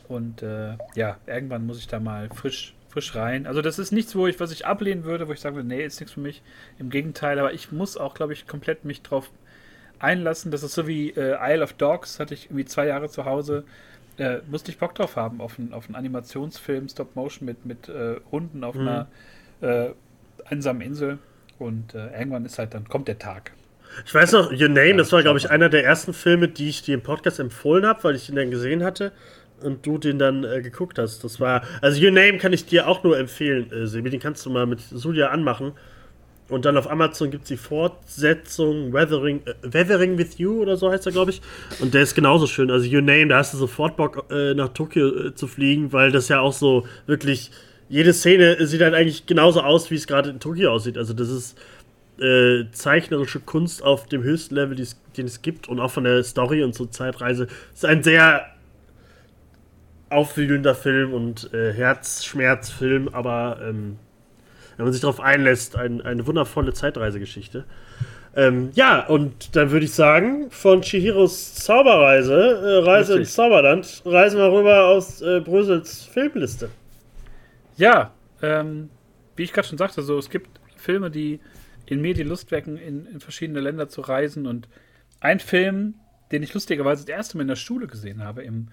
[0.10, 3.48] Und äh, ja, irgendwann muss ich da mal frisch frisch rein.
[3.48, 6.00] Also das ist nichts, wo ich, was ich ablehnen würde, wo ich sage, nee, ist
[6.00, 6.42] nichts für mich.
[6.78, 9.32] Im Gegenteil, aber ich muss auch, glaube ich, komplett mich drauf
[10.00, 10.52] einlassen.
[10.52, 13.64] Das ist so wie äh, Isle of Dogs, hatte ich irgendwie zwei Jahre zu Hause.
[14.18, 17.90] Äh, musste ich Bock drauf haben, auf einen, auf einen Animationsfilm, Stop Motion mit, mit
[17.90, 18.88] äh, Hunden auf mhm.
[18.88, 19.08] einer
[19.62, 19.90] äh,
[20.46, 21.20] einsamen Insel.
[21.60, 23.52] Und äh, irgendwann ist halt dann, kommt der Tag.
[24.06, 26.82] Ich weiß noch, Your Name, das war, glaube ich, einer der ersten Filme, die ich
[26.82, 29.12] dir im Podcast empfohlen habe, weil ich ihn dann gesehen hatte
[29.62, 31.24] und du den dann äh, geguckt hast.
[31.24, 34.10] Das war, also Your Name kann ich dir auch nur empfehlen, äh, Sebi.
[34.10, 35.74] Den kannst du mal mit Julia anmachen.
[36.52, 40.92] Und dann auf Amazon gibt es die Fortsetzung Weathering, äh, Weathering with You oder so
[40.92, 41.42] heißt er, glaube ich.
[41.80, 42.70] Und der ist genauso schön.
[42.70, 46.12] Also Your Name, da hast du sofort Bock äh, nach Tokio äh, zu fliegen, weil
[46.12, 47.52] das ja auch so wirklich,
[47.88, 50.98] jede Szene sieht halt eigentlich genauso aus, wie es gerade in Tokio aussieht.
[50.98, 51.58] Also das ist
[52.20, 55.70] äh, zeichnerische Kunst auf dem höchsten Level, den es gibt.
[55.70, 57.48] Und auch von der Story und zur Zeitreise.
[57.74, 58.46] Ist ein sehr
[60.10, 63.98] aufwühlender Film und äh, Herzschmerzfilm, aber ähm,
[64.82, 67.66] wenn man sich darauf einlässt, ein, eine wundervolle Zeitreisegeschichte.
[68.36, 73.28] Ähm, ja, und dann würde ich sagen, von Chihiros Zauberreise, äh, Reise Richtig.
[73.28, 76.70] ins Zauberland, reisen wir rüber aus äh, Brüssels Filmliste.
[77.78, 78.12] Ja,
[78.42, 78.90] ähm,
[79.36, 81.40] wie ich gerade schon sagte, so, es gibt Filme, die
[81.86, 84.48] in mir die Lust wecken, in, in verschiedene Länder zu reisen.
[84.48, 84.68] Und
[85.20, 85.94] ein Film,
[86.32, 88.70] den ich lustigerweise das erste Mal in der Schule gesehen habe, im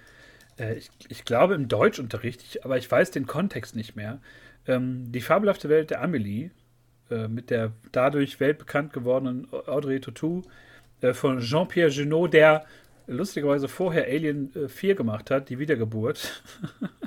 [0.58, 4.20] äh, ich, ich, glaube im Deutschunterricht, ich, aber ich weiß den Kontext nicht mehr.
[4.68, 6.50] Ähm, die fabelhafte Welt der Amelie
[7.10, 10.42] äh, mit der dadurch weltbekannt gewordenen Audrey Tautou
[11.00, 12.64] äh, von Jean-Pierre Junot, der
[13.06, 16.42] lustigerweise vorher Alien äh, 4 gemacht hat, die Wiedergeburt.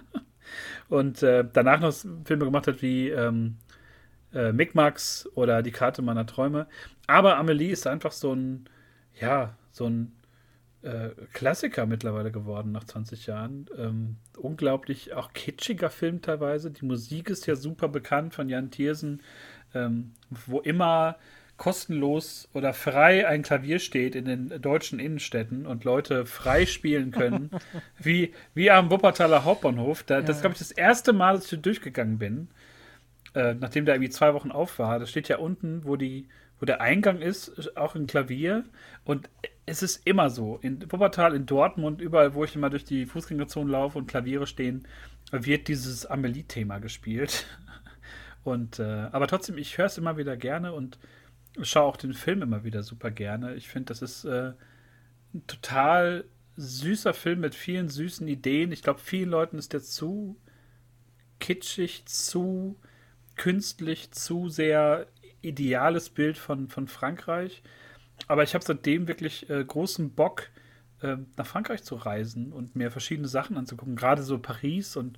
[0.89, 1.93] Und äh, danach noch
[2.25, 3.57] Filme gemacht hat wie ähm,
[4.33, 6.67] äh, Micmacs oder Die Karte meiner Träume.
[7.07, 8.65] Aber Amelie ist einfach so ein,
[9.19, 10.11] ja, so ein
[10.83, 13.67] äh, Klassiker mittlerweile geworden nach 20 Jahren.
[13.77, 16.71] Ähm, unglaublich auch kitschiger Film teilweise.
[16.71, 19.21] Die Musik ist ja super bekannt von Jan Thiersen,
[19.75, 21.17] ähm, wo immer
[21.57, 27.51] kostenlos oder frei ein Klavier steht in den deutschen Innenstädten und Leute frei spielen können,
[27.99, 30.01] wie, wie am Wuppertaler Hauptbahnhof.
[30.01, 30.21] Da, ja.
[30.21, 32.47] Das ist, glaube ich, das erste Mal, dass ich durchgegangen bin,
[33.35, 34.97] äh, nachdem der irgendwie zwei Wochen auf war.
[34.97, 36.27] Das steht ja unten, wo die
[36.61, 38.63] wo der Eingang ist, auch ein Klavier.
[39.03, 39.29] Und
[39.65, 40.57] es ist immer so.
[40.61, 44.87] In Wuppertal, in Dortmund, überall, wo ich immer durch die Fußgängerzone laufe und Klaviere stehen,
[45.31, 47.45] wird dieses Amelie-Thema gespielt.
[48.43, 50.97] Und, äh, aber trotzdem, ich höre es immer wieder gerne und
[51.61, 53.53] schaue auch den Film immer wieder super gerne.
[53.53, 54.53] Ich finde, das ist äh,
[55.35, 58.71] ein total süßer Film mit vielen süßen Ideen.
[58.71, 60.37] Ich glaube, vielen Leuten ist der zu
[61.39, 62.79] kitschig, zu
[63.35, 65.07] künstlich, zu sehr
[65.41, 67.61] ideales Bild von, von Frankreich.
[68.27, 70.49] Aber ich habe seitdem wirklich äh, großen Bock,
[71.01, 73.95] äh, nach Frankreich zu reisen und mir verschiedene Sachen anzugucken.
[73.95, 75.17] Gerade so Paris und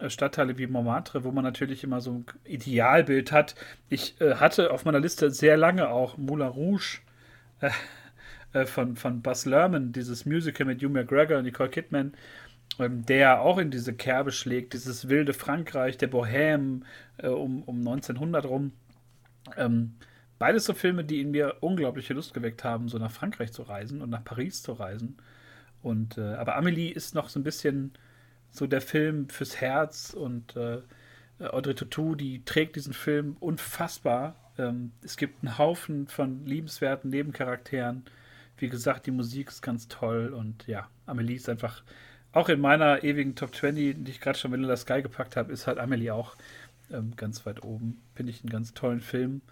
[0.00, 3.54] äh, Stadtteile wie Montmartre, wo man natürlich immer so ein Idealbild hat.
[3.88, 7.00] Ich äh, hatte auf meiner Liste sehr lange auch Moulin Rouge
[7.60, 7.70] äh,
[8.52, 12.14] äh, von, von Buzz Lerman, dieses Musical mit Hugh McGregor und Nicole Kidman,
[12.78, 16.82] ähm, der auch in diese Kerbe schlägt, dieses wilde Frankreich, der Bohème
[17.18, 18.72] äh, um, um 1900 rum.
[19.56, 19.94] Ähm,
[20.38, 24.02] beides so Filme, die in mir unglaubliche Lust geweckt haben, so nach Frankreich zu reisen
[24.02, 25.16] und nach Paris zu reisen.
[25.82, 27.92] Und, äh, aber Amelie ist noch so ein bisschen
[28.50, 30.80] so der Film fürs Herz und äh,
[31.38, 34.36] Audrey Tautou, die trägt diesen Film unfassbar.
[34.58, 38.04] Ähm, es gibt einen Haufen von liebenswerten Nebencharakteren.
[38.56, 41.82] Wie gesagt, die Musik ist ganz toll und ja, Amelie ist einfach,
[42.32, 45.66] auch in meiner ewigen Top 20, die ich gerade schon Vanilla Sky gepackt habe, ist
[45.66, 46.36] halt Amelie auch
[46.90, 48.00] ähm, ganz weit oben.
[48.14, 49.42] Finde ich einen ganz tollen Film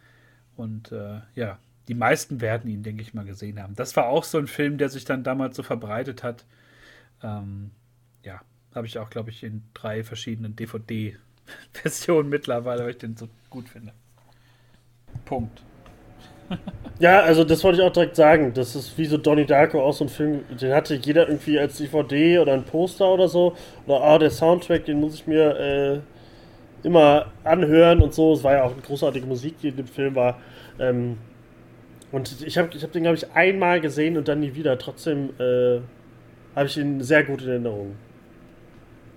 [0.57, 3.75] und äh, ja, die meisten werden ihn, denke ich mal, gesehen haben.
[3.75, 6.45] Das war auch so ein Film, der sich dann damals so verbreitet hat.
[7.23, 7.71] Ähm,
[8.23, 8.41] ja,
[8.75, 13.69] habe ich auch, glaube ich, in drei verschiedenen DVD-Versionen mittlerweile, weil ich den so gut
[13.69, 13.93] finde.
[15.25, 15.63] Punkt.
[16.99, 18.53] ja, also das wollte ich auch direkt sagen.
[18.55, 21.79] Das ist wie so Donnie Darko auch so ein Film, den hatte jeder irgendwie als
[21.79, 23.57] DVD oder ein Poster oder so.
[23.87, 26.01] Oder ah, der Soundtrack, den muss ich mir äh,
[26.85, 28.35] immer anhören und so.
[28.35, 30.41] Es war ja auch eine großartige Musik, die in dem Film war.
[30.79, 31.19] Ähm,
[32.13, 34.79] und ich habe ich hab den, glaube ich, einmal gesehen und dann nie wieder.
[34.79, 35.81] Trotzdem äh,
[36.55, 37.97] habe ich ihn sehr gut in Erinnerung.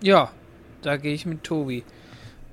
[0.01, 0.31] Ja,
[0.81, 1.83] da gehe ich mit Tobi.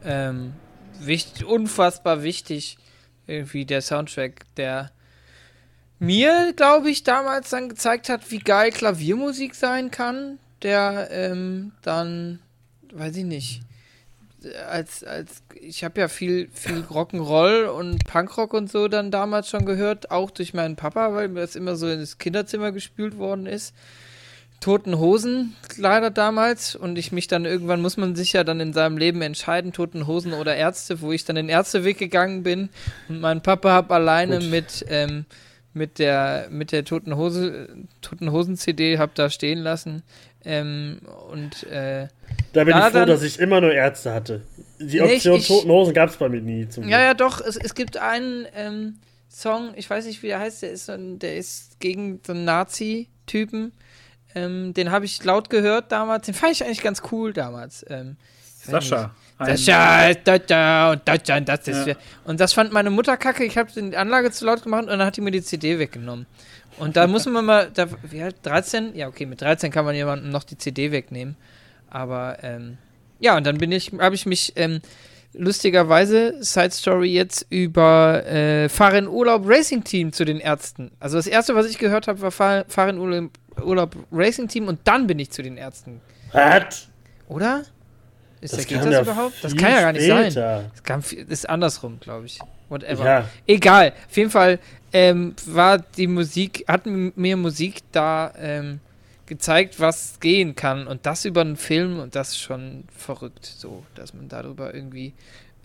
[0.05, 0.55] Ähm,
[1.01, 2.77] wichtig, unfassbar wichtig,
[3.27, 4.91] irgendwie der Soundtrack, der
[5.99, 10.39] mir, glaube ich, damals dann gezeigt hat, wie geil Klaviermusik sein kann.
[10.63, 12.41] Der ähm, dann,
[12.93, 13.63] weiß ich nicht,
[14.69, 19.65] als, als ich habe ja viel, viel Rock'n'Roll und Punkrock und so dann damals schon
[19.65, 23.75] gehört, auch durch meinen Papa, weil mir das immer so ins Kinderzimmer gespült worden ist.
[24.61, 28.73] Toten Hosen leider damals und ich mich dann irgendwann muss man sich ja dann in
[28.73, 32.71] seinem Leben entscheiden, Toten Hosen oder Ärzte, wo ich dann den Ärzteweg gegangen bin
[33.11, 34.51] und mein Papa hab alleine Gut.
[34.51, 35.27] mit ähm,
[35.75, 37.69] mit der mit der Toten Hose
[38.01, 40.03] Toten Hosen CD hab da stehen lassen
[40.45, 42.09] ähm, und äh,
[42.55, 44.43] da bin da ich froh, dann, dass ich immer nur Ärzte hatte.
[44.79, 46.69] Die Option ich, Toten Hosen gab es bei mir nie.
[46.69, 47.41] Zum ja, ja, doch.
[47.41, 48.99] Es, es gibt einen ähm,
[49.29, 53.73] Song, ich weiß nicht, wie der heißt, der ist, der ist gegen so einen Nazi-Typen.
[54.37, 56.27] Ähm, den habe ich laut gehört damals.
[56.27, 57.85] Den fand ich eigentlich ganz cool damals.
[57.89, 58.17] Ähm,
[58.63, 59.15] Sascha.
[59.39, 61.87] Sascha ist da, und Deutschland, das ist.
[61.87, 61.95] Ja.
[62.25, 63.45] Und das fand meine Mutter kacke.
[63.45, 66.27] Ich habe die Anlage zu laut gemacht und dann hat die mir die CD weggenommen.
[66.79, 68.95] Und da muss man mal, da, wie alt, 13?
[68.97, 71.37] Ja, okay, mit 13 kann man jemandem noch die CD wegnehmen.
[71.95, 72.77] Aber, ähm,
[73.21, 74.81] ja, und dann bin ich, habe ich mich, ähm,
[75.33, 80.91] lustigerweise, Side Story jetzt über äh, Fahr in Urlaub Racing Team zu den Ärzten.
[80.99, 83.31] Also das erste, was ich gehört habe, war Fahr, in Urlaub
[83.63, 86.01] Urlaub Racing Team und dann bin ich zu den Ärzten.
[86.33, 86.89] Was?
[87.29, 87.63] Oder?
[88.41, 89.35] Ist, das geht das überhaupt?
[89.43, 90.31] Das kann ja gar nicht später.
[90.33, 90.71] sein.
[90.73, 92.41] Das, kann, ist andersrum, glaube ich.
[92.69, 93.05] Whatever.
[93.05, 93.29] Ja.
[93.47, 93.93] Egal.
[94.11, 94.59] Auf jeden Fall
[94.93, 98.81] ähm, war die Musik, hat mir Musik da ähm,
[99.27, 100.87] gezeigt, was gehen kann.
[100.87, 105.15] Und das über einen Film und das ist schon verrückt, so, dass man darüber irgendwie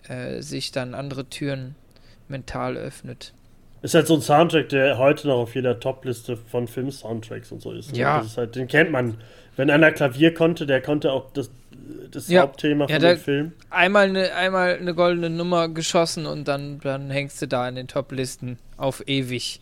[0.08, 1.74] äh, sich dann andere Türen
[2.28, 3.32] mental öffnet.
[3.82, 7.72] Ist halt so ein Soundtrack, der heute noch auf jeder Top-Liste von Film-Soundtracks und so
[7.72, 7.92] ist.
[7.92, 7.98] Ne?
[7.98, 8.24] Ja.
[8.36, 9.16] Halt, den kennt man.
[9.56, 11.50] Wenn einer Klavier konnte, der konnte auch das,
[12.10, 12.42] das ja.
[12.42, 13.52] Hauptthema ja, von dem Film.
[13.70, 17.88] Einmal eine, einmal eine goldene Nummer geschossen und dann, dann hängst du da in den
[17.88, 19.60] Top-Listen auf ewig.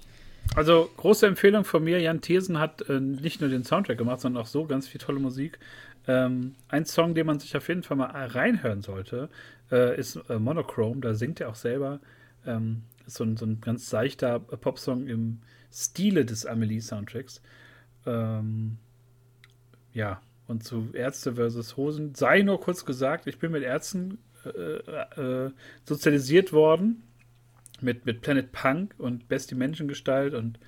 [0.55, 4.43] Also große Empfehlung von mir, Jan Thiersen hat äh, nicht nur den Soundtrack gemacht, sondern
[4.43, 5.59] auch so ganz viel tolle Musik.
[6.07, 9.29] Ähm, ein Song, den man sich auf jeden Fall mal reinhören sollte,
[9.71, 11.01] äh, ist äh, Monochrome.
[11.01, 12.01] Da singt er auch selber.
[12.47, 15.41] Ähm, ist so ein, so ein ganz seichter Popsong im
[15.73, 17.43] Stile des Amelie-Soundtracks.
[18.07, 18.79] Ähm,
[19.93, 22.15] ja, und zu Ärzte versus Hosen.
[22.15, 25.51] Sei nur kurz gesagt, ich bin mit Ärzten äh, äh,
[25.85, 27.03] sozialisiert worden.
[27.81, 30.59] Mit, mit Planet Punk und Best die Menschengestalt und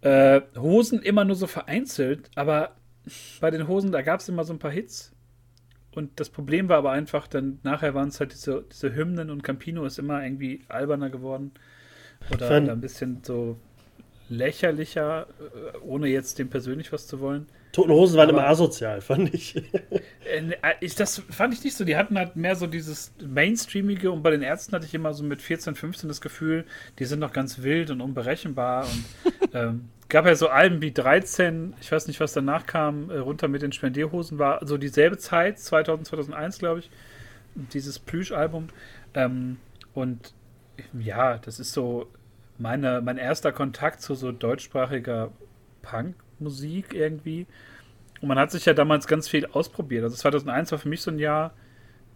[0.00, 2.76] äh, Hosen immer nur so vereinzelt, aber
[3.40, 5.12] bei den Hosen, da gab es immer so ein paar Hits.
[5.92, 9.42] Und das Problem war aber einfach, dann nachher waren es halt diese, diese Hymnen und
[9.42, 11.52] Campino ist immer irgendwie alberner geworden.
[12.32, 13.58] Oder ein bisschen so
[14.28, 17.46] lächerlicher, äh, ohne jetzt dem persönlich was zu wollen.
[17.72, 19.56] Toten Hosen waren aber, immer asozial, fand ich.
[19.56, 20.94] Äh, ne, äh, ich.
[20.94, 21.84] Das fand ich nicht so.
[21.84, 25.24] Die hatten halt mehr so dieses Mainstreamige und bei den Ärzten hatte ich immer so
[25.24, 26.64] mit 14, 15 das Gefühl,
[26.98, 31.74] die sind noch ganz wild und unberechenbar und ähm, gab ja so Alben wie 13,
[31.80, 35.58] ich weiß nicht, was danach kam, äh, runter mit den Spendierhosen, war so dieselbe Zeit,
[35.58, 36.90] 2000, 2001, glaube ich,
[37.72, 38.68] dieses Plüsch-Album.
[39.14, 39.56] Ähm,
[39.92, 40.32] und
[40.92, 42.08] ja, das ist so
[42.58, 45.30] meine, mein erster Kontakt zu so deutschsprachiger
[45.82, 47.46] Punk, Musik irgendwie.
[48.20, 50.04] Und man hat sich ja damals ganz viel ausprobiert.
[50.04, 51.52] Also 2001 war für mich so ein Jahr,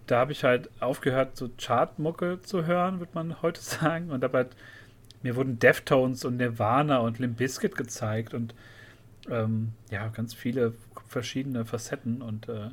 [0.07, 4.11] da habe ich halt aufgehört, so Chartmucke zu hören, würde man heute sagen.
[4.11, 4.47] Und dabei
[5.23, 8.55] mir wurden Deftones und Nirvana und Limp Bizkit gezeigt und
[9.29, 10.75] ähm, ja, ganz viele
[11.09, 12.71] verschiedene Facetten und äh,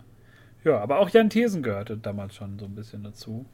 [0.63, 3.45] ja, aber auch Jan Thiersen gehörte damals schon so ein bisschen dazu.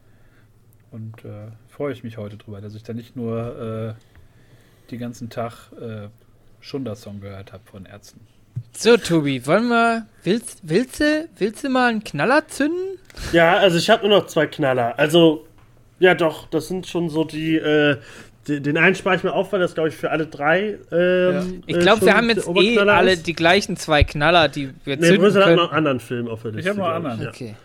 [0.91, 5.29] Und äh, freue ich mich heute drüber, dass ich da nicht nur äh, die ganzen
[5.29, 6.07] Tag äh,
[6.59, 8.19] Schunder-Song gehört habe von Ärzten.
[8.73, 10.05] So, Tobi, wollen wir.
[10.23, 12.97] Willst, willst, du, willst du mal einen Knaller zünden?
[13.31, 14.97] Ja, also ich habe nur noch zwei Knaller.
[14.99, 15.47] Also,
[15.99, 17.55] ja, doch, das sind schon so die.
[17.55, 17.97] Äh,
[18.47, 20.79] den einen spare ich mir auf, weil das, glaube ich, für alle drei.
[20.91, 21.43] Ähm, ja.
[21.67, 25.31] Ich glaube, wir haben jetzt eh alle die gleichen zwei Knaller, die wir nee, zünden
[25.31, 25.45] können.
[25.45, 26.69] hat noch einen anderen Film auf der Liste.
[26.71, 27.29] Ich habe noch einen anderen.
[27.29, 27.55] Okay.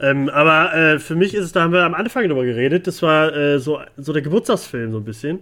[0.00, 3.00] Ähm, aber äh, für mich ist es, da haben wir am Anfang drüber geredet, das
[3.02, 5.40] war äh, so, so der Geburtstagsfilm so ein bisschen.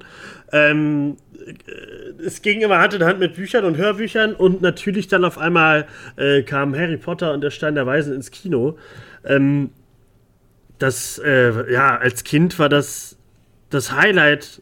[0.52, 1.16] Ähm,
[1.46, 5.38] äh, es ging immer Hand in Hand mit Büchern und Hörbüchern und natürlich dann auf
[5.38, 8.76] einmal äh, kam Harry Potter und der Stein der Weisen ins Kino.
[9.24, 9.70] Ähm,
[10.78, 13.16] das, äh, ja, als Kind war das
[13.70, 14.60] das Highlight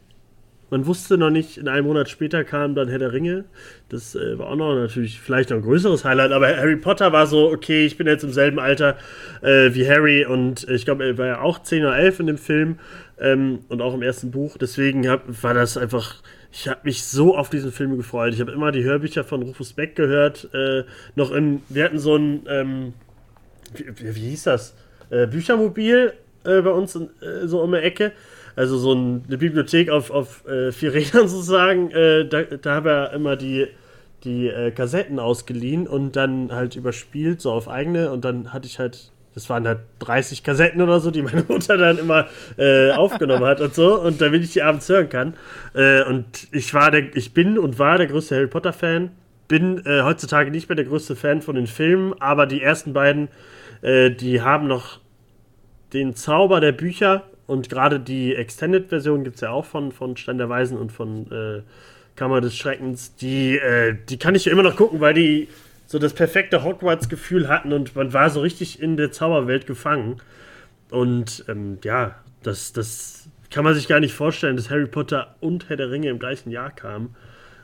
[0.71, 3.43] man wusste noch nicht, in einem Monat später kam dann Herr der Ringe.
[3.89, 7.27] Das äh, war auch noch natürlich vielleicht noch ein größeres Highlight, aber Harry Potter war
[7.27, 8.97] so, okay, ich bin jetzt im selben Alter
[9.41, 12.37] äh, wie Harry und ich glaube, er war ja auch 10 oder 11 in dem
[12.37, 12.79] Film
[13.19, 14.57] ähm, und auch im ersten Buch.
[14.57, 16.23] Deswegen hab, war das einfach,
[16.53, 18.33] ich habe mich so auf diesen Film gefreut.
[18.33, 20.49] Ich habe immer die Hörbücher von Rufus Beck gehört.
[20.53, 20.85] Äh,
[21.15, 22.93] noch im, wir hatten so ein, ähm,
[23.75, 24.73] wie, wie, hieß das?
[25.09, 26.13] Äh, Büchermobil
[26.45, 28.13] äh, bei uns in, äh, so um die Ecke
[28.55, 32.89] also so ein, eine Bibliothek auf, auf äh, vier Rädern sozusagen, äh, da, da habe
[32.89, 33.67] er immer die,
[34.23, 38.11] die äh, Kassetten ausgeliehen und dann halt überspielt, so auf eigene.
[38.11, 41.77] Und dann hatte ich halt, das waren halt 30 Kassetten oder so, die meine Mutter
[41.77, 43.99] dann immer äh, aufgenommen hat und so.
[43.99, 45.33] Und damit ich die abends hören kann.
[45.73, 49.11] Äh, und ich war der, ich bin und war der größte Harry Potter Fan,
[49.47, 53.29] bin äh, heutzutage nicht mehr der größte Fan von den Filmen, aber die ersten beiden,
[53.83, 54.99] die haben noch
[55.91, 60.37] den Zauber der Bücher und gerade die Extended-Version gibt es ja auch von, von Stein
[60.37, 61.61] der Weisen und von äh,
[62.15, 63.13] Kammer des Schreckens.
[63.17, 65.49] Die, äh, die kann ich ja immer noch gucken, weil die
[65.85, 70.21] so das perfekte Hogwarts-Gefühl hatten und man war so richtig in der Zauberwelt gefangen.
[70.91, 75.67] Und ähm, ja, das, das kann man sich gar nicht vorstellen, dass Harry Potter und
[75.67, 77.17] Herr der Ringe im gleichen Jahr kamen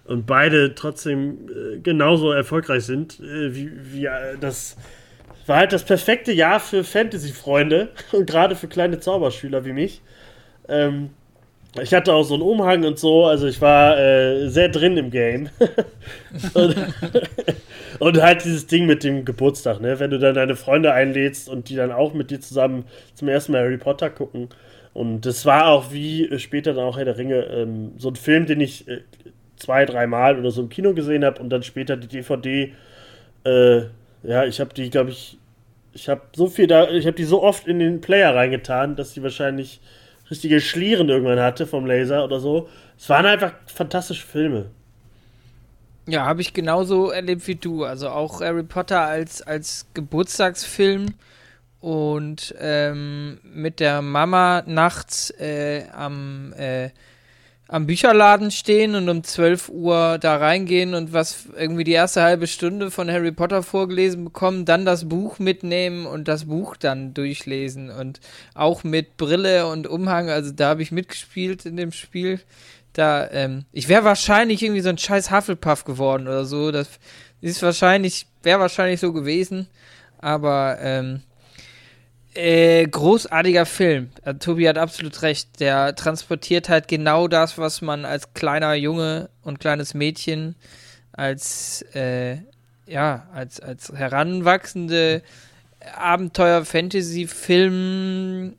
[0.04, 4.76] und beide trotzdem äh, genauso erfolgreich sind, äh, wie, wie äh, das
[5.48, 10.02] war halt das perfekte Jahr für Fantasy-Freunde und gerade für kleine Zauberschüler wie mich.
[10.68, 11.12] Ähm,
[11.82, 15.12] ich hatte auch so einen Umhang und so, also ich war äh, sehr drin im
[15.12, 15.50] Game.
[16.54, 16.76] und,
[18.00, 20.00] und, halt dieses Ding mit dem Geburtstag, ne?
[20.00, 23.52] Wenn du dann deine Freunde einlädst und die dann auch mit dir zusammen zum ersten
[23.52, 24.50] Mal Harry Potter gucken.
[24.94, 28.48] Und das war auch wie später dann auch Herr der Ringe, ähm, so ein Film,
[28.48, 29.02] den ich äh,
[29.58, 32.74] zwei, dreimal oder so im Kino gesehen habe und dann später die DVD
[33.44, 33.82] äh,
[34.28, 35.38] ja, ich habe die, glaube ich,
[35.94, 39.14] ich habe so viel da, ich habe die so oft in den Player reingetan, dass
[39.14, 39.80] die wahrscheinlich
[40.30, 42.68] richtige Schlieren irgendwann hatte vom Laser oder so.
[42.98, 44.66] Es waren einfach fantastische Filme.
[46.08, 47.86] Ja, habe ich genauso erlebt wie du.
[47.86, 51.14] Also auch Harry Potter als, als Geburtstagsfilm
[51.80, 56.90] und ähm, mit der Mama nachts äh, am äh,
[57.68, 62.48] am Bücherladen stehen und um 12 Uhr da reingehen und was irgendwie die erste halbe
[62.48, 67.90] Stunde von Harry Potter vorgelesen bekommen, dann das Buch mitnehmen und das Buch dann durchlesen
[67.90, 68.20] und
[68.54, 72.40] auch mit Brille und Umhang, also da habe ich mitgespielt in dem Spiel.
[72.94, 76.72] Da, ähm, ich wäre wahrscheinlich irgendwie so ein scheiß Hufflepuff geworden oder so.
[76.72, 76.88] Das
[77.42, 79.68] ist wahrscheinlich, wäre wahrscheinlich so gewesen.
[80.18, 81.22] Aber ähm,
[82.34, 84.10] äh, großartiger Film.
[84.24, 85.60] Äh, Tobi hat absolut recht.
[85.60, 90.56] Der transportiert halt genau das, was man als kleiner Junge und kleines Mädchen,
[91.12, 92.38] als äh,
[92.86, 95.22] ja, als, als heranwachsende
[95.96, 98.56] Abenteuer-Fantasy-Film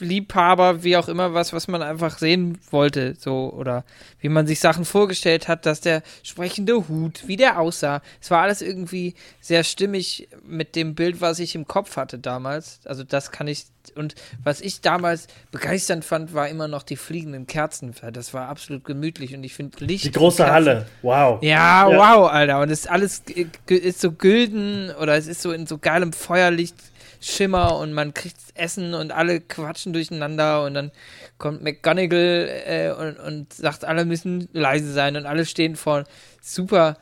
[0.00, 3.84] Liebhaber, wie auch immer, was, was man einfach sehen wollte, so, oder
[4.20, 8.02] wie man sich Sachen vorgestellt hat, dass der sprechende Hut, wie der aussah.
[8.20, 12.80] Es war alles irgendwie sehr stimmig mit dem Bild, was ich im Kopf hatte damals.
[12.84, 17.46] Also, das kann ich, und was ich damals begeisternd fand, war immer noch die fliegenden
[17.46, 17.94] Kerzen.
[18.12, 20.04] Das war absolut gemütlich und ich finde Licht.
[20.04, 21.42] Die große Halle, wow.
[21.42, 22.60] Ja, ja, wow, Alter.
[22.60, 23.22] Und es ist alles
[23.68, 26.76] ist so gülden oder es ist so in so geilem Feuerlicht
[27.24, 30.90] Schimmer und man kriegt Essen und alle quatschen durcheinander und dann
[31.38, 36.04] kommt McGonagall äh, und, und sagt, alle müssen leise sein und alle stehen vor
[36.42, 36.96] super,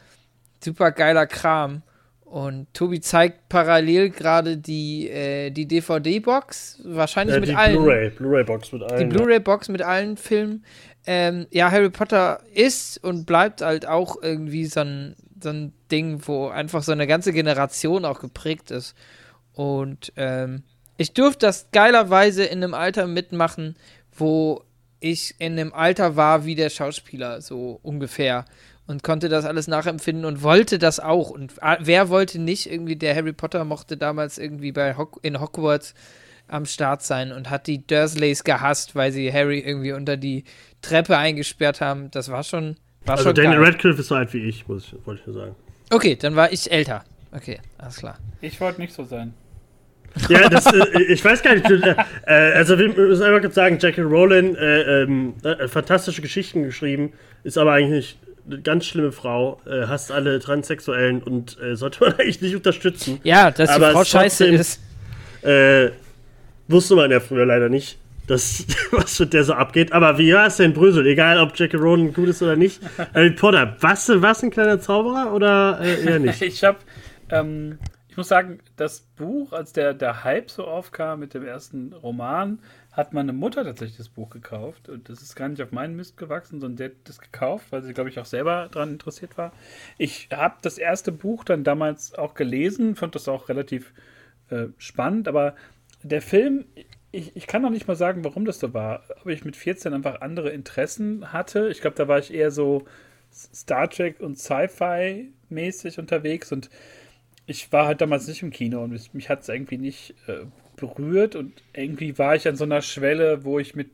[0.62, 1.82] super geiler Kram.
[2.24, 7.76] Und Tobi zeigt parallel gerade die, äh, die DVD-Box, wahrscheinlich äh, mit allen.
[7.76, 9.10] Blu-ray, Blu-ray-Box mit allen.
[9.10, 10.64] Die Blu-ray-Box mit allen Filmen.
[11.04, 16.22] Ähm, ja, Harry Potter ist und bleibt halt auch irgendwie so ein, so ein Ding,
[16.26, 18.94] wo einfach so eine ganze Generation auch geprägt ist.
[19.54, 20.62] Und ähm,
[20.96, 23.76] ich durfte das geilerweise in einem Alter mitmachen,
[24.16, 24.64] wo
[25.00, 28.44] ich in einem Alter war wie der Schauspieler, so ungefähr.
[28.86, 31.30] Und konnte das alles nachempfinden und wollte das auch.
[31.30, 35.94] Und wer wollte nicht irgendwie, der Harry Potter mochte damals irgendwie bei Hock in Hogwarts
[36.48, 40.44] am Start sein und hat die Dursleys gehasst, weil sie Harry irgendwie unter die
[40.82, 42.10] Treppe eingesperrt haben.
[42.10, 42.76] Das war schon.
[43.04, 43.70] War also schon Daniel geil.
[43.70, 45.56] Radcliffe ist so alt wie ich, muss ich, wollte ich nur sagen.
[45.90, 47.04] Okay, dann war ich älter.
[47.32, 48.18] Okay, alles klar.
[48.40, 49.32] Ich wollte nicht so sein.
[50.28, 51.70] Ja, das, äh, ich weiß gar nicht.
[51.70, 51.94] Äh,
[52.54, 57.12] also, wir müssen einfach kurz sagen: Jackie Rowland, äh, ähm, äh, fantastische Geschichten geschrieben,
[57.44, 62.12] ist aber eigentlich eine ganz schlimme Frau, äh, hasst alle Transsexuellen und äh, sollte man
[62.18, 63.20] eigentlich nicht unterstützen.
[63.22, 64.80] Ja, dass aber die Frau scheiße ist.
[66.68, 69.92] wusste man ja früher leider nicht das, was mit der so abgeht.
[69.92, 71.06] Aber wie war es denn Brösel?
[71.06, 72.80] Egal, ob Jackie Ronan gut ist oder nicht.
[73.14, 76.42] Harry Potter, was, was ein kleiner Zauberer oder äh, eher nicht?
[76.42, 76.78] ich habe,
[77.30, 77.78] ähm,
[78.12, 82.58] ich muss sagen, das Buch, als der, der Hype so aufkam mit dem ersten Roman,
[82.92, 84.90] hat meine Mutter tatsächlich das Buch gekauft.
[84.90, 87.82] Und das ist gar nicht auf meinen Mist gewachsen, sondern der hat das gekauft, weil
[87.82, 89.54] sie, glaube ich, auch selber daran interessiert war.
[89.96, 93.94] Ich habe das erste Buch dann damals auch gelesen, fand das auch relativ
[94.50, 95.56] äh, spannend, aber
[96.02, 96.66] der Film,
[97.12, 99.04] ich, ich kann noch nicht mal sagen, warum das so war.
[99.22, 101.70] Ob ich mit 14 einfach andere Interessen hatte.
[101.70, 102.84] Ich glaube, da war ich eher so
[103.32, 106.68] Star Trek und Sci-Fi mäßig unterwegs und
[107.46, 110.44] ich war halt damals nicht im Kino und mich, mich hat es irgendwie nicht äh,
[110.76, 113.90] berührt und irgendwie war ich an so einer Schwelle, wo ich mit,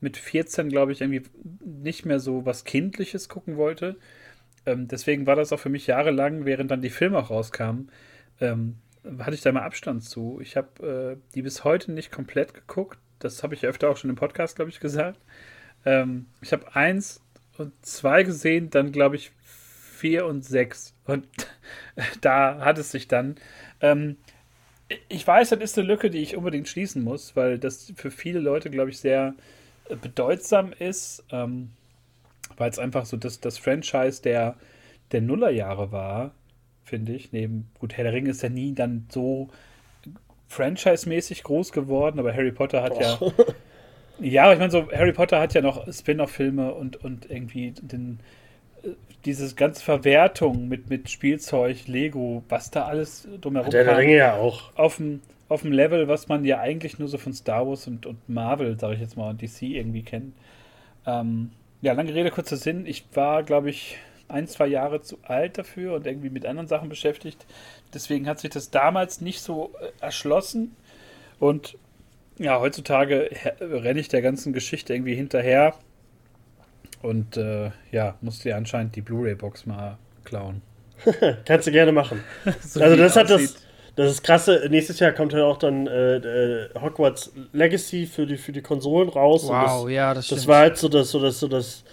[0.00, 1.22] mit 14, glaube ich, irgendwie
[1.64, 3.96] nicht mehr so was Kindliches gucken wollte.
[4.66, 7.90] Ähm, deswegen war das auch für mich jahrelang, während dann die Filme auch rauskamen,
[8.40, 8.76] ähm,
[9.18, 10.38] hatte ich da mal Abstand zu.
[10.40, 12.98] Ich habe äh, die bis heute nicht komplett geguckt.
[13.18, 15.20] Das habe ich öfter auch schon im Podcast, glaube ich, gesagt.
[15.84, 17.20] Ähm, ich habe eins
[17.58, 20.93] und zwei gesehen, dann glaube ich vier und sechs.
[21.06, 21.26] Und
[22.20, 23.36] da hat es sich dann.
[23.80, 24.16] Ähm,
[25.08, 28.38] ich weiß, das ist eine Lücke, die ich unbedingt schließen muss, weil das für viele
[28.38, 29.34] Leute, glaube ich, sehr
[29.88, 31.70] äh, bedeutsam ist, ähm,
[32.56, 34.56] weil es einfach so das, das Franchise der,
[35.12, 36.32] der Nullerjahre war
[36.84, 37.32] finde ich.
[37.32, 39.48] Neben, gut, Herr der Ringe ist ja nie dann so
[40.48, 43.32] franchise-mäßig groß geworden, aber Harry Potter hat Boah.
[43.38, 43.44] ja.
[44.20, 48.20] Ja, ich meine, so Harry Potter hat ja noch Spin-off-Filme und, und irgendwie den,
[49.24, 54.16] äh, diese ganze Verwertung mit, mit Spielzeug, Lego, was da alles drumherum Der, der Ringe
[54.16, 54.74] ja auch.
[54.76, 58.06] Auf dem, auf dem Level, was man ja eigentlich nur so von Star Wars und,
[58.06, 60.34] und Marvel, sage ich jetzt mal, und DC irgendwie kennt.
[61.06, 62.86] Ähm, ja, lange Rede, kurzer Sinn.
[62.86, 63.98] Ich war, glaube ich,
[64.28, 67.44] ein, zwei Jahre zu alt dafür und irgendwie mit anderen Sachen beschäftigt.
[67.92, 70.74] Deswegen hat sich das damals nicht so äh, erschlossen.
[71.38, 71.76] Und
[72.38, 73.30] ja, heutzutage
[73.60, 75.74] renne ich der ganzen Geschichte irgendwie hinterher.
[77.04, 80.62] Und äh, ja, musste ja anscheinend die Blu-ray-Box mal klauen.
[81.44, 82.24] Kannst du gerne machen.
[82.62, 83.56] so also das hat das,
[83.94, 84.66] das ist krasse.
[84.70, 89.10] Nächstes Jahr kommt ja auch dann äh, äh, Hogwarts Legacy für die für die Konsolen
[89.10, 89.46] raus.
[89.46, 90.40] Wow, das, ja, das stimmt.
[90.40, 91.84] Das war halt so das so das so das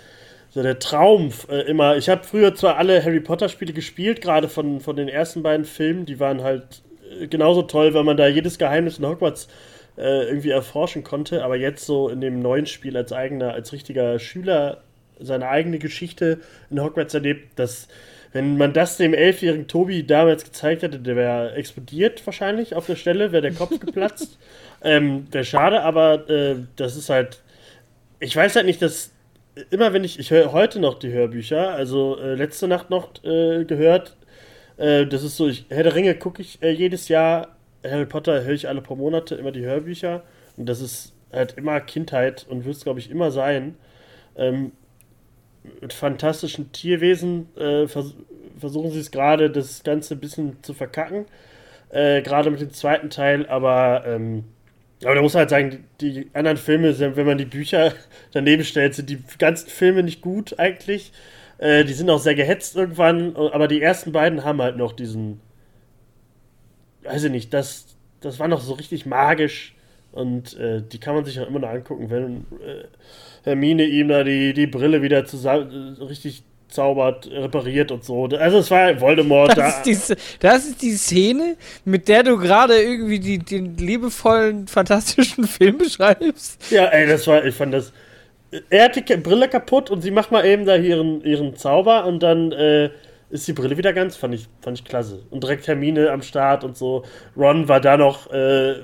[0.50, 1.98] so der Traum äh, immer.
[1.98, 5.66] Ich habe früher zwar alle Harry Potter Spiele gespielt, gerade von, von den ersten beiden
[5.66, 6.84] Filmen, die waren halt
[7.20, 9.50] äh, genauso toll, weil man da jedes Geheimnis in Hogwarts
[9.98, 14.18] äh, irgendwie erforschen konnte, aber jetzt so in dem neuen Spiel als eigener, als richtiger
[14.18, 14.84] Schüler
[15.22, 16.40] seine eigene Geschichte
[16.70, 17.88] in Hogwarts erlebt, dass
[18.34, 22.96] wenn man das dem elfjährigen Tobi damals gezeigt hätte, der wäre explodiert wahrscheinlich auf der
[22.96, 24.38] Stelle, wäre der Kopf geplatzt.
[24.84, 27.44] Ähm, wäre schade, aber äh, das ist halt.
[28.20, 29.12] Ich weiß halt nicht, dass
[29.70, 33.64] immer wenn ich, ich höre heute noch die Hörbücher, also äh, letzte Nacht noch äh,
[33.66, 34.18] gehört,
[34.78, 38.44] äh, das ist so, ich, Herr der Ringe gucke ich äh, jedes Jahr, Harry Potter
[38.44, 40.24] höre ich alle paar Monate immer die Hörbücher
[40.58, 43.76] und das ist halt immer Kindheit und wird es, glaube ich, immer sein.
[44.36, 44.72] Ähm,
[45.82, 48.16] mit fantastischen Tierwesen äh, vers
[48.60, 51.26] versuchen sie es gerade, das Ganze ein bisschen zu verkacken,
[51.90, 54.44] äh, gerade mit dem zweiten Teil, aber ähm,
[55.04, 57.94] aber da muss man halt sagen, die anderen Filme, wenn man die Bücher
[58.34, 61.12] daneben stellt, sind die ganzen Filme nicht gut eigentlich.
[61.58, 65.42] Äh, die sind auch sehr gehetzt irgendwann, aber die ersten beiden haben halt noch diesen.
[67.04, 67.88] Weiß ich nicht, das,
[68.20, 69.74] das war noch so richtig magisch
[70.12, 72.86] und äh, die kann man sich auch immer noch angucken, wenn äh,
[73.44, 78.26] Hermine ihm da die, die Brille wieder zusammen äh, richtig zaubert, repariert und so.
[78.26, 79.58] Also es war Voldemort.
[79.58, 79.90] Das, da.
[79.90, 85.44] Ist, die, das ist die Szene, mit der du gerade irgendwie die, den liebevollen, fantastischen
[85.48, 86.72] Film beschreibst.
[86.72, 87.92] Ja, ey, das war, ich fand das.
[88.70, 92.22] Er hat die Brille kaputt und sie macht mal eben da ihren, ihren Zauber und
[92.22, 92.90] dann äh,
[93.30, 95.22] ist die Brille wieder ganz, fand ich, fand ich klasse.
[95.30, 97.04] Und direkt Termine am Start und so.
[97.38, 98.76] Ron war da noch äh,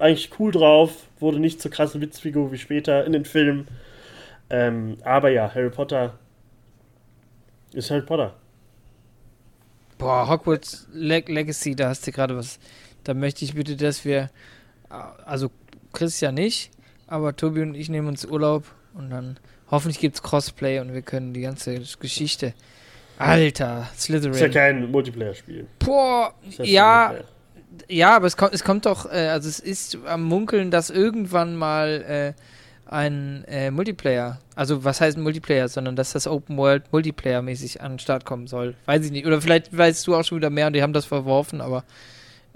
[0.00, 3.68] eigentlich cool drauf, wurde nicht so krasse Witzfigur wie später in den Filmen.
[4.48, 6.18] Ähm, aber ja, Harry Potter
[7.72, 8.34] ist Harry Potter.
[9.98, 12.58] Boah, Hogwarts Leg Legacy, da hast du gerade was.
[13.04, 14.30] Da möchte ich bitte, dass wir,
[14.88, 15.50] also
[15.92, 16.70] Christian nicht,
[17.06, 18.64] aber Tobi und ich nehmen uns Urlaub
[18.94, 19.38] und dann
[19.70, 22.54] hoffentlich gibt es Crossplay und wir können die ganze Geschichte.
[23.18, 24.32] Alter, Slytherin.
[24.32, 25.66] Ist ja kein Multiplayer-Spiel.
[25.78, 27.14] Boah, ja, ja,
[28.02, 32.34] aber es kommt, es kommt doch, äh, also es ist am Munkeln, dass irgendwann mal
[32.36, 32.40] äh,
[32.90, 37.98] ein äh, Multiplayer, also was heißt Multiplayer, sondern dass das Open World Multiplayer-mäßig an den
[38.00, 38.74] Start kommen soll.
[38.86, 39.26] Weiß ich nicht.
[39.26, 41.84] Oder vielleicht weißt du auch schon wieder mehr und die haben das verworfen, aber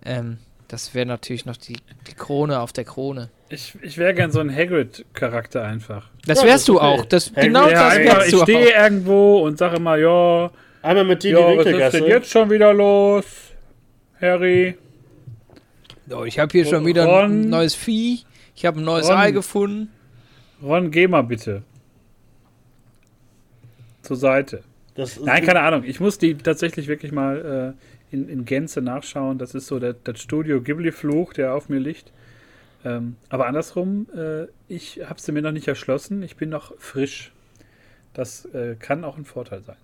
[0.05, 1.77] ähm, das wäre natürlich noch die,
[2.09, 3.31] die Krone auf der Krone.
[3.49, 6.09] Ich, ich wäre gern so ein Hagrid-Charakter einfach.
[6.27, 7.05] Das ja, wärst das du auch.
[7.05, 10.51] Das, genau ja, das wärst du Ich stehe irgendwo und sage immer, ja.
[10.82, 13.24] Einmal mit dir ja, die Was ist denn jetzt schon wieder los,
[14.20, 14.77] Harry?
[16.10, 18.24] Oh, ich habe hier schon wieder Ron, ein neues Vieh.
[18.55, 19.90] Ich habe ein neues Ron, Ei gefunden.
[20.62, 21.62] Ron, geh mal bitte.
[24.02, 24.62] Zur Seite.
[24.97, 25.85] Nein, keine Ahnung.
[25.85, 27.74] Ich muss die tatsächlich wirklich mal
[28.12, 29.39] äh, in, in Gänze nachschauen.
[29.39, 32.12] Das ist so der, das Studio Ghibli-Fluch, der auf mir liegt.
[32.85, 36.22] Ähm, aber andersrum, äh, ich habe sie mir noch nicht erschlossen.
[36.22, 37.32] Ich bin noch frisch.
[38.12, 39.76] Das äh, kann auch ein Vorteil sein.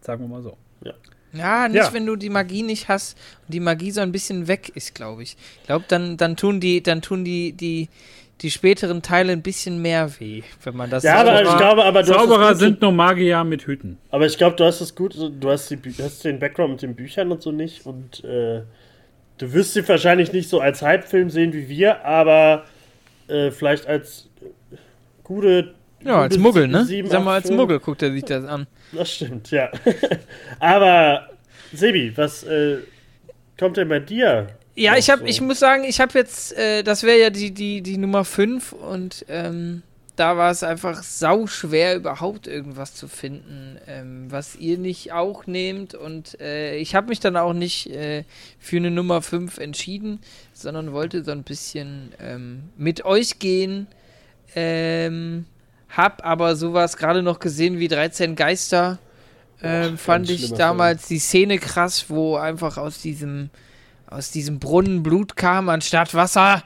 [0.00, 0.56] Sagen wir mal so.
[0.82, 0.94] Ja.
[1.32, 1.92] Ja, nicht, ja.
[1.92, 5.22] wenn du die Magie nicht hast und die Magie so ein bisschen weg ist, glaube
[5.22, 5.36] ich.
[5.60, 7.88] Ich glaube, dann, dann tun die, dann tun die, die,
[8.40, 12.02] die späteren Teile ein bisschen mehr weh, wenn man das Ja, aber ich glaube, aber
[12.02, 13.98] du Zauberer sind nur Magier mit Hüten.
[14.10, 16.94] Aber ich glaube, du hast es gut, du hast, die, hast den Background mit den
[16.94, 18.62] Büchern und so nicht und äh,
[19.38, 22.64] du wirst sie wahrscheinlich nicht so als Hype-Film sehen wie wir, aber
[23.28, 24.28] äh, vielleicht als
[25.24, 26.86] gute ja, als Muggel, ne?
[27.06, 28.66] Sag mal, als Muggel guckt er sich das an.
[28.92, 29.70] Das stimmt, ja.
[30.60, 31.28] Aber,
[31.72, 32.78] Sebi, was äh,
[33.58, 34.48] kommt denn bei dir?
[34.74, 35.24] Ja, ich, hab, so?
[35.24, 38.72] ich muss sagen, ich habe jetzt, äh, das wäre ja die, die, die Nummer 5
[38.72, 39.82] und ähm,
[40.18, 45.46] da war es einfach sau schwer, überhaupt irgendwas zu finden, ähm, was ihr nicht auch
[45.46, 45.94] nehmt.
[45.94, 48.24] Und äh, ich habe mich dann auch nicht äh,
[48.58, 50.20] für eine Nummer 5 entschieden,
[50.52, 53.86] sondern wollte so ein bisschen ähm, mit euch gehen.
[54.56, 55.46] Ähm,
[55.88, 58.98] hab aber sowas gerade noch gesehen wie 13 Geister.
[59.62, 61.16] Ähm, Boah, fand ich damals Film.
[61.16, 63.50] die Szene krass, wo einfach aus diesem,
[64.08, 66.62] aus diesem Brunnen Blut kam anstatt Wasser.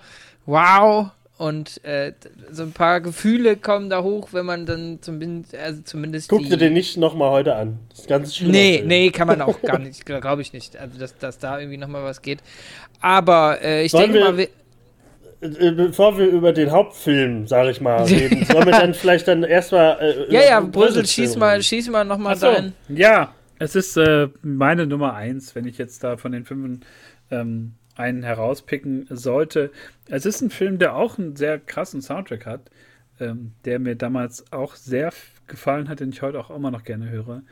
[0.47, 1.11] Wow!
[1.39, 2.13] Und äh,
[2.53, 6.29] so ein paar Gefühle kommen da hoch, wenn man dann zumindest, also zumindest.
[6.29, 7.81] Guck dir den nicht nochmal heute an.
[7.89, 8.53] Das ist ganz schlimm.
[8.53, 10.77] Nee, nee, kann man auch gar nicht, glaube ich nicht.
[10.77, 12.41] Also, dass, dass da irgendwie nochmal was geht.
[13.01, 14.49] Aber äh, ich denke mal.
[15.43, 19.43] Äh, bevor wir über den Hauptfilm, sag ich mal, reden, sollen wir dann vielleicht dann
[19.43, 19.99] erstmal.
[20.01, 22.75] Äh, ja, ja, Brüssel, schieß mal, schieß mal nochmal so, dein.
[22.89, 26.85] Ja, es ist äh, meine Nummer eins, wenn ich jetzt da von den fünf
[27.31, 29.71] ähm, einen herauspicken sollte.
[30.09, 32.71] Es ist ein Film, der auch einen sehr krassen Soundtrack hat,
[33.21, 35.13] ähm, der mir damals auch sehr
[35.47, 37.43] gefallen hat, den ich heute auch immer noch gerne höre.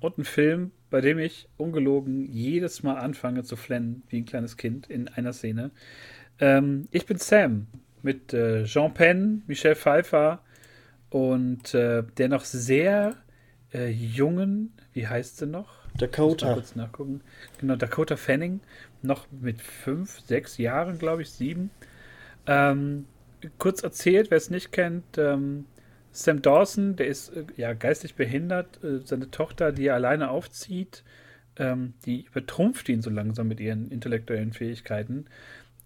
[0.00, 4.56] Und ein Film, bei dem ich ungelogen jedes Mal anfange zu flennen, wie ein kleines
[4.56, 5.70] Kind in einer Szene.
[6.40, 7.66] Ähm, ich bin Sam
[8.02, 10.40] mit äh, Jean Penn, Michelle Pfeiffer
[11.10, 13.16] und äh, der noch sehr
[13.72, 15.84] äh, jungen, wie heißt sie noch?
[15.96, 16.54] Dakota.
[16.54, 17.20] Kurz nachgucken.
[17.58, 18.60] Genau, Dakota Fanning,
[19.02, 21.70] noch mit fünf, sechs Jahren, glaube ich, sieben.
[22.46, 23.06] Ähm,
[23.58, 25.66] kurz erzählt, wer es nicht kennt, ähm,
[26.14, 28.82] Sam Dawson, der ist äh, ja geistig behindert.
[28.84, 31.02] Äh, seine Tochter, die er alleine aufzieht,
[31.56, 35.26] ähm, die übertrumpft ihn so langsam mit ihren intellektuellen Fähigkeiten.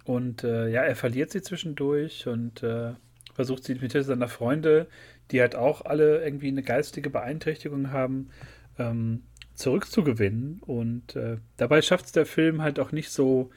[0.09, 2.94] Und äh, ja, er verliert sie zwischendurch und äh,
[3.35, 4.86] versucht sie mit Hilfe seiner Freunde,
[5.30, 8.30] die halt auch alle irgendwie eine geistige Beeinträchtigung haben,
[8.78, 10.62] ähm, zurückzugewinnen.
[10.62, 13.51] Und äh, dabei schafft es der Film halt auch nicht so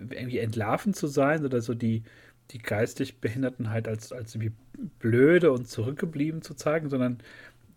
[0.00, 2.02] irgendwie entlarvend zu sein oder so die,
[2.50, 4.56] die geistig Behinderten halt als, als irgendwie
[4.98, 7.18] blöde und zurückgeblieben zu zeigen, sondern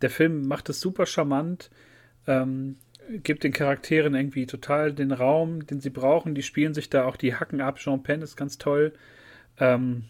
[0.02, 1.70] der Film macht es super charmant.
[2.26, 2.78] Ähm,
[3.10, 6.36] gibt den Charakteren irgendwie total den Raum, den sie brauchen.
[6.36, 7.78] Die spielen sich da auch die Hacken ab.
[7.78, 8.94] Jean Penn ist ganz toll.
[9.60, 10.06] Ähm,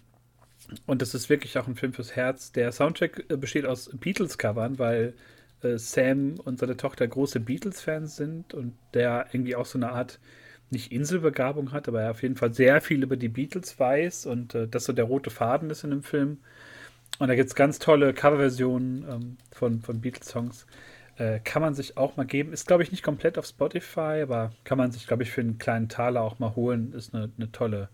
[0.85, 2.51] und das ist wirklich auch ein Film fürs Herz.
[2.51, 5.13] Der Soundtrack äh, besteht aus Beatles-Covern, weil
[5.61, 10.19] äh, Sam und seine Tochter große Beatles-Fans sind und der irgendwie auch so eine Art,
[10.69, 14.55] nicht Inselbegabung hat, aber er auf jeden Fall sehr viel über die Beatles weiß und
[14.55, 16.39] äh, das so der rote Faden ist in dem Film.
[17.19, 20.65] Und da gibt es ganz tolle Coverversionen ähm, von, von Beatles-Songs.
[21.17, 22.53] Äh, kann man sich auch mal geben.
[22.53, 25.59] Ist, glaube ich, nicht komplett auf Spotify, aber kann man sich, glaube ich, für einen
[25.59, 26.93] kleinen Taler auch mal holen.
[26.93, 27.89] Ist eine, eine tolle,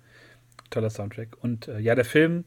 [0.69, 1.35] toller Soundtrack.
[1.41, 2.45] Und äh, ja, der Film,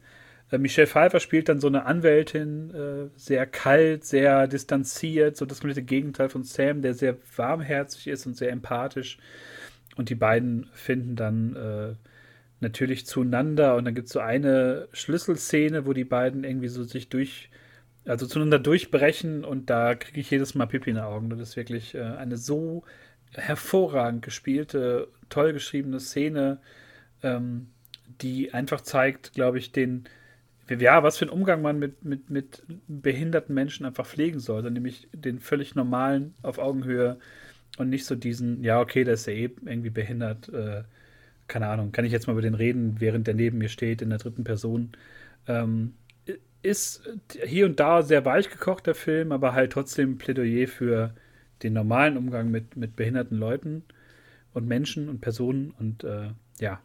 [0.51, 5.61] äh, Michelle Pfeiffer spielt dann so eine Anwältin, äh, sehr kalt, sehr distanziert, so das
[5.61, 9.19] komplette Gegenteil von Sam, der sehr warmherzig ist und sehr empathisch.
[9.97, 11.95] Und die beiden finden dann äh,
[12.61, 13.77] natürlich zueinander.
[13.77, 17.51] Und dann gibt es so eine Schlüsselszene, wo die beiden irgendwie so sich durch
[18.07, 21.31] also zueinander durchbrechen und da kriege ich jedes Mal Pipi in den Augen.
[21.31, 22.85] Das ist wirklich äh, eine so
[23.33, 26.61] hervorragend gespielte, toll geschriebene Szene,
[27.23, 27.69] ähm,
[28.21, 30.05] die einfach zeigt, glaube ich, den,
[30.69, 35.09] ja, was für einen Umgang man mit, mit, mit behinderten Menschen einfach pflegen sollte, nämlich
[35.13, 37.19] den völlig normalen auf Augenhöhe
[37.79, 40.83] und nicht so diesen, ja, okay, der ist ja eh irgendwie behindert, äh,
[41.49, 44.11] keine Ahnung, kann ich jetzt mal über den reden, während der neben mir steht in
[44.11, 44.93] der dritten Person.
[45.47, 45.95] Ähm,
[46.63, 47.03] ist
[47.45, 51.15] hier und da sehr weich gekocht, der Film, aber halt trotzdem Plädoyer für
[51.63, 53.85] den normalen Umgang mit, mit behinderten Leuten
[54.53, 55.75] und Menschen und Personen.
[55.79, 56.31] Und äh,
[56.61, 56.81] ja,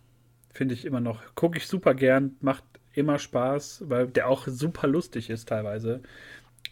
[0.53, 2.63] finde ich immer noch, gucke ich super gern, macht
[2.93, 6.01] immer Spaß, weil der auch super lustig ist teilweise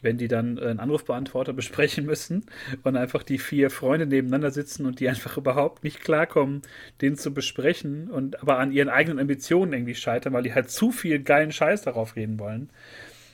[0.01, 2.45] wenn die dann einen Anrufbeantworter besprechen müssen
[2.83, 6.61] und einfach die vier Freunde nebeneinander sitzen und die einfach überhaupt nicht klarkommen,
[7.01, 10.91] den zu besprechen und aber an ihren eigenen Ambitionen irgendwie scheitern, weil die halt zu
[10.91, 12.69] viel geilen Scheiß darauf reden wollen.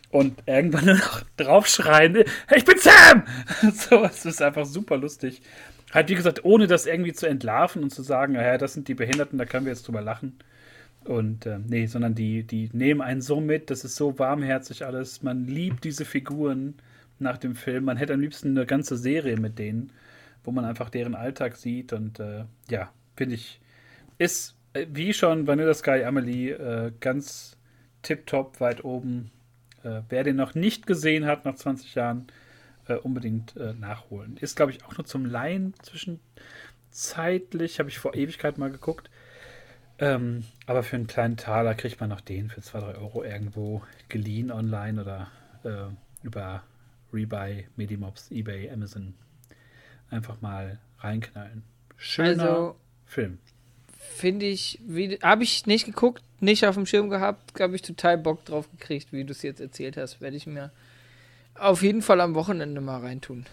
[0.09, 2.15] Und irgendwann nur noch draufschreien,
[2.47, 3.23] hey, ich bin Sam!
[3.73, 5.41] so, es ist einfach super lustig.
[5.93, 8.93] Halt, wie gesagt, ohne das irgendwie zu entlarven und zu sagen, naja, das sind die
[8.93, 10.37] Behinderten, da können wir jetzt drüber lachen.
[11.03, 15.23] Und äh, nee, sondern die, die nehmen einen so mit, das ist so warmherzig alles.
[15.23, 16.75] Man liebt diese Figuren
[17.19, 17.85] nach dem Film.
[17.85, 19.91] Man hätte am liebsten eine ganze Serie mit denen,
[20.43, 21.93] wo man einfach deren Alltag sieht.
[21.93, 23.59] Und äh, ja, finde ich,
[24.17, 27.57] ist äh, wie schon Vanilla Sky Amelie äh, ganz
[28.01, 29.31] tipptopp weit oben.
[29.83, 32.27] Äh, wer den noch nicht gesehen hat nach 20 Jahren,
[32.87, 34.37] äh, unbedingt nachholen.
[34.37, 39.10] Ist, glaube ich, auch nur zum Laien zwischenzeitlich, habe ich vor Ewigkeit mal geguckt.
[40.01, 43.83] Ähm, aber für einen kleinen Taler kriegt man noch den für 2, 3 Euro irgendwo
[44.09, 45.27] geliehen online oder
[45.63, 46.63] äh, über
[47.13, 49.13] Rebuy, Medimobs, Ebay, Amazon.
[50.09, 51.63] Einfach mal reinknallen.
[51.97, 52.75] Schöner also,
[53.05, 53.37] Film.
[53.95, 54.79] Finde ich,
[55.21, 59.13] habe ich nicht geguckt, nicht auf dem Schirm gehabt, habe ich total Bock drauf gekriegt,
[59.13, 60.19] wie du es jetzt erzählt hast.
[60.19, 60.71] Werde ich mir
[61.53, 63.45] auf jeden Fall am Wochenende mal reintun.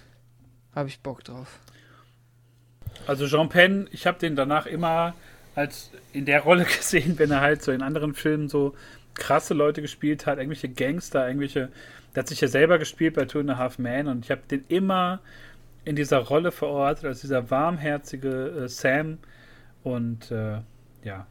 [0.74, 1.58] Habe ich Bock drauf.
[3.06, 5.14] Also Jean Penn, ich habe den danach immer
[5.58, 8.74] als in der Rolle gesehen, wenn er halt so in anderen Filmen so
[9.14, 11.70] krasse Leute gespielt hat, irgendwelche Gangster, irgendwelche.
[12.14, 14.40] Der hat sich ja selber gespielt bei Two and a Half Man und ich habe
[14.50, 15.20] den immer
[15.84, 19.18] in dieser Rolle verortet, als dieser warmherzige äh, Sam.
[19.82, 20.60] Und äh,
[21.02, 21.26] ja,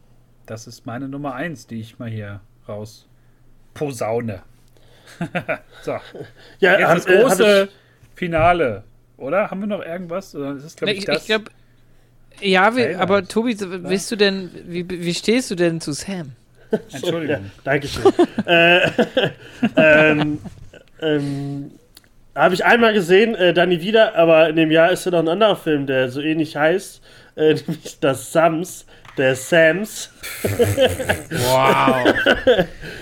[0.46, 3.08] das ist meine Nummer eins, die ich mal hier raus
[3.74, 4.42] posaune.
[5.82, 5.98] so.
[6.58, 7.68] Ja, Jetzt das äh, große
[8.14, 8.84] Finale,
[9.16, 9.50] oder?
[9.50, 10.32] Haben wir noch irgendwas?
[10.32, 11.50] Das ist, glaub ich, ich, ich glaube,
[12.40, 16.32] ja, wie, aber Tobi, willst du denn, wie, wie stehst du denn zu Sam?
[16.70, 17.44] Entschuldigung.
[17.44, 18.12] Ja, Dankeschön.
[18.46, 18.90] äh,
[19.76, 20.38] ähm,
[21.00, 21.70] ähm,
[22.34, 25.20] Habe ich einmal gesehen, äh, dann nie wieder, aber in dem Jahr ist ja noch
[25.20, 27.00] ein anderer Film, der so ähnlich heißt,
[27.36, 28.86] äh, nämlich das Sams,
[29.16, 30.10] der Sams.
[30.42, 32.14] wow.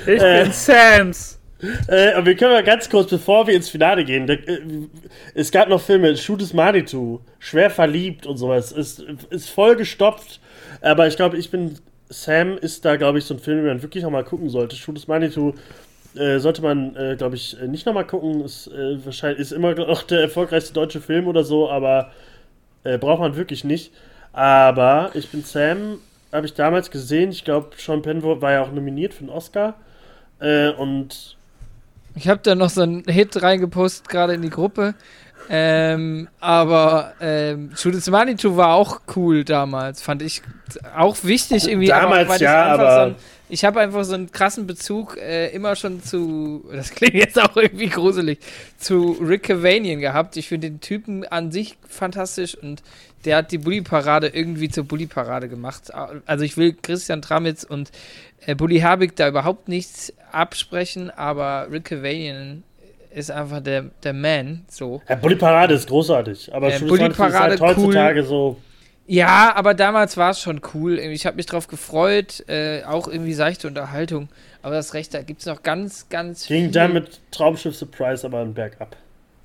[0.07, 1.36] Ich bin Sams.
[1.89, 4.61] Äh, aber wir können mal ganz kurz, bevor wir ins Finale gehen, da, äh,
[5.35, 9.01] es gab noch Filme, Shoot is Manitou, Schwer verliebt und sowas, ist,
[9.31, 10.41] ist voll gestopft,
[10.83, 11.79] aber ich glaube, ich bin,
[12.11, 14.77] Sam ist da, glaube ich, so ein Film, den man wirklich nochmal gucken sollte.
[14.77, 15.55] Shoot is Manitou
[16.15, 20.03] äh, sollte man, äh, glaube ich, nicht nochmal gucken, ist, äh, wahrscheinlich, ist immer noch
[20.03, 22.13] der erfolgreichste deutsche Film oder so, aber
[22.85, 23.93] äh, braucht man wirklich nicht.
[24.33, 25.99] Aber ich bin Sam,
[26.33, 29.75] habe ich damals gesehen, ich glaube, Sean Penn war ja auch nominiert für einen Oscar.
[30.79, 31.36] und
[32.17, 34.95] ich habe da noch so einen Hit reingepostet, gerade in die Gruppe.
[35.49, 40.43] Ähm, aber ähm, Judith Manitou war auch cool damals, fand ich
[40.97, 41.87] auch wichtig irgendwie.
[41.87, 43.15] Damals aber ja, aber so ein,
[43.49, 47.57] ich habe einfach so einen krassen Bezug äh, immer schon zu, das klingt jetzt auch
[47.57, 48.41] irgendwie gruselig,
[48.79, 50.37] zu Rick Cavanian gehabt.
[50.37, 52.83] Ich finde den Typen an sich fantastisch und
[53.25, 55.93] der hat die Bully-Parade irgendwie zur Bully-Parade gemacht.
[56.27, 57.91] Also ich will Christian Tramitz und
[58.47, 62.63] äh, Bully Herbig da überhaupt nichts absprechen, aber Rick Cavanian
[63.11, 65.03] ist einfach der, der Man, so.
[65.09, 68.27] Ja, Bully Parade ist großartig, aber äh, Bully Parade ist halt heutzutage cool.
[68.27, 68.57] so.
[69.09, 70.99] Ja, aber damals war es schon cool.
[70.99, 74.29] Ich habe mich drauf gefreut, äh, auch irgendwie seichte Unterhaltung.
[74.63, 76.73] Aber das Recht, da gibt es noch ganz, ganz Ging viel.
[76.73, 78.97] dann mit Traumschiff Surprise aber ein Bergab.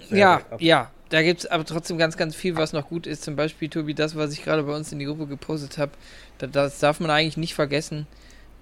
[0.10, 0.61] Sehr ja, bergab.
[0.61, 0.91] ja.
[1.12, 3.24] Da gibt es aber trotzdem ganz, ganz viel, was noch gut ist.
[3.24, 5.92] Zum Beispiel, Tobi, das, was ich gerade bei uns in die Gruppe gepostet habe,
[6.40, 8.08] das darf man eigentlich nicht vergessen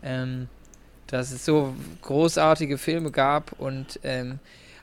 [0.04, 0.48] ähm,
[1.08, 4.40] dass es so großartige Filme gab und ähm,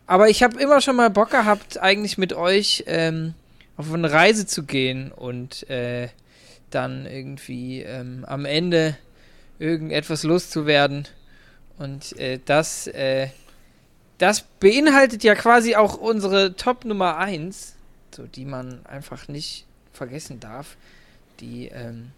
[0.08, 3.34] aber ich habe immer schon mal Bock gehabt, eigentlich mit euch ähm,
[3.76, 6.08] auf eine Reise zu gehen und äh,
[6.70, 8.96] dann irgendwie ähm, am Ende
[9.58, 11.08] irgendetwas loszuwerden.
[11.78, 13.28] Und äh, das, äh,
[14.18, 17.74] das beinhaltet ja quasi auch unsere Top Nummer 1,
[18.14, 20.76] so die man einfach nicht vergessen darf.
[21.40, 22.12] Die ähm,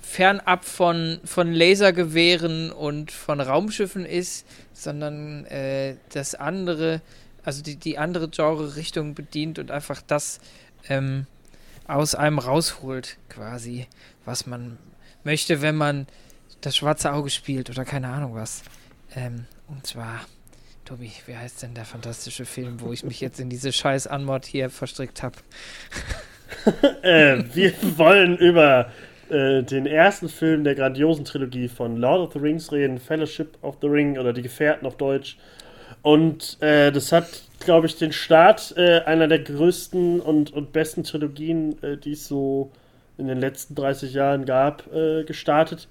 [0.00, 7.00] fernab von, von Lasergewehren und von Raumschiffen ist, sondern äh, das andere,
[7.44, 10.40] also die, die andere Genre-Richtung bedient und einfach das,
[10.88, 11.26] ähm,
[11.86, 13.86] aus einem rausholt, quasi,
[14.24, 14.78] was man
[15.22, 16.06] möchte, wenn man
[16.60, 18.62] das schwarze Auge spielt oder keine Ahnung was.
[19.14, 20.20] Ähm, und zwar,
[20.84, 24.44] Tobi, wie heißt denn der fantastische Film, wo ich mich jetzt in diese scheiß Anmod
[24.44, 25.36] hier verstrickt habe?
[27.02, 28.90] äh, wir wollen über
[29.30, 33.78] äh, den ersten Film der grandiosen Trilogie von Lord of the Rings reden, Fellowship of
[33.80, 35.38] the Ring oder Die Gefährten auf Deutsch.
[36.02, 37.28] Und äh, das hat,
[37.60, 42.28] glaube ich, den Start äh, einer der größten und, und besten Trilogien, äh, die es
[42.28, 42.70] so
[43.16, 45.88] in den letzten 30 Jahren gab, äh, gestartet.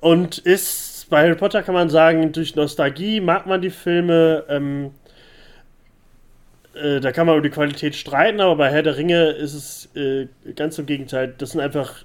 [0.00, 4.44] Und ist, bei Harry Potter kann man sagen, durch Nostalgie mag man die Filme.
[4.48, 4.92] Ähm,
[6.74, 9.96] äh, da kann man über die Qualität streiten, aber bei Herr der Ringe ist es
[9.96, 11.34] äh, ganz im Gegenteil.
[11.38, 12.04] Das sind einfach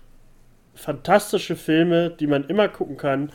[0.76, 3.32] fantastische Filme, die man immer gucken kann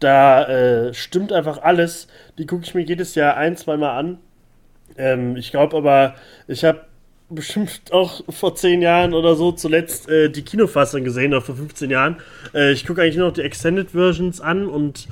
[0.00, 2.08] da äh, stimmt einfach alles.
[2.38, 4.18] Die gucke ich mir jedes Jahr ein, zweimal an.
[4.96, 6.14] Ähm, ich glaube aber,
[6.46, 6.86] ich habe
[7.30, 11.90] bestimmt auch vor zehn Jahren oder so zuletzt äh, die Kinofassung gesehen, oder vor 15
[11.90, 12.16] Jahren.
[12.54, 15.08] Äh, ich gucke eigentlich nur noch die Extended Versions an und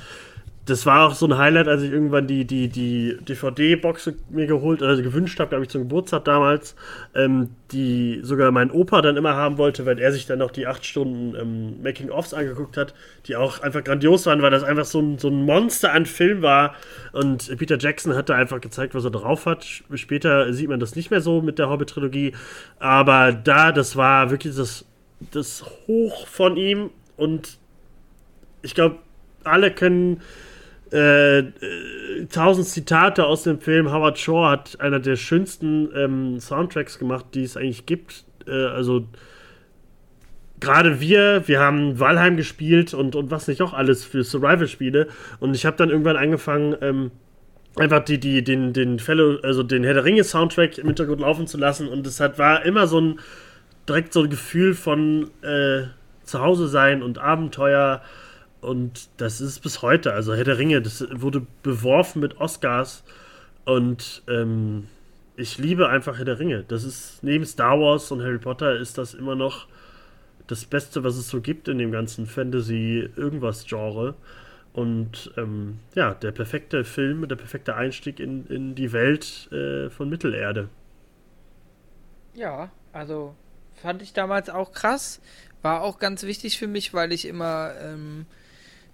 [0.67, 4.81] das war auch so ein Highlight, als ich irgendwann die, die, die DVD-Box mir geholt
[4.81, 6.75] oder gewünscht habe, glaube ich, zum Geburtstag damals,
[7.15, 10.67] ähm, die sogar mein Opa dann immer haben wollte, weil er sich dann noch die
[10.67, 12.93] acht Stunden ähm, Making-ofs angeguckt hat,
[13.27, 16.41] die auch einfach grandios waren, weil das einfach so ein, so ein Monster an Film
[16.41, 16.75] war.
[17.13, 19.65] Und Peter Jackson hat da einfach gezeigt, was er drauf hat.
[19.93, 22.33] Später sieht man das nicht mehr so mit der Hobbit-Trilogie,
[22.79, 24.85] aber da, das war wirklich das,
[25.31, 27.57] das Hoch von ihm und
[28.61, 28.97] ich glaube,
[29.45, 30.21] alle können
[30.91, 31.43] äh,
[32.29, 33.91] tausend Zitate aus dem Film.
[33.91, 38.25] Howard Shore hat einer der schönsten ähm, Soundtracks gemacht, die es eigentlich gibt.
[38.47, 39.07] Äh, also
[40.59, 45.07] gerade wir, wir haben Valheim gespielt und, und was nicht auch alles für Survival-Spiele.
[45.39, 47.11] Und ich habe dann irgendwann angefangen, ähm,
[47.75, 51.57] einfach die, die, den, den Fellow, also den Herr der Ringe-Soundtrack im Hintergrund laufen zu
[51.57, 51.87] lassen.
[51.87, 53.19] Und es hat, war immer so ein
[53.87, 55.83] direkt so ein Gefühl von äh,
[56.23, 58.01] Zuhause sein und Abenteuer.
[58.61, 60.13] Und das ist bis heute.
[60.13, 63.03] Also Herr der Ringe, das wurde beworfen mit Oscars.
[63.65, 64.87] Und ähm,
[65.35, 66.63] ich liebe einfach Herr der Ringe.
[66.67, 69.67] Das ist neben Star Wars und Harry Potter ist das immer noch
[70.47, 74.15] das Beste, was es so gibt in dem ganzen Fantasy-Irgendwas-Genre.
[74.73, 80.09] Und ähm, ja, der perfekte Film, der perfekte Einstieg in, in die Welt äh, von
[80.09, 80.69] Mittelerde.
[82.33, 83.35] Ja, also
[83.75, 85.21] fand ich damals auch krass.
[85.61, 88.46] War auch ganz wichtig für mich, weil ich immer ähm, äh,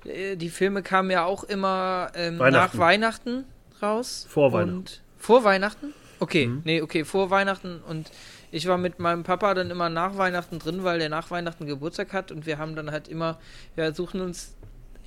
[0.05, 2.77] die Filme kamen ja auch immer ähm, Weihnachten.
[2.77, 3.45] nach Weihnachten
[3.81, 4.25] raus.
[4.29, 4.85] Vor Weihnachten.
[5.17, 5.93] vor Weihnachten?
[6.19, 6.61] Okay, mhm.
[6.63, 8.11] nee, okay, vor Weihnachten und
[8.51, 12.13] ich war mit meinem Papa dann immer nach Weihnachten drin, weil der nach Weihnachten Geburtstag
[12.13, 13.39] hat und wir haben dann halt immer,
[13.75, 14.55] wir suchen uns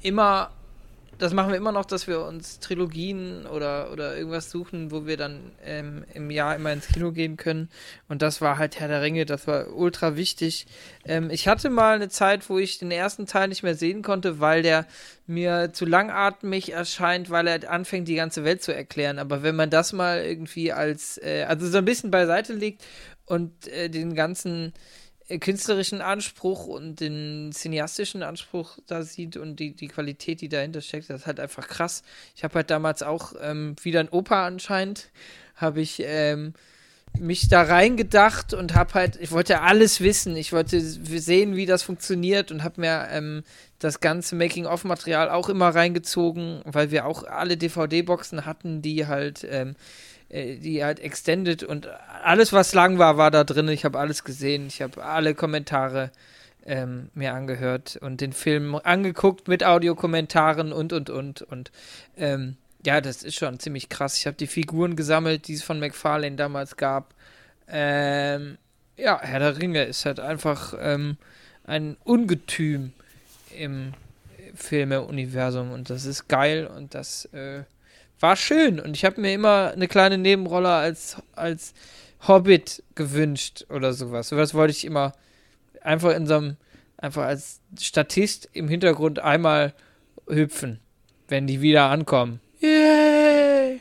[0.02, 0.50] immer
[1.18, 5.16] das machen wir immer noch, dass wir uns Trilogien oder, oder irgendwas suchen, wo wir
[5.16, 7.70] dann ähm, im Jahr immer ins Kino gehen können.
[8.08, 10.66] Und das war halt Herr der Ringe, das war ultra wichtig.
[11.04, 14.40] Ähm, ich hatte mal eine Zeit, wo ich den ersten Teil nicht mehr sehen konnte,
[14.40, 14.86] weil der
[15.26, 19.18] mir zu langatmig erscheint, weil er anfängt, die ganze Welt zu erklären.
[19.18, 22.84] Aber wenn man das mal irgendwie als, äh, also so ein bisschen beiseite legt
[23.24, 24.72] und äh, den ganzen
[25.40, 31.10] künstlerischen Anspruch und den cineastischen Anspruch da sieht und die, die Qualität, die dahinter steckt,
[31.10, 32.02] das ist halt einfach krass.
[32.36, 35.10] Ich habe halt damals auch ähm, wieder ein Opa anscheinend,
[35.56, 36.54] habe ich ähm,
[37.18, 41.82] mich da reingedacht und habe halt, ich wollte alles wissen, ich wollte sehen, wie das
[41.82, 43.42] funktioniert und habe mir ähm,
[43.78, 49.70] das ganze Making-of-Material auch immer reingezogen, weil wir auch alle DVD-Boxen hatten, die halt ähm,
[49.70, 49.74] äh,
[50.30, 51.88] die halt extended und
[52.22, 53.68] alles, was lang war, war da drin.
[53.68, 54.66] Ich habe alles gesehen.
[54.66, 56.10] Ich habe alle Kommentare
[56.64, 61.42] ähm, mir angehört und den Film angeguckt mit Audiokommentaren und, und, und.
[61.42, 61.70] Und
[62.16, 64.18] ähm, ja, das ist schon ziemlich krass.
[64.18, 67.14] Ich habe die Figuren gesammelt, die es von McFarlane damals gab.
[67.68, 68.58] Ähm,
[68.96, 71.16] ja, Herr der Ringe ist halt einfach ähm,
[71.64, 72.92] ein Ungetüm
[73.56, 73.92] im
[74.54, 77.62] Filme-Universum und das ist geil und das äh,
[78.20, 81.74] war schön und ich habe mir immer eine kleine Nebenrolle als, als
[82.26, 84.28] Hobbit gewünscht oder sowas.
[84.28, 85.12] Sowas wollte ich immer
[85.82, 86.56] einfach in so einem,
[86.96, 89.74] einfach als Statist im Hintergrund einmal
[90.28, 90.80] hüpfen,
[91.28, 92.40] wenn die wieder ankommen.
[92.60, 93.80] Yay!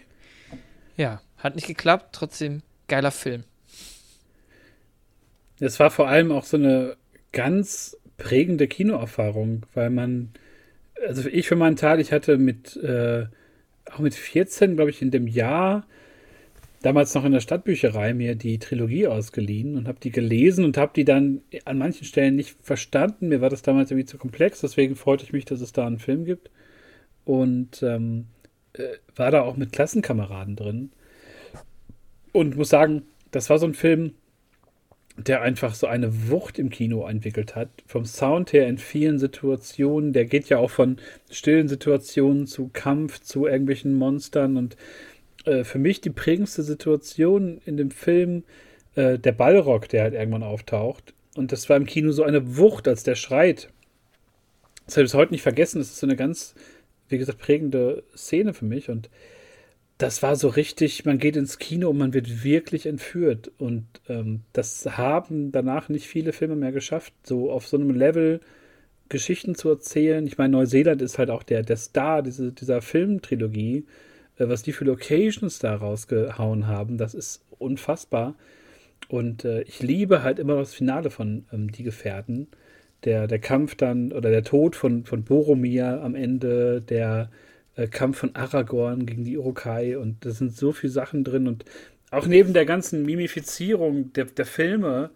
[0.97, 3.43] Ja, hat nicht geklappt, trotzdem geiler Film.
[5.59, 6.97] Es war vor allem auch so eine
[7.31, 10.31] ganz prägende Kinoerfahrung, weil man,
[11.07, 13.27] also ich für meinen Teil, ich hatte mit äh,
[13.91, 15.85] auch mit 14, glaube ich, in dem Jahr
[16.81, 20.91] damals noch in der Stadtbücherei mir die Trilogie ausgeliehen und habe die gelesen und habe
[20.95, 23.29] die dann an manchen Stellen nicht verstanden.
[23.29, 25.97] Mir war das damals irgendwie zu komplex, deswegen freute ich mich, dass es da einen
[25.97, 26.51] Film gibt.
[27.23, 28.27] Und ähm,
[28.73, 30.91] äh, war da auch mit Klassenkameraden drin.
[32.31, 34.13] Und muss sagen, das war so ein Film,
[35.17, 37.69] der einfach so eine Wucht im Kino entwickelt hat.
[37.87, 40.11] Vom Sound her in vielen Situationen.
[40.11, 40.97] Der geht ja auch von
[41.31, 44.57] stillen Situationen zu Kampf, zu irgendwelchen Monstern.
[44.57, 44.75] Und
[45.45, 48.43] äh, für mich die prägendste Situation in dem Film,
[48.95, 51.13] äh, der Ballrock, der halt irgendwann auftaucht.
[51.35, 53.69] Und das war im Kino so eine Wucht, als der schreit.
[54.85, 55.79] Das habe ich bis heute nicht vergessen.
[55.79, 56.55] Das ist so eine ganz,
[57.07, 58.89] wie gesagt, prägende Szene für mich.
[58.89, 59.09] Und
[59.97, 63.51] das war so richtig, man geht ins Kino und man wird wirklich entführt.
[63.57, 68.41] Und ähm, das haben danach nicht viele Filme mehr geschafft, so auf so einem Level
[69.07, 70.25] Geschichten zu erzählen.
[70.27, 73.85] Ich meine, Neuseeland ist halt auch der, der Star diese, dieser Filmtrilogie.
[74.37, 78.35] Äh, was die für Locations da rausgehauen haben, das ist unfassbar.
[79.07, 82.47] Und äh, ich liebe halt immer das Finale von ähm, Die Gefährten.
[83.03, 87.29] Der, der Kampf dann, oder der Tod von, von Boromir am Ende, der
[87.75, 91.65] äh, Kampf von Aragorn gegen die Urukai und da sind so viele Sachen drin und
[92.11, 95.11] auch neben der ganzen Mimifizierung der, der Filme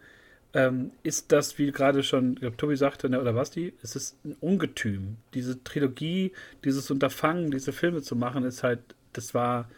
[0.53, 3.95] ähm, ist das, wie gerade schon, ich glaube, Tobi sagte, ne, oder was die, es
[3.95, 5.17] ist ein Ungetüm.
[5.33, 6.31] Diese Trilogie,
[6.63, 8.79] dieses Unterfangen, diese Filme zu machen, ist halt,
[9.13, 9.69] das war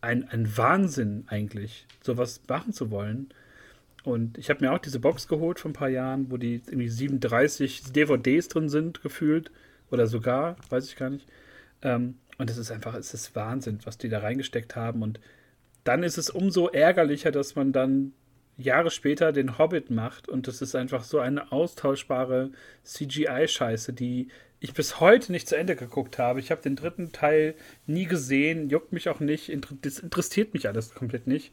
[0.00, 3.28] ein, ein Wahnsinn eigentlich, sowas machen zu wollen.
[4.04, 6.88] Und ich habe mir auch diese Box geholt vor ein paar Jahren, wo die irgendwie
[6.88, 9.50] 37 DVDs drin sind, gefühlt.
[9.90, 11.26] Oder sogar, weiß ich gar nicht.
[11.82, 15.02] Ähm, und es ist einfach, es ist Wahnsinn, was die da reingesteckt haben.
[15.02, 15.20] Und
[15.84, 18.12] dann ist es umso ärgerlicher, dass man dann
[18.58, 22.50] Jahre später den Hobbit macht und das ist einfach so eine austauschbare
[22.84, 24.28] CGI-Scheiße, die
[24.60, 26.40] ich bis heute nicht zu Ende geguckt habe.
[26.40, 27.54] Ich habe den dritten Teil
[27.86, 31.52] nie gesehen, juckt mich auch nicht, das interessiert mich alles komplett nicht,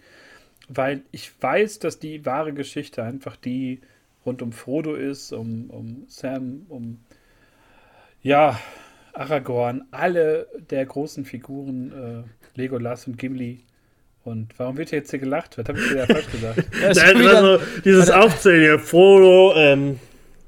[0.68, 3.82] weil ich weiß, dass die wahre Geschichte einfach die
[4.26, 7.00] rund um Frodo ist, um, um Sam, um
[8.24, 8.60] ja,
[9.16, 13.64] Aragorn, alle der großen Figuren, äh, Legolas und Gimli.
[14.24, 15.58] Und warum wird hier jetzt hier gelacht?
[15.58, 16.64] Was habe ich dir ja falsch gesagt?
[16.82, 20.00] das Nein, also dieses Aufzählen hier, Frodo, ähm,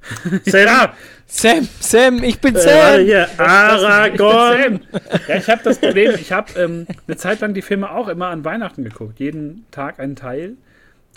[0.46, 0.66] Sam.
[0.66, 0.94] Ja,
[1.28, 3.02] Sam, Sam, ich bin äh, Sam.
[3.04, 4.82] hier, Aragorn.
[5.28, 8.28] ja, ich habe das Problem, ich habe ähm, eine Zeit lang die Filme auch immer
[8.28, 9.20] an Weihnachten geguckt.
[9.20, 10.56] Jeden Tag einen Teil.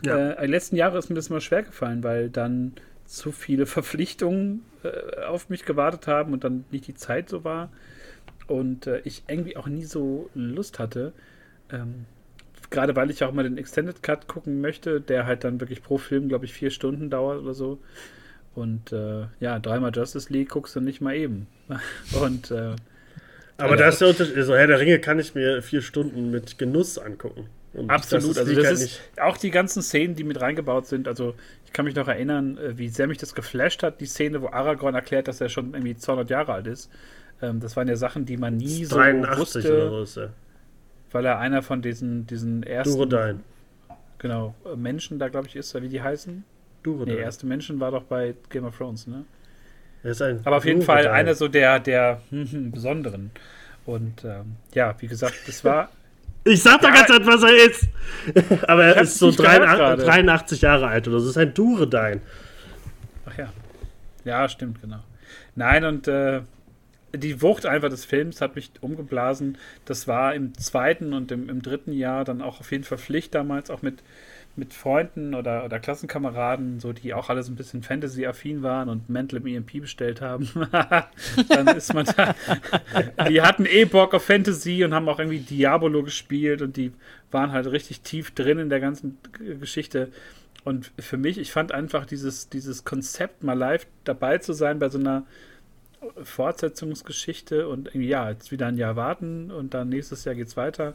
[0.04, 0.32] Ja.
[0.32, 2.74] Äh, die letzten Jahre ist mir das mal schwer gefallen, weil dann
[3.06, 7.70] zu viele Verpflichtungen äh, auf mich gewartet haben und dann nicht die Zeit so war
[8.46, 11.12] und äh, ich irgendwie auch nie so Lust hatte.
[11.70, 12.06] Ähm,
[12.70, 15.98] Gerade weil ich auch mal den Extended Cut gucken möchte, der halt dann wirklich pro
[15.98, 17.80] Film, glaube ich, vier Stunden dauert oder so.
[18.54, 21.46] Und äh, ja, dreimal Justice League guckst du nicht mal eben.
[22.22, 22.76] und äh,
[23.56, 24.36] aber da ist der Unterschied.
[24.36, 27.46] Also Herr der Ringe kann ich mir vier Stunden mit Genuss angucken.
[27.72, 28.30] Und Absolut.
[28.30, 29.20] Das also das ist nicht.
[29.20, 31.06] auch die ganzen Szenen, die mit reingebaut sind.
[31.06, 31.34] Also
[31.64, 34.48] ich kann mich noch erinnern, äh, wie sehr mich das geflasht hat, die Szene, wo
[34.48, 36.90] Aragorn erklärt, dass er schon irgendwie 200 Jahre alt ist.
[37.40, 39.88] Ähm, das waren ja Sachen, die man nie so wusste.
[39.88, 40.28] Oder so, ja.
[41.12, 42.94] Weil er einer von diesen, diesen ersten.
[42.94, 43.40] Durodain.
[44.18, 46.44] Genau, äh, Menschen da, glaube ich, ist, wie die heißen.
[46.82, 47.14] Durodain.
[47.14, 49.24] Nee, erste Menschen war doch bei Game of Thrones, ne?
[50.44, 50.82] Aber auf jeden.
[50.82, 53.30] Fall einer so der, der Besonderen.
[53.86, 55.90] Und ähm, ja, wie gesagt, das war
[56.44, 57.88] Ich sag doch ja, ganz was er ist.
[58.68, 61.26] Aber er ist so 83, 83, Jahre alt oder so.
[61.26, 62.20] Das ist ein Duredein.
[63.26, 63.52] Ach ja.
[64.24, 65.00] Ja, stimmt, genau.
[65.54, 66.42] Nein, und äh,
[67.14, 69.58] die Wucht einfach des Films hat mich umgeblasen.
[69.84, 73.34] Das war im zweiten und im, im dritten Jahr dann auch auf jeden Fall Pflicht
[73.34, 74.02] damals, auch mit
[74.60, 79.08] mit Freunden oder, oder Klassenkameraden, so die auch alle so ein bisschen Fantasy-affin waren und
[79.08, 80.48] Mental im EMP bestellt haben,
[81.48, 82.34] dann ist man da.
[83.28, 86.92] die hatten eh Bock auf Fantasy und haben auch irgendwie Diabolo gespielt und die
[87.30, 89.18] waren halt richtig tief drin in der ganzen
[89.58, 90.12] Geschichte.
[90.62, 94.90] Und für mich, ich fand einfach dieses, dieses Konzept, mal live dabei zu sein bei
[94.90, 95.24] so einer
[96.22, 100.94] Fortsetzungsgeschichte und irgendwie, ja, jetzt wieder ein Jahr warten und dann nächstes Jahr geht's weiter,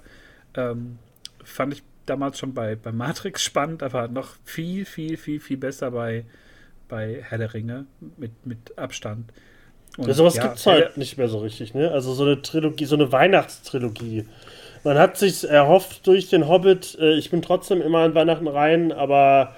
[0.54, 1.00] ähm,
[1.44, 5.92] fand ich damals schon bei, bei Matrix spannend, aber noch viel, viel, viel, viel besser
[5.92, 6.26] bei,
[6.88, 7.86] bei Herr der Ringe
[8.18, 9.32] mit, mit Abstand.
[9.98, 11.92] Und, ja, sowas ja, gibt es halt nicht mehr so richtig, ne?
[11.92, 14.26] Also so eine Trilogie, so eine Weihnachtstrilogie.
[14.84, 18.92] Man hat sich erhofft durch den Hobbit, äh, ich bin trotzdem immer an Weihnachten rein,
[18.92, 19.56] aber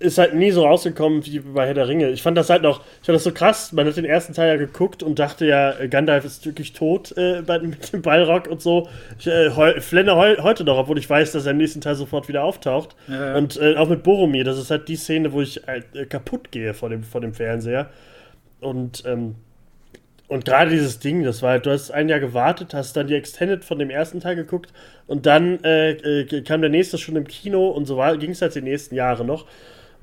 [0.00, 2.08] ist halt nie so rausgekommen wie bei Herr der Ringe.
[2.08, 3.72] Ich fand das halt noch, ich fand das so krass.
[3.72, 7.42] Man hat den ersten Teil ja geguckt und dachte ja, Gandalf ist wirklich tot äh,
[7.62, 8.88] mit dem Ballrock und so.
[9.18, 11.96] Ich äh, heu, flenne heu, heute noch, obwohl ich weiß, dass er im nächsten Teil
[11.96, 12.96] sofort wieder auftaucht.
[13.08, 13.36] Ja, ja.
[13.36, 16.50] Und äh, auch mit Boromir, das ist halt die Szene, wo ich halt, äh, kaputt
[16.50, 17.90] gehe vor dem, vor dem Fernseher.
[18.60, 19.34] Und, ähm,
[20.28, 23.16] und gerade dieses Ding, das war halt, du hast ein Jahr gewartet, hast dann die
[23.16, 24.72] Extended von dem ersten Teil geguckt
[25.06, 28.54] und dann äh, äh, kam der nächste schon im Kino und so ging es halt
[28.54, 29.44] die nächsten Jahre noch.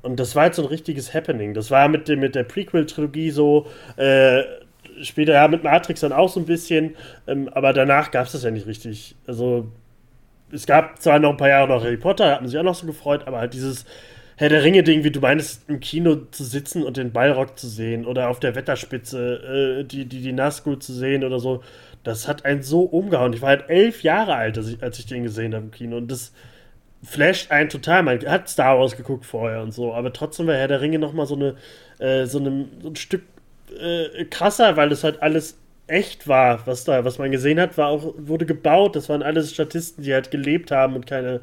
[0.01, 1.53] Und das war jetzt so ein richtiges Happening.
[1.53, 3.67] Das war mit, dem, mit der Prequel-Trilogie so.
[3.97, 4.43] Äh,
[5.01, 6.95] später ja mit Matrix dann auch so ein bisschen.
[7.27, 9.15] Ähm, aber danach gab es das ja nicht richtig.
[9.25, 9.67] Also,
[10.51, 12.75] es gab zwar noch ein paar Jahre noch Harry Potter, hat man sich auch noch
[12.75, 13.85] so gefreut, aber halt dieses
[14.37, 18.05] Herr der Ringe-Ding, wie du meinst, im Kino zu sitzen und den Ballrock zu sehen
[18.05, 21.63] oder auf der Wetterspitze äh, die, die, die Nazgul zu sehen oder so,
[22.03, 23.33] das hat einen so umgehauen.
[23.33, 25.97] Ich war halt elf Jahre alt, als ich, als ich den gesehen habe im Kino
[25.97, 26.33] und das
[27.07, 28.03] flasht einen total.
[28.03, 31.25] Man hat Star Wars geguckt vorher und so, aber trotzdem war Herr der Ringe nochmal
[31.25, 31.55] so, eine,
[31.99, 33.23] äh, so, eine, so ein Stück
[33.79, 35.57] äh, krasser, weil es halt alles
[35.87, 38.95] echt war, was da, was man gesehen hat, war auch, wurde gebaut.
[38.95, 41.41] Das waren alles Statisten, die halt gelebt haben und keine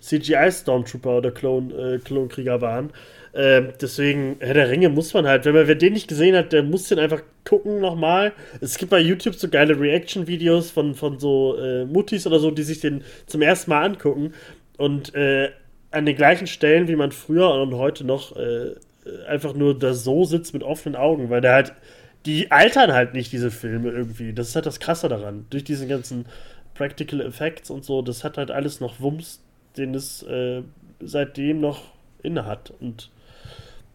[0.00, 2.90] CGI-Stormtrooper oder Klon, äh, Klonkrieger waren.
[3.36, 6.52] Ähm, deswegen, Herr der Ringe muss man halt, wenn man wer den nicht gesehen hat,
[6.52, 8.32] der muss den einfach gucken nochmal.
[8.60, 12.62] Es gibt bei YouTube so geile Reaction-Videos von, von so äh, Muttis oder so, die
[12.62, 14.34] sich den zum ersten Mal angucken.
[14.76, 15.50] Und äh,
[15.90, 18.74] an den gleichen Stellen, wie man früher und heute noch äh,
[19.28, 21.72] einfach nur da so sitzt mit offenen Augen, weil der halt,
[22.26, 24.32] die altern halt nicht, diese Filme irgendwie.
[24.32, 25.46] Das ist halt das Krasse daran.
[25.50, 26.26] Durch diese ganzen
[26.74, 29.40] Practical Effects und so, das hat halt alles noch Wumms,
[29.76, 30.62] den es äh,
[31.00, 31.82] seitdem noch
[32.22, 32.72] inne hat.
[32.80, 33.10] Und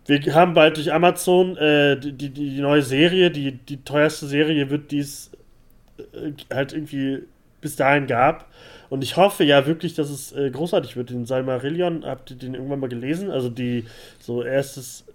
[0.05, 4.69] wir haben bald durch Amazon äh, die, die, die, neue Serie, die, die teuerste Serie
[4.69, 5.31] wird, die es
[5.97, 7.23] äh, halt irgendwie
[7.61, 8.47] bis dahin gab.
[8.89, 11.11] Und ich hoffe ja wirklich, dass es äh, großartig wird.
[11.11, 13.29] Den Salmarillion, habt ihr den irgendwann mal gelesen?
[13.29, 13.85] Also die
[14.19, 15.05] so erstes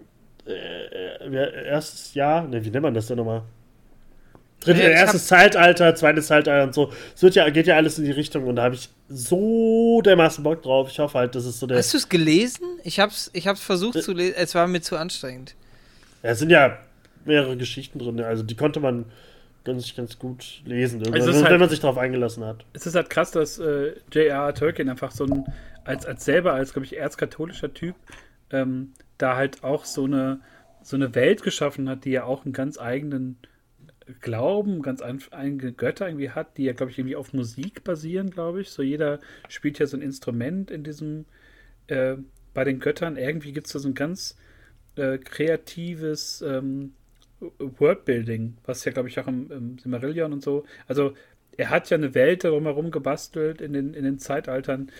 [0.46, 3.42] äh, äh erstes Jahr, ne, wie nennt man das denn nochmal?
[4.60, 6.90] Dritte, ja, erstes Zeitalter, zweites Zeitalter und so.
[7.14, 10.42] Es wird ja, geht ja alles in die Richtung und da habe ich so dermaßen
[10.42, 10.88] Bock drauf.
[10.90, 11.76] Ich hoffe halt, dass es so der.
[11.76, 12.64] Hast du es gelesen?
[12.82, 15.54] Ich hab's, ich hab's versucht äh, zu lesen, es war mir zu anstrengend.
[16.22, 16.78] Ja, es sind ja
[17.26, 19.06] mehrere Geschichten drin, also die konnte man
[19.64, 22.66] ganz, ganz gut lesen, also wenn halt, man sich darauf eingelassen hat.
[22.74, 24.54] Es ist halt krass, dass äh, J.R.R.
[24.54, 25.44] Tolkien einfach so ein,
[25.84, 27.96] als, als selber, als, glaube ich, erzkatholischer Typ,
[28.50, 30.40] ähm, da halt auch so eine,
[30.82, 33.38] so eine Welt geschaffen hat, die ja auch einen ganz eigenen
[34.20, 38.60] Glauben, ganz eigene Götter irgendwie hat, die ja, glaube ich, irgendwie auf Musik basieren, glaube
[38.60, 38.70] ich.
[38.70, 39.18] So jeder
[39.48, 41.24] spielt ja so ein Instrument in diesem,
[41.86, 42.16] äh,
[42.52, 43.16] bei den Göttern.
[43.16, 44.36] Irgendwie gibt es da so ein ganz
[44.96, 46.92] äh, kreatives ähm,
[47.40, 50.64] Worldbuilding, was ja, glaube ich, auch im, im Silmarillion und so.
[50.86, 51.14] Also
[51.56, 54.90] er hat ja eine Welt darum herum gebastelt in den, in den Zeitaltern,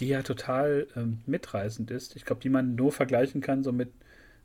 [0.00, 2.16] die ja total ähm, mitreißend ist.
[2.16, 3.90] Ich glaube, die man nur vergleichen kann, so mit,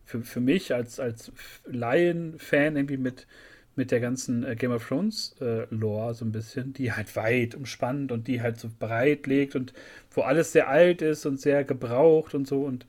[0.05, 1.31] für, für mich als, als
[1.65, 3.27] Laien-Fan irgendwie mit,
[3.75, 8.11] mit der ganzen äh, Game of Thrones äh, so ein bisschen, die halt weit umspannt
[8.11, 9.73] und die halt so breit legt und
[10.11, 12.85] wo alles sehr alt ist und sehr gebraucht und so und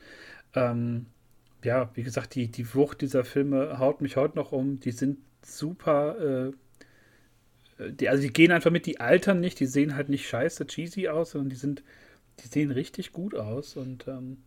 [0.54, 1.06] ähm,
[1.62, 4.80] ja, wie gesagt, die, die Wucht dieser Filme haut mich heute noch um.
[4.80, 6.50] Die sind super,
[7.78, 10.66] äh, die, also die gehen einfach mit, die altern nicht, die sehen halt nicht scheiße
[10.66, 11.82] cheesy aus, sondern die sind
[12.42, 14.38] die sehen richtig gut aus und ähm,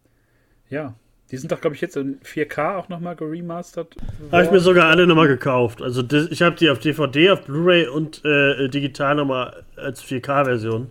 [0.69, 0.95] ja,
[1.31, 3.95] die sind doch, glaube ich, jetzt in 4K auch nochmal geremastert.
[4.31, 5.81] Habe ich mir sogar alle nochmal gekauft.
[5.81, 10.89] Also das, ich habe die auf DVD, auf Blu-ray und äh, digital nochmal als 4K-Version.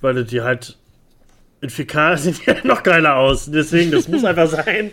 [0.00, 0.78] Weil die halt
[1.60, 3.50] in 4K sehen die noch geiler aus.
[3.50, 4.92] Deswegen, das muss einfach sein.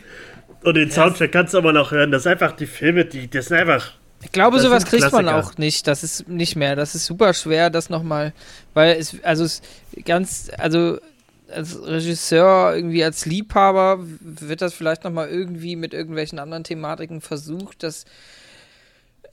[0.63, 2.11] Und den Soundtrack kannst du aber noch hören.
[2.11, 5.27] Das sind einfach die Filme, die, das sind einfach ich glaube, das sowas kriegt man
[5.27, 5.85] auch nicht.
[5.85, 6.75] Das ist nicht mehr.
[6.75, 8.33] Das ist super schwer, das nochmal,
[8.73, 9.61] weil es, also es
[10.05, 10.97] ganz, also
[11.53, 17.83] als Regisseur, irgendwie als Liebhaber, wird das vielleicht nochmal irgendwie mit irgendwelchen anderen Thematiken versucht,
[17.83, 18.05] dass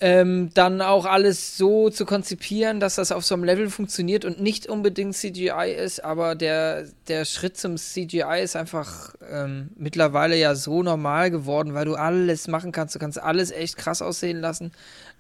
[0.01, 4.41] ähm, dann auch alles so zu konzipieren, dass das auf so einem Level funktioniert und
[4.41, 10.55] nicht unbedingt CGI ist, aber der, der Schritt zum CGI ist einfach ähm, mittlerweile ja
[10.55, 14.73] so normal geworden, weil du alles machen kannst, du kannst alles echt krass aussehen lassen,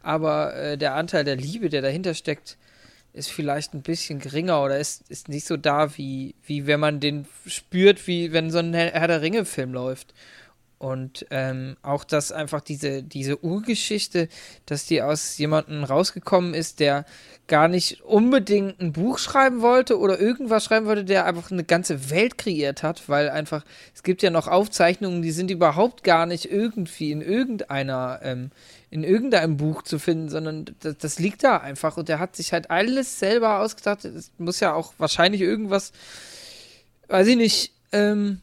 [0.02, 2.56] aber äh, der Anteil der Liebe, der dahinter steckt,
[3.12, 7.00] ist vielleicht ein bisschen geringer oder ist, ist nicht so da, wie, wie wenn man
[7.00, 10.14] den spürt, wie wenn so ein Herr der Ringe-Film läuft.
[10.80, 14.30] Und ähm, auch, dass einfach diese, diese Urgeschichte,
[14.64, 17.04] dass die aus jemandem rausgekommen ist, der
[17.48, 22.08] gar nicht unbedingt ein Buch schreiben wollte oder irgendwas schreiben wollte, der einfach eine ganze
[22.08, 23.62] Welt kreiert hat, weil einfach,
[23.94, 28.50] es gibt ja noch Aufzeichnungen, die sind überhaupt gar nicht irgendwie in irgendeiner, ähm,
[28.88, 32.54] in irgendeinem Buch zu finden, sondern das, das, liegt da einfach und der hat sich
[32.54, 34.06] halt alles selber ausgedacht.
[34.06, 35.92] Es muss ja auch wahrscheinlich irgendwas,
[37.08, 38.40] weiß ich nicht, ähm,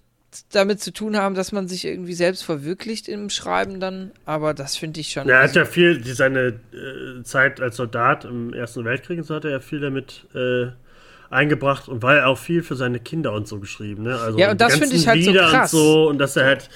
[0.52, 4.76] damit zu tun haben, dass man sich irgendwie selbst verwirklicht im Schreiben dann, aber das
[4.76, 5.28] finde ich schon.
[5.28, 9.36] Ja, er hat ja viel, die, seine äh, Zeit als Soldat im Ersten Weltkrieg, so
[9.36, 10.68] hat er ja viel damit äh,
[11.30, 14.04] eingebracht und war ja auch viel für seine Kinder und so geschrieben.
[14.04, 14.20] Ne?
[14.20, 15.74] Also ja, und das finde ich halt Lieder so krass.
[15.74, 16.70] Und, so, und dass er halt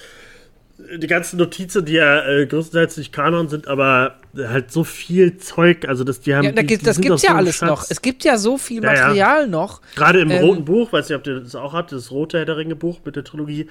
[0.97, 5.87] die ganzen Notizen, die ja äh, größtenteils nicht Kanon sind, aber halt so viel Zeug,
[5.87, 6.45] also dass die haben.
[6.45, 7.69] Ja, da gibt, das gibt ja so alles Schatz.
[7.69, 7.85] noch.
[7.89, 9.47] Es gibt ja so viel Material ja, ja.
[9.47, 9.81] noch.
[9.95, 12.45] Gerade im ähm, roten Buch, weiß nicht, ob ihr das auch habt, das rote Herr
[12.45, 13.67] der Ringe Buch mit der Trilogie,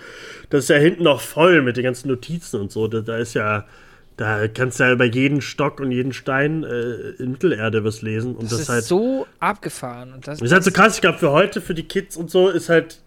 [0.51, 2.89] das ist ja hinten noch voll mit den ganzen Notizen und so.
[2.89, 3.67] Da, da ist ja.
[4.17, 8.35] Da kannst du ja über jeden Stock und jeden Stein äh, in Mittelerde was lesen.
[8.35, 10.13] Und das, das ist halt so abgefahren.
[10.13, 10.97] Und das ist halt so krass.
[10.97, 12.99] Ich glaube, für heute, für die Kids und so, ist halt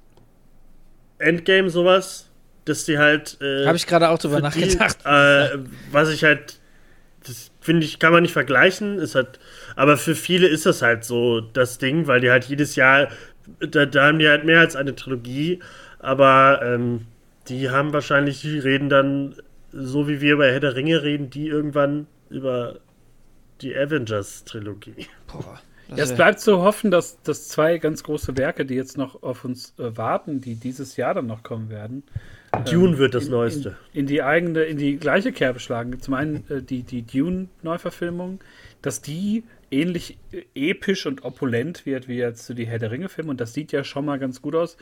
[1.20, 2.30] Endgame sowas,
[2.66, 3.38] dass die halt.
[3.42, 4.98] Äh, Habe ich gerade auch drüber nachgedacht.
[5.04, 5.60] Die, äh,
[5.92, 6.60] was ich halt.
[7.26, 9.00] Das finde ich, kann man nicht vergleichen.
[9.00, 9.40] Ist halt,
[9.76, 13.08] aber für viele ist das halt so das Ding, weil die halt jedes Jahr.
[13.60, 15.60] Da, da haben die halt mehr als eine Trilogie.
[16.00, 17.06] Aber ähm,
[17.48, 19.36] die haben wahrscheinlich, die reden dann,
[19.72, 22.80] so wie wir über Herr der Ringe reden, die irgendwann über
[23.62, 25.08] die Avengers-Trilogie.
[25.28, 25.60] Boah.
[25.90, 29.46] Ja, es bleibt zu hoffen, dass, dass zwei ganz große Werke, die jetzt noch auf
[29.46, 32.04] uns äh, warten, die dieses Jahr dann noch kommen werden.
[32.66, 33.78] Dune ähm, wird das in, Neueste.
[33.94, 36.00] In, in, die eigene, in die gleiche Kerbe schlagen.
[36.00, 38.40] Zum einen äh, die, die Dune-Neuverfilmung,
[38.82, 43.42] dass die ähnlich äh, episch und opulent wird wie jetzt die Herr der Ringe-Filme und
[43.42, 44.78] das sieht ja schon mal ganz gut aus.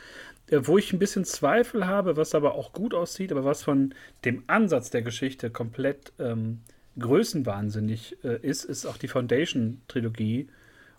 [0.48, 3.94] Äh, wo ich ein bisschen Zweifel habe, was aber auch gut aussieht, aber was von
[4.24, 6.60] dem Ansatz der Geschichte komplett ähm,
[6.98, 10.48] größenwahnsinnig äh, ist, ist auch die Foundation-Trilogie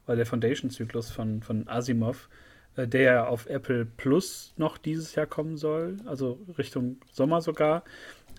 [0.08, 2.30] oder der Foundation-Zyklus von, von Asimov,
[2.78, 7.84] der ja auf Apple Plus noch dieses Jahr kommen soll, also Richtung Sommer sogar.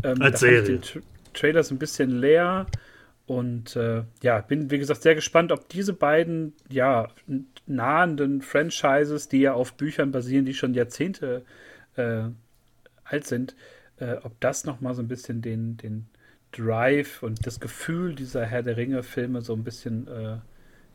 [0.02, 0.80] Ähm, Als Serie.
[0.80, 1.00] Tra
[1.32, 2.66] Trailer ist ein bisschen leer
[3.26, 7.08] und äh, ja, bin wie gesagt sehr gespannt, ob diese beiden ja
[7.66, 11.42] nahenden Franchises, die ja auf Büchern basieren, die schon Jahrzehnte
[11.96, 12.24] äh,
[13.04, 13.56] alt sind,
[13.98, 16.06] äh, ob das noch mal so ein bisschen den, den
[16.52, 20.36] Drive und das Gefühl dieser Herr der Ringe-Filme so ein bisschen äh,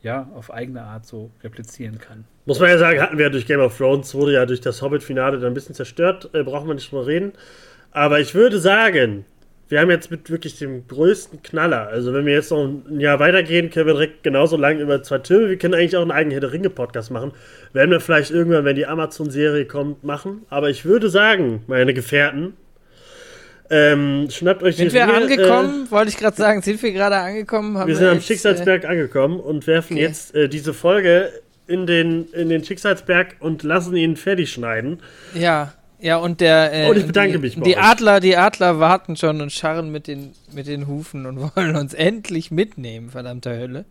[0.02, 2.24] ja, auf eigene Art so replizieren kann.
[2.46, 4.82] Muss man ja sagen, hatten wir ja durch Game of Thrones, wurde ja durch das
[4.82, 7.32] Hobbit-Finale dann ein bisschen zerstört, äh, braucht man nicht drüber reden.
[7.92, 9.24] Aber ich würde sagen,
[9.68, 13.20] wir haben jetzt mit wirklich dem größten Knaller, also wenn wir jetzt noch ein Jahr
[13.20, 16.32] weitergehen, können wir direkt genauso lange über zwei Türme, wir können eigentlich auch einen eigenen
[16.32, 17.32] Herr der Ringe-Podcast machen.
[17.72, 20.42] Werden wir vielleicht irgendwann, wenn die Amazon-Serie kommt, machen.
[20.50, 22.54] Aber ich würde sagen, meine Gefährten,
[23.70, 25.86] ähm, schnappt euch Sind wir Ringe, angekommen?
[25.86, 27.74] Äh, Wollte ich gerade sagen, sind wir gerade angekommen?
[27.74, 30.02] wir sind wir am jetzt, Schicksalsberg äh, angekommen und werfen okay.
[30.02, 31.32] jetzt äh, diese Folge
[31.66, 35.00] in den, in den Schicksalsberg und lassen ihn fertig schneiden.
[35.34, 36.72] Ja, ja, und der.
[36.72, 37.82] Äh, und ich bedanke die, mich bei Die euch.
[37.82, 41.94] Adler, die Adler warten schon und scharren mit den, mit den Hufen und wollen uns
[41.94, 43.84] endlich mitnehmen, verdammter Hölle.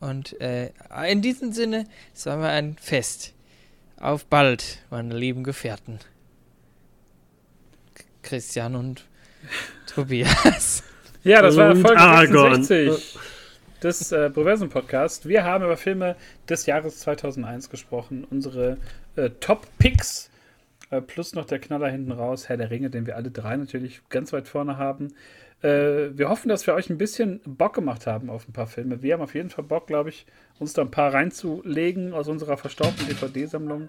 [0.00, 0.70] Und äh,
[1.10, 1.84] in diesem Sinne,
[2.14, 3.34] es war mal ein Fest.
[4.00, 5.98] Auf bald, meine lieben Gefährten.
[8.28, 9.06] Christian und
[9.86, 10.82] Tobias.
[11.24, 12.62] Ja, das war Folge Argon.
[12.62, 13.18] 66
[13.82, 15.26] des äh, Proversum Podcast.
[15.26, 16.14] Wir haben über Filme
[16.46, 18.26] des Jahres 2001 gesprochen.
[18.28, 18.76] Unsere
[19.16, 20.28] äh, Top Picks
[20.90, 24.02] äh, plus noch der Knaller hinten raus, Herr der Ringe, den wir alle drei natürlich
[24.10, 25.14] ganz weit vorne haben.
[25.62, 29.02] Äh, wir hoffen, dass wir euch ein bisschen Bock gemacht haben auf ein paar Filme.
[29.02, 30.26] Wir haben auf jeden Fall Bock, glaube ich,
[30.58, 33.88] uns da ein paar reinzulegen aus unserer verstaubten DVD-Sammlung.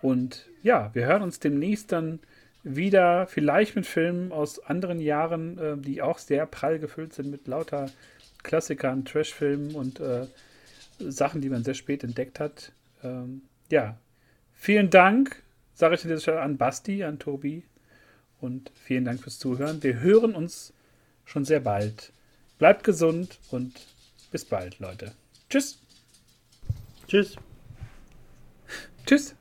[0.00, 2.20] Und ja, wir hören uns demnächst dann
[2.64, 7.46] wieder, vielleicht mit Filmen aus anderen Jahren, äh, die auch sehr prall gefüllt sind mit
[7.46, 7.90] lauter
[8.42, 10.26] Klassikern, Trashfilmen und äh,
[10.98, 12.72] Sachen, die man sehr spät entdeckt hat.
[13.02, 13.98] Ähm, ja,
[14.54, 15.42] vielen Dank,
[15.74, 17.62] sage ich an dieser Stelle an Basti, an Tobi
[18.40, 19.82] und vielen Dank fürs Zuhören.
[19.82, 20.72] Wir hören uns
[21.24, 22.12] schon sehr bald.
[22.58, 23.74] Bleibt gesund und
[24.30, 25.12] bis bald, Leute.
[25.48, 25.78] Tschüss.
[27.06, 27.36] Tschüss.
[29.06, 29.34] Tschüss.